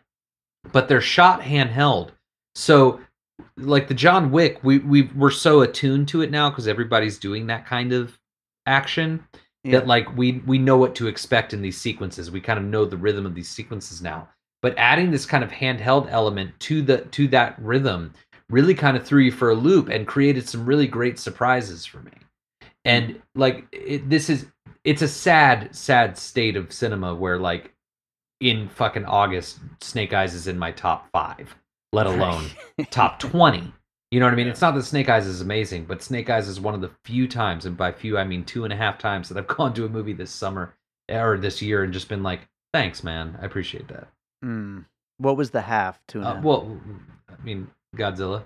but 0.73 0.89
they're 0.89 0.99
shot 0.99 1.43
handheld. 1.43 2.09
So 2.55 2.99
like 3.57 3.87
the 3.87 3.93
John 3.93 4.31
Wick, 4.31 4.59
we 4.63 4.79
we 4.79 5.03
we're 5.15 5.31
so 5.31 5.61
attuned 5.61 6.07
to 6.09 6.21
it 6.21 6.31
now 6.31 6.49
because 6.49 6.67
everybody's 6.67 7.17
doing 7.17 7.47
that 7.47 7.65
kind 7.65 7.93
of 7.93 8.17
action 8.65 9.25
Yeah. 9.63 9.79
that 9.79 9.87
like 9.87 10.15
we 10.15 10.43
we 10.45 10.57
know 10.57 10.77
what 10.77 10.95
to 10.95 11.07
expect 11.07 11.53
in 11.53 11.61
these 11.61 11.79
sequences. 11.79 12.31
We 12.31 12.41
kind 12.41 12.59
of 12.59 12.65
know 12.65 12.85
the 12.85 12.97
rhythm 12.97 13.25
of 13.25 13.35
these 13.35 13.49
sequences 13.49 14.01
now. 14.01 14.27
But 14.61 14.75
adding 14.77 15.11
this 15.11 15.25
kind 15.25 15.43
of 15.43 15.51
handheld 15.51 16.09
element 16.09 16.59
to 16.61 16.81
the 16.81 16.99
to 17.11 17.27
that 17.29 17.57
rhythm 17.59 18.13
really 18.49 18.75
kind 18.75 18.95
of 18.97 19.05
threw 19.05 19.21
you 19.21 19.31
for 19.31 19.49
a 19.49 19.55
loop 19.55 19.89
and 19.89 20.07
created 20.07 20.47
some 20.47 20.65
really 20.65 20.87
great 20.87 21.17
surprises 21.19 21.85
for 21.85 21.99
me. 21.99 22.11
And 22.83 23.15
mm. 23.15 23.21
like 23.35 23.65
it, 23.71 24.09
this 24.09 24.29
is 24.29 24.47
it's 24.83 25.01
a 25.01 25.07
sad 25.07 25.75
sad 25.75 26.17
state 26.17 26.55
of 26.55 26.71
cinema 26.71 27.13
where 27.15 27.39
like 27.39 27.73
in 28.39 28.69
fucking 28.69 29.05
August 29.05 29.59
Snake 29.81 30.13
Eyes 30.13 30.33
is 30.33 30.47
in 30.47 30.59
my 30.59 30.71
top 30.71 31.09
5, 31.11 31.55
let 31.95 32.05
alone 32.07 32.45
top 32.91 33.19
20. 33.31 33.71
You 34.11 34.19
know 34.19 34.27
what 34.27 34.33
I 34.33 34.35
mean? 34.35 34.47
It's 34.47 34.61
not 34.61 34.75
that 34.75 34.83
Snake 34.83 35.09
Eyes 35.09 35.25
is 35.25 35.41
amazing, 35.41 35.85
but 35.85 36.01
Snake 36.03 36.29
Eyes 36.29 36.47
is 36.47 36.59
one 36.59 36.73
of 36.75 36.81
the 36.81 36.91
few 37.03 37.27
times, 37.27 37.65
and 37.65 37.75
by 37.75 37.91
few 37.91 38.17
I 38.17 38.23
mean 38.23 38.43
two 38.45 38.63
and 38.63 38.71
a 38.71 38.75
half 38.75 38.97
times 38.97 39.27
that 39.29 39.37
I've 39.37 39.47
gone 39.57 39.73
to 39.73 39.85
a 39.85 39.89
movie 39.89 40.13
this 40.13 40.31
summer 40.31 40.73
or 41.09 41.37
this 41.37 41.61
year 41.61 41.83
and 41.83 41.91
just 41.93 42.07
been 42.07 42.23
like, 42.23 42.41
"Thanks, 42.73 43.03
man, 43.03 43.37
I 43.41 43.45
appreciate 43.45 43.87
that." 43.89 44.07
Mm. 44.43 44.85
What 45.17 45.37
was 45.37 45.49
the 45.51 45.61
half? 45.61 45.99
Two 46.07 46.19
and 46.19 46.27
a 46.27 46.31
Uh, 46.31 46.35
half? 46.35 46.43
well, 46.43 46.79
I 47.29 47.43
mean, 47.43 47.67
Godzilla, 47.95 48.43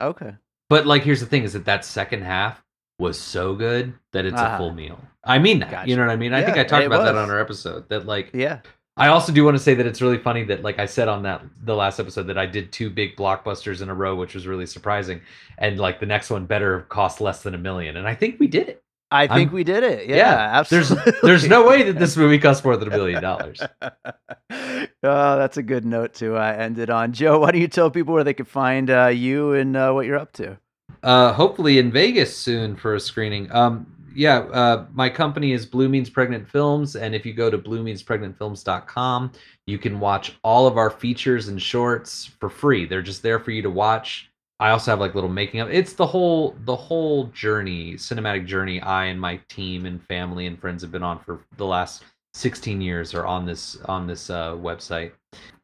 okay. 0.00 0.34
but 0.70 0.86
like, 0.86 1.02
here's 1.02 1.20
the 1.20 1.26
thing: 1.26 1.44
is 1.44 1.52
that 1.52 1.64
that 1.66 1.84
second 1.84 2.22
half 2.22 2.62
was 2.98 3.18
so 3.18 3.54
good 3.54 3.92
that 4.12 4.24
it's 4.24 4.40
a 4.40 4.44
Uh-huh. 4.44 4.58
full 4.58 4.72
meal. 4.72 4.98
I 5.22 5.38
mean 5.38 5.60
that. 5.60 5.70
Gotcha. 5.70 5.88
You 5.90 5.96
know 5.96 6.02
what 6.06 6.10
I 6.12 6.16
mean? 6.16 6.32
I 6.32 6.42
think 6.42 6.56
I 6.56 6.64
talked 6.64 6.86
about 6.86 7.04
that 7.04 7.14
on 7.16 7.30
our 7.30 7.38
episode. 7.38 7.88
That 7.90 8.06
like, 8.06 8.30
Yeah. 8.32 8.60
I 8.98 9.08
also 9.08 9.32
do 9.32 9.44
want 9.44 9.56
to 9.56 9.62
say 9.62 9.74
that 9.74 9.86
it's 9.86 10.02
really 10.02 10.18
funny 10.18 10.44
that, 10.44 10.62
like 10.62 10.78
I 10.78 10.86
said 10.86 11.08
on 11.08 11.22
that 11.22 11.42
the 11.64 11.74
last 11.76 11.98
episode, 12.00 12.24
that 12.24 12.36
I 12.38 12.46
did 12.46 12.72
two 12.72 12.90
big 12.90 13.16
blockbusters 13.16 13.80
in 13.80 13.88
a 13.88 13.94
row, 13.94 14.14
which 14.16 14.34
was 14.34 14.46
really 14.46 14.66
surprising. 14.66 15.20
And 15.58 15.78
like 15.78 16.00
the 16.00 16.06
next 16.06 16.30
one 16.30 16.46
better 16.46 16.82
cost 16.88 17.20
less 17.20 17.42
than 17.42 17.54
a 17.54 17.58
million, 17.58 17.96
and 17.96 18.06
I 18.08 18.14
think 18.14 18.38
we 18.40 18.46
did 18.48 18.68
it. 18.68 18.82
I 19.10 19.26
think 19.26 19.48
I'm- 19.48 19.54
we 19.54 19.64
did 19.64 19.84
it. 19.84 20.06
Yeah, 20.08 20.16
Yeah, 20.16 20.62
There's 20.64 20.90
absolutely. 20.90 21.12
there's 21.22 21.48
no 21.48 21.66
way 21.66 21.82
that 21.84 21.98
this 21.98 22.14
movie 22.16 22.38
cost 22.38 22.62
more 22.64 22.76
than 22.76 22.88
a 22.88 22.90
million 22.90 23.22
dollars. 23.22 23.58
oh, 23.82 25.38
that's 25.38 25.56
a 25.56 25.62
good 25.62 25.84
note 25.84 26.14
to 26.14 26.36
uh, 26.36 26.42
end 26.58 26.78
it 26.78 26.90
on. 26.90 27.12
Joe, 27.12 27.38
why 27.38 27.52
don't 27.52 27.60
you 27.60 27.68
tell 27.68 27.90
people 27.90 28.14
where 28.14 28.24
they 28.24 28.34
can 28.34 28.44
find 28.46 28.90
uh, 28.90 29.06
you 29.06 29.52
and 29.54 29.76
uh, 29.76 29.92
what 29.92 30.06
you're 30.06 30.18
up 30.18 30.32
to? 30.34 30.58
Uh, 31.02 31.32
hopefully 31.32 31.78
in 31.78 31.90
Vegas 31.92 32.36
soon 32.36 32.76
for 32.76 32.94
a 32.94 33.00
screening. 33.00 33.50
Um, 33.52 33.86
yeah, 34.18 34.38
uh, 34.38 34.86
my 34.92 35.08
company 35.08 35.52
is 35.52 35.64
Blue 35.64 35.88
Means 35.88 36.10
Pregnant 36.10 36.48
Films, 36.48 36.96
and 36.96 37.14
if 37.14 37.24
you 37.24 37.32
go 37.32 37.50
to 37.50 37.56
bluemeanspregnantfilms.com, 37.56 39.30
you 39.68 39.78
can 39.78 40.00
watch 40.00 40.36
all 40.42 40.66
of 40.66 40.76
our 40.76 40.90
features 40.90 41.46
and 41.46 41.62
shorts 41.62 42.28
for 42.40 42.50
free. 42.50 42.84
They're 42.84 43.00
just 43.00 43.22
there 43.22 43.38
for 43.38 43.52
you 43.52 43.62
to 43.62 43.70
watch. 43.70 44.28
I 44.58 44.70
also 44.70 44.90
have 44.90 44.98
like 44.98 45.14
little 45.14 45.30
making 45.30 45.60
of. 45.60 45.70
It's 45.70 45.92
the 45.92 46.04
whole 46.04 46.56
the 46.64 46.74
whole 46.74 47.26
journey, 47.26 47.94
cinematic 47.94 48.44
journey. 48.44 48.80
I 48.80 49.04
and 49.04 49.20
my 49.20 49.36
team 49.48 49.86
and 49.86 50.02
family 50.02 50.46
and 50.46 50.60
friends 50.60 50.82
have 50.82 50.90
been 50.90 51.04
on 51.04 51.20
for 51.20 51.44
the 51.56 51.66
last 51.66 52.02
16 52.34 52.80
years 52.80 53.14
are 53.14 53.24
on 53.24 53.46
this 53.46 53.78
on 53.84 54.08
this 54.08 54.30
uh, 54.30 54.52
website 54.52 55.12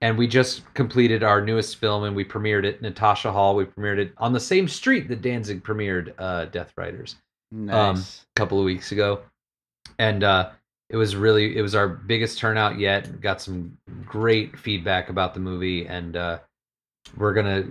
and 0.00 0.16
we 0.16 0.26
just 0.26 0.62
completed 0.74 1.22
our 1.22 1.40
newest 1.40 1.76
film 1.76 2.05
and 2.05 2.16
we 2.16 2.24
premiered 2.24 2.64
it 2.64 2.80
natasha 2.80 3.30
hall 3.30 3.55
we 3.55 3.64
premiered 3.64 3.98
it 3.98 4.12
on 4.16 4.32
the 4.32 4.40
same 4.40 4.66
street 4.66 5.07
that 5.07 5.20
danzig 5.20 5.62
premiered 5.62 6.14
uh, 6.18 6.46
death 6.46 6.72
riders 6.76 7.16
Nice. 7.55 8.26
a 8.36 8.38
couple 8.38 8.59
of 8.59 8.64
weeks 8.64 8.90
ago 8.90 9.22
and 9.98 10.24
uh, 10.24 10.50
it 10.90 10.96
was 10.96 11.16
really 11.16 11.57
it 11.57 11.62
was 11.62 11.74
our 11.74 11.88
biggest 11.88 12.38
turnout 12.38 12.78
yet 12.78 13.20
got 13.20 13.40
some 13.40 13.76
great 14.05 14.59
feedback 14.59 15.09
about 15.09 15.34
the 15.34 15.40
movie 15.40 15.86
and 15.86 16.16
uh, 16.16 16.38
we're 17.16 17.34
gonna 17.34 17.64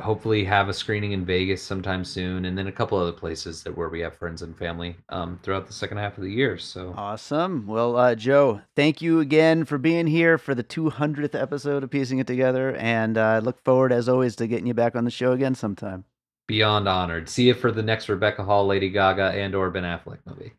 hopefully 0.00 0.44
have 0.44 0.68
a 0.68 0.72
screening 0.72 1.12
in 1.12 1.24
vegas 1.24 1.60
sometime 1.60 2.04
soon 2.04 2.44
and 2.44 2.56
then 2.56 2.68
a 2.68 2.72
couple 2.72 2.96
other 2.96 3.12
places 3.12 3.62
that 3.62 3.76
where 3.76 3.88
we 3.88 4.00
have 4.00 4.16
friends 4.16 4.42
and 4.42 4.56
family 4.56 4.96
um, 5.08 5.38
throughout 5.42 5.66
the 5.66 5.72
second 5.72 5.98
half 5.98 6.16
of 6.16 6.24
the 6.24 6.30
year 6.30 6.56
so 6.56 6.94
Awesome. 6.96 7.66
Well, 7.66 7.96
uh, 7.96 8.14
Joe, 8.14 8.62
thank 8.76 9.02
you 9.02 9.20
again 9.20 9.64
for 9.64 9.76
being 9.76 10.06
here 10.06 10.38
for 10.38 10.54
the 10.54 10.62
200th 10.62 11.34
episode 11.34 11.82
of 11.82 11.90
Piecing 11.90 12.18
It 12.18 12.26
Together. 12.26 12.76
And 12.76 13.18
uh, 13.18 13.22
I 13.22 13.38
look 13.40 13.62
forward, 13.64 13.92
as 13.92 14.08
always, 14.08 14.36
to 14.36 14.46
getting 14.46 14.66
you 14.66 14.74
back 14.74 14.94
on 14.94 15.04
the 15.04 15.10
show 15.10 15.32
again 15.32 15.54
sometime. 15.54 16.04
Beyond 16.48 16.88
honored. 16.88 17.28
See 17.28 17.46
you 17.46 17.54
for 17.54 17.70
the 17.70 17.84
next 17.84 18.08
rebecca 18.08 18.42
hall 18.42 18.66
lady 18.66 18.90
gaga 18.90 19.30
and 19.30 19.54
or 19.54 19.70
ben 19.70 19.84
affleck 19.84 20.18
movie 20.26 20.57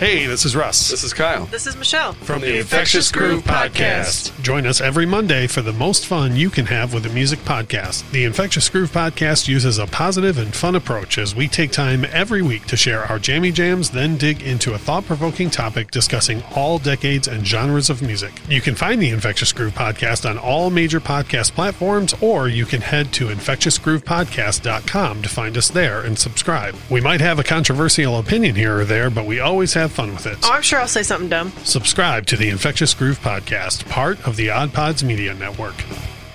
Hey, 0.00 0.24
this 0.24 0.46
is 0.46 0.56
Russ 0.56 0.88
This 0.88 1.04
is 1.04 1.12
Kyle. 1.12 1.44
This 1.44 1.66
is 1.66 1.76
Michelle. 1.76 2.14
from 2.14 2.40
the 2.40 2.60
Infectious 2.60 3.12
Groove 3.12 3.44
Podcast. 3.44 4.32
Join 4.40 4.64
us 4.64 4.80
every 4.80 5.04
Monday 5.04 5.46
for 5.46 5.60
the 5.60 5.74
most 5.74 6.06
fun 6.06 6.36
you 6.36 6.48
can 6.48 6.64
have 6.64 6.94
with 6.94 7.04
a 7.04 7.10
music 7.10 7.38
podcast. 7.40 8.10
The 8.10 8.24
Infectious 8.24 8.66
Groove 8.70 8.90
Podcast 8.90 9.46
uses 9.46 9.76
a 9.76 9.86
positive 9.86 10.38
and 10.38 10.54
fun 10.54 10.74
approach 10.74 11.18
as 11.18 11.34
we 11.34 11.48
take 11.48 11.70
time 11.70 12.06
every 12.12 12.40
week 12.40 12.64
to 12.68 12.78
share 12.78 13.04
our 13.04 13.18
jammy 13.18 13.52
jams, 13.52 13.90
then 13.90 14.16
dig 14.16 14.40
into 14.40 14.72
a 14.72 14.78
thought 14.78 15.04
provoking 15.04 15.50
topic 15.50 15.90
discussing 15.90 16.42
all 16.56 16.78
decades 16.78 17.28
and 17.28 17.46
genres 17.46 17.90
of 17.90 18.00
music. 18.00 18.32
You 18.48 18.62
can 18.62 18.76
find 18.76 19.02
the 19.02 19.10
Infectious 19.10 19.52
Groove 19.52 19.74
Podcast 19.74 20.26
on 20.26 20.38
all 20.38 20.70
major 20.70 21.00
podcast 21.00 21.52
platforms, 21.52 22.14
or 22.22 22.48
you 22.48 22.64
can 22.64 22.80
head 22.80 23.12
to 23.12 23.26
infectiousgroovepodcast.com 23.26 25.20
to 25.20 25.28
find 25.28 25.58
us 25.58 25.68
there 25.68 26.00
and 26.00 26.18
subscribe. 26.18 26.74
We 26.88 27.02
might 27.02 27.20
have 27.20 27.38
a 27.38 27.44
controversial 27.44 28.18
opinion 28.18 28.54
here 28.54 28.78
or 28.78 28.86
there, 28.86 29.10
but 29.10 29.26
we 29.26 29.40
always 29.40 29.74
have 29.90 29.96
fun 29.96 30.14
with 30.14 30.26
it. 30.26 30.38
Oh, 30.44 30.52
I'm 30.52 30.62
sure 30.62 30.78
I'll 30.78 30.88
say 30.88 31.02
something 31.02 31.28
dumb. 31.28 31.52
Subscribe 31.64 32.26
to 32.26 32.36
the 32.36 32.48
Infectious 32.48 32.94
Groove 32.94 33.18
Podcast, 33.18 33.88
part 33.88 34.24
of 34.26 34.36
the 34.36 34.50
Odd 34.50 34.72
Pods 34.72 35.02
Media 35.02 35.34
Network. 35.34 35.74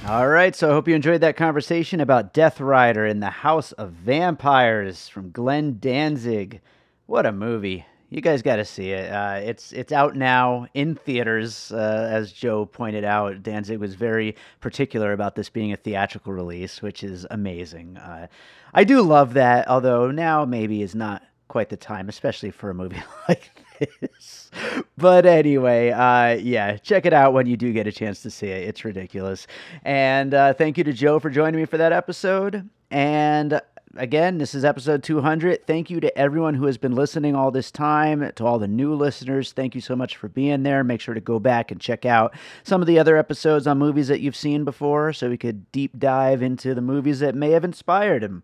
All 0.07 0.27
right, 0.27 0.55
so 0.55 0.69
I 0.69 0.73
hope 0.73 0.87
you 0.87 0.95
enjoyed 0.95 1.21
that 1.21 1.35
conversation 1.35 1.99
about 1.99 2.33
Death 2.33 2.59
Rider 2.59 3.05
in 3.05 3.21
the 3.21 3.29
House 3.29 3.71
of 3.73 3.91
Vampires 3.91 5.07
from 5.07 5.31
Glenn 5.31 5.77
Danzig. 5.79 6.61
What 7.07 7.25
a 7.25 7.31
movie! 7.31 7.85
You 8.11 8.21
guys 8.21 8.43
got 8.43 8.57
to 8.57 8.65
see 8.65 8.91
it. 8.91 9.11
Uh, 9.11 9.39
it's 9.43 9.71
it's 9.73 9.91
out 9.91 10.15
now 10.15 10.67
in 10.75 10.93
theaters. 10.95 11.71
Uh, 11.71 12.07
as 12.11 12.31
Joe 12.31 12.65
pointed 12.65 13.03
out, 13.03 13.41
Danzig 13.41 13.79
was 13.79 13.95
very 13.95 14.35
particular 14.61 15.11
about 15.11 15.35
this 15.35 15.49
being 15.49 15.73
a 15.73 15.75
theatrical 15.75 16.31
release, 16.31 16.83
which 16.83 17.03
is 17.03 17.25
amazing. 17.31 17.97
Uh, 17.97 18.27
I 18.73 18.83
do 18.83 19.01
love 19.01 19.33
that, 19.33 19.67
although 19.67 20.11
now 20.11 20.45
maybe 20.45 20.83
is 20.83 20.93
not 20.93 21.23
quite 21.47 21.69
the 21.69 21.77
time, 21.77 22.09
especially 22.09 22.51
for 22.51 22.69
a 22.69 22.73
movie 22.73 23.01
like 23.29 23.51
this. 23.79 24.51
But 24.97 25.25
anyway, 25.25 25.91
uh, 25.91 26.35
yeah, 26.41 26.77
check 26.77 27.05
it 27.05 27.13
out 27.13 27.33
when 27.33 27.45
you 27.45 27.57
do 27.57 27.73
get 27.73 27.87
a 27.87 27.91
chance 27.91 28.21
to 28.21 28.29
see 28.29 28.47
it. 28.47 28.67
It's 28.67 28.85
ridiculous. 28.85 29.47
And 29.83 30.33
uh, 30.33 30.53
thank 30.53 30.77
you 30.77 30.83
to 30.85 30.93
Joe 30.93 31.19
for 31.19 31.29
joining 31.29 31.59
me 31.59 31.65
for 31.65 31.77
that 31.77 31.91
episode. 31.91 32.69
And 32.91 33.61
again, 33.97 34.37
this 34.37 34.55
is 34.55 34.65
episode 34.65 35.03
200. 35.03 35.65
Thank 35.65 35.89
you 35.89 35.99
to 35.99 36.17
everyone 36.17 36.53
who 36.53 36.65
has 36.65 36.77
been 36.77 36.95
listening 36.95 37.35
all 37.35 37.51
this 37.51 37.71
time. 37.71 38.31
To 38.35 38.45
all 38.45 38.59
the 38.59 38.67
new 38.67 38.93
listeners, 38.93 39.51
thank 39.51 39.75
you 39.75 39.81
so 39.81 39.95
much 39.95 40.17
for 40.17 40.27
being 40.29 40.63
there. 40.63 40.83
Make 40.83 41.01
sure 41.01 41.13
to 41.13 41.21
go 41.21 41.39
back 41.39 41.71
and 41.71 41.79
check 41.79 42.05
out 42.05 42.33
some 42.63 42.81
of 42.81 42.87
the 42.87 42.99
other 42.99 43.17
episodes 43.17 43.67
on 43.67 43.77
movies 43.77 44.07
that 44.07 44.21
you've 44.21 44.35
seen 44.35 44.63
before 44.63 45.13
so 45.13 45.29
we 45.29 45.37
could 45.37 45.71
deep 45.71 45.97
dive 45.97 46.41
into 46.41 46.73
the 46.73 46.81
movies 46.81 47.19
that 47.19 47.35
may 47.35 47.51
have 47.51 47.63
inspired 47.63 48.23
them. 48.23 48.43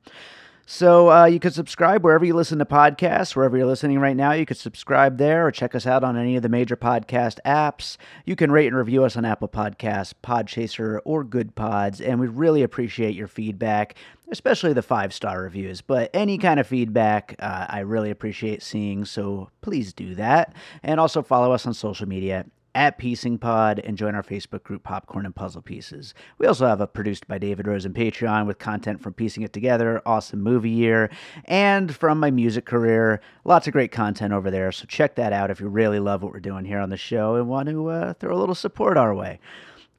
So 0.66 1.12
uh, 1.12 1.26
you 1.26 1.40
could 1.40 1.54
subscribe 1.54 2.04
wherever 2.04 2.24
you 2.24 2.34
listen 2.34 2.60
to 2.60 2.66
podcasts, 2.66 3.36
wherever 3.36 3.58
you're 3.58 3.66
listening 3.66 4.00
right 4.00 4.16
now. 4.16 4.32
You 4.32 4.46
could 4.46 4.58
subscribe 4.58 5.18
there 5.18 5.46
or 5.46 5.52
check 5.52 5.76
us 5.76 5.86
out 5.86 6.04
on 6.04 6.18
any 6.18 6.36
of 6.36 6.44
the 6.44 6.50
major 6.50 6.78
podcast 6.78 7.40
apps. 7.46 7.98
You 8.26 8.36
can 8.36 8.52
rate 8.52 8.68
and 8.68 8.76
review 8.76 9.04
us 9.04 9.18
on 9.18 9.26
Apple 9.26 9.50
Podcasts, 9.50 10.14
Podchaser, 10.24 11.00
or 11.04 11.26
Goodpods, 11.26 12.06
and 12.08 12.20
we 12.20 12.28
really 12.28 12.64
appreciate 12.64 13.16
your 13.16 13.28
feedback, 13.28 13.96
especially 14.32 14.74
the 14.74 14.82
five 14.82 15.14
star 15.14 15.42
reviews. 15.42 15.82
But 15.82 16.10
any 16.14 16.38
kind 16.38 16.60
of 16.60 16.68
feedback, 16.68 17.36
uh, 17.40 17.66
I 17.68 17.80
really 17.80 18.12
appreciate 18.12 18.64
seeing. 18.64 19.04
So 19.04 19.50
please 19.62 19.94
do 19.94 20.16
that, 20.16 20.54
and 20.84 21.00
also 21.00 21.22
follow 21.22 21.52
us 21.52 21.66
on 21.66 21.74
social 21.74 22.08
media 22.08 22.46
at 22.74 22.98
Piecing 22.98 23.38
Pod 23.38 23.80
and 23.80 23.98
join 23.98 24.16
our 24.16 24.24
Facebook 24.24 24.64
group 24.64 24.84
Popcorn 24.84 25.26
and 25.26 25.36
Puzzle 25.36 25.62
Pieces. 25.62 26.14
We 26.38 26.48
also 26.48 26.68
have 26.68 26.82
a 26.82 26.88
produced 26.88 27.28
by 27.28 27.38
David 27.38 27.68
Rosen 27.68 27.94
Patreon 27.94 28.46
with 28.46 28.60
content 28.60 29.02
from 29.02 29.14
Piecing 29.14 29.44
It 29.44 29.54
Together, 29.54 30.02
Awesome 30.06 30.42
Movie 30.42 30.70
Year, 30.70 31.10
and 31.46 31.94
from 31.96 32.20
my 32.20 32.32
music 32.32 32.66
career. 32.66 33.22
Lots 33.44 33.68
of 33.68 33.74
great 33.74 33.92
content 33.92 34.34
over 34.34 34.50
there, 34.50 34.72
so 34.72 34.86
check 34.86 35.16
that 35.16 35.34
out 35.34 35.52
if 35.52 35.60
you 35.60 35.68
really 35.68 36.00
love 36.00 36.24
what 36.24 36.34
we're 36.34 36.40
doing 36.40 36.66
here 36.66 36.80
on 36.80 36.90
the 36.90 36.98
show 36.98 37.36
and 37.36 37.48
want 37.48 37.70
to 37.70 37.88
uh, 37.88 38.14
throw 38.14 38.36
a 38.36 38.40
little 38.40 38.56
support 38.56 38.98
our 38.98 39.14
way. 39.14 39.40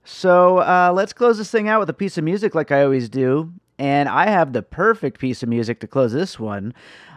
So 0.04 0.58
uh, 0.58 0.92
let's 0.94 1.12
close 1.12 1.38
this 1.38 1.50
thing 1.50 1.68
out 1.68 1.80
with 1.80 1.90
a 1.90 1.94
piece 1.94 2.18
of 2.18 2.24
music 2.24 2.54
like 2.54 2.70
I 2.72 2.82
always 2.82 3.08
do. 3.08 3.52
And 3.78 4.08
I 4.08 4.28
have 4.28 4.52
the 4.52 4.62
perfect 4.62 5.18
piece 5.18 5.42
of 5.42 5.48
music 5.48 5.80
to 5.80 5.86
close 5.86 6.12
this 6.12 6.38
one. 6.38 6.74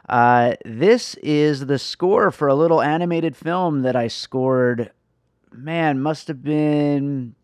Uh, 0.07 0.55
this 0.65 1.15
is 1.15 1.65
the 1.65 1.79
score 1.79 2.31
for 2.31 2.47
a 2.47 2.55
little 2.55 2.81
animated 2.81 3.35
film 3.35 3.81
that 3.81 3.95
I 3.95 4.07
scored 4.07 4.91
man, 5.57 6.01
must 6.01 6.27
have 6.27 6.43
been 6.43 7.35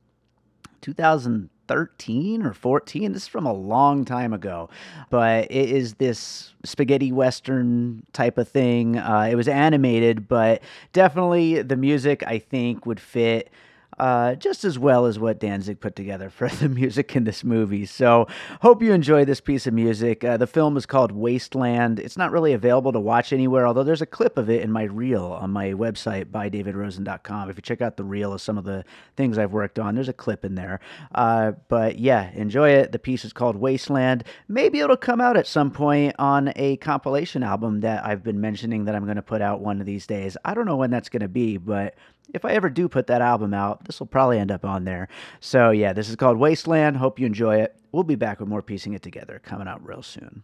2013 0.81 2.43
or 2.43 2.53
14. 2.53 3.13
This 3.13 3.23
is 3.23 3.27
from 3.27 3.45
a 3.45 3.53
long 3.53 4.05
time 4.05 4.33
ago, 4.33 4.69
but 5.09 5.45
it 5.45 5.69
is 5.69 5.95
this 5.95 6.53
spaghetti 6.63 7.11
western 7.11 8.03
type 8.13 8.37
of 8.37 8.47
thing. 8.47 8.97
Uh, 8.97 9.27
it 9.31 9.35
was 9.35 9.47
animated, 9.47 10.27
but 10.27 10.61
definitely 10.93 11.61
the 11.61 11.77
music 11.77 12.23
I 12.25 12.39
think 12.39 12.85
would 12.85 12.99
fit 12.99 13.49
uh, 13.99 14.35
just 14.35 14.63
as 14.63 14.79
well 14.79 15.05
as 15.05 15.19
what 15.19 15.39
Danzig 15.39 15.79
put 15.79 15.95
together 15.95 16.29
for 16.29 16.47
the 16.61 16.69
music 16.69 17.15
in 17.15 17.23
this 17.23 17.43
movie. 17.43 17.85
So, 17.85 18.27
hope 18.61 18.81
you 18.81 18.93
enjoy 18.93 19.25
this 19.25 19.41
piece 19.41 19.67
of 19.67 19.73
music. 19.73 20.23
Uh, 20.23 20.37
the 20.37 20.47
film 20.47 20.77
is 20.77 20.85
called 20.85 21.11
Wasteland. 21.11 21.99
It's 21.99 22.17
not 22.17 22.31
really 22.31 22.53
available 22.53 22.91
to 22.93 22.99
watch 22.99 23.33
anywhere, 23.33 23.67
although 23.67 23.83
there's 23.83 24.01
a 24.01 24.05
clip 24.05 24.37
of 24.37 24.49
it 24.49 24.61
in 24.61 24.71
my 24.71 24.83
reel 24.83 25.25
on 25.25 25.51
my 25.51 25.69
website, 25.71 26.25
bydavidrosen.com. 26.25 27.49
If 27.49 27.57
you 27.57 27.61
check 27.61 27.81
out 27.81 27.97
the 27.97 28.03
reel 28.03 28.33
of 28.33 28.41
some 28.41 28.57
of 28.57 28.63
the 28.63 28.83
things 29.15 29.37
I've 29.37 29.53
worked 29.53 29.79
on, 29.79 29.95
there's 29.95 30.09
a 30.09 30.13
clip 30.13 30.45
in 30.45 30.55
there. 30.55 30.79
Uh, 31.13 31.53
but 31.67 31.99
yeah, 31.99 32.31
enjoy 32.31 32.69
it. 32.71 32.91
The 32.91 32.99
piece 32.99 33.25
is 33.25 33.33
called 33.33 33.55
Wasteland. 33.55 34.23
Maybe 34.47 34.79
it'll 34.79 34.97
come 34.97 35.21
out 35.21 35.37
at 35.37 35.47
some 35.47 35.71
point 35.71 36.15
on 36.19 36.53
a 36.55 36.77
compilation 36.77 37.43
album 37.43 37.81
that 37.81 38.05
I've 38.05 38.23
been 38.23 38.41
mentioning 38.41 38.85
that 38.85 38.95
I'm 38.95 39.05
going 39.05 39.15
to 39.15 39.21
put 39.21 39.41
out 39.41 39.61
one 39.61 39.79
of 39.79 39.85
these 39.85 40.07
days. 40.07 40.37
I 40.45 40.53
don't 40.53 40.65
know 40.65 40.77
when 40.77 40.91
that's 40.91 41.09
going 41.09 41.21
to 41.21 41.27
be, 41.27 41.57
but 41.57 41.95
if 42.33 42.45
I 42.45 42.51
ever 42.51 42.69
do 42.69 42.87
put 42.87 43.07
that 43.07 43.21
album 43.21 43.53
out, 43.53 43.85
this 43.85 43.99
will 43.99 44.07
probably 44.07 44.39
end 44.39 44.51
up 44.51 44.65
on 44.65 44.85
there. 44.85 45.07
So, 45.39 45.71
yeah, 45.71 45.93
this 45.93 46.09
is 46.09 46.15
called 46.15 46.37
Wasteland. 46.37 46.97
Hope 46.97 47.19
you 47.19 47.25
enjoy 47.25 47.57
it. 47.57 47.75
We'll 47.91 48.03
be 48.03 48.15
back 48.15 48.39
with 48.39 48.49
more 48.49 48.61
Piecing 48.61 48.93
It 48.93 49.01
Together 49.01 49.41
coming 49.43 49.67
out 49.67 49.85
real 49.85 50.01
soon. 50.01 50.43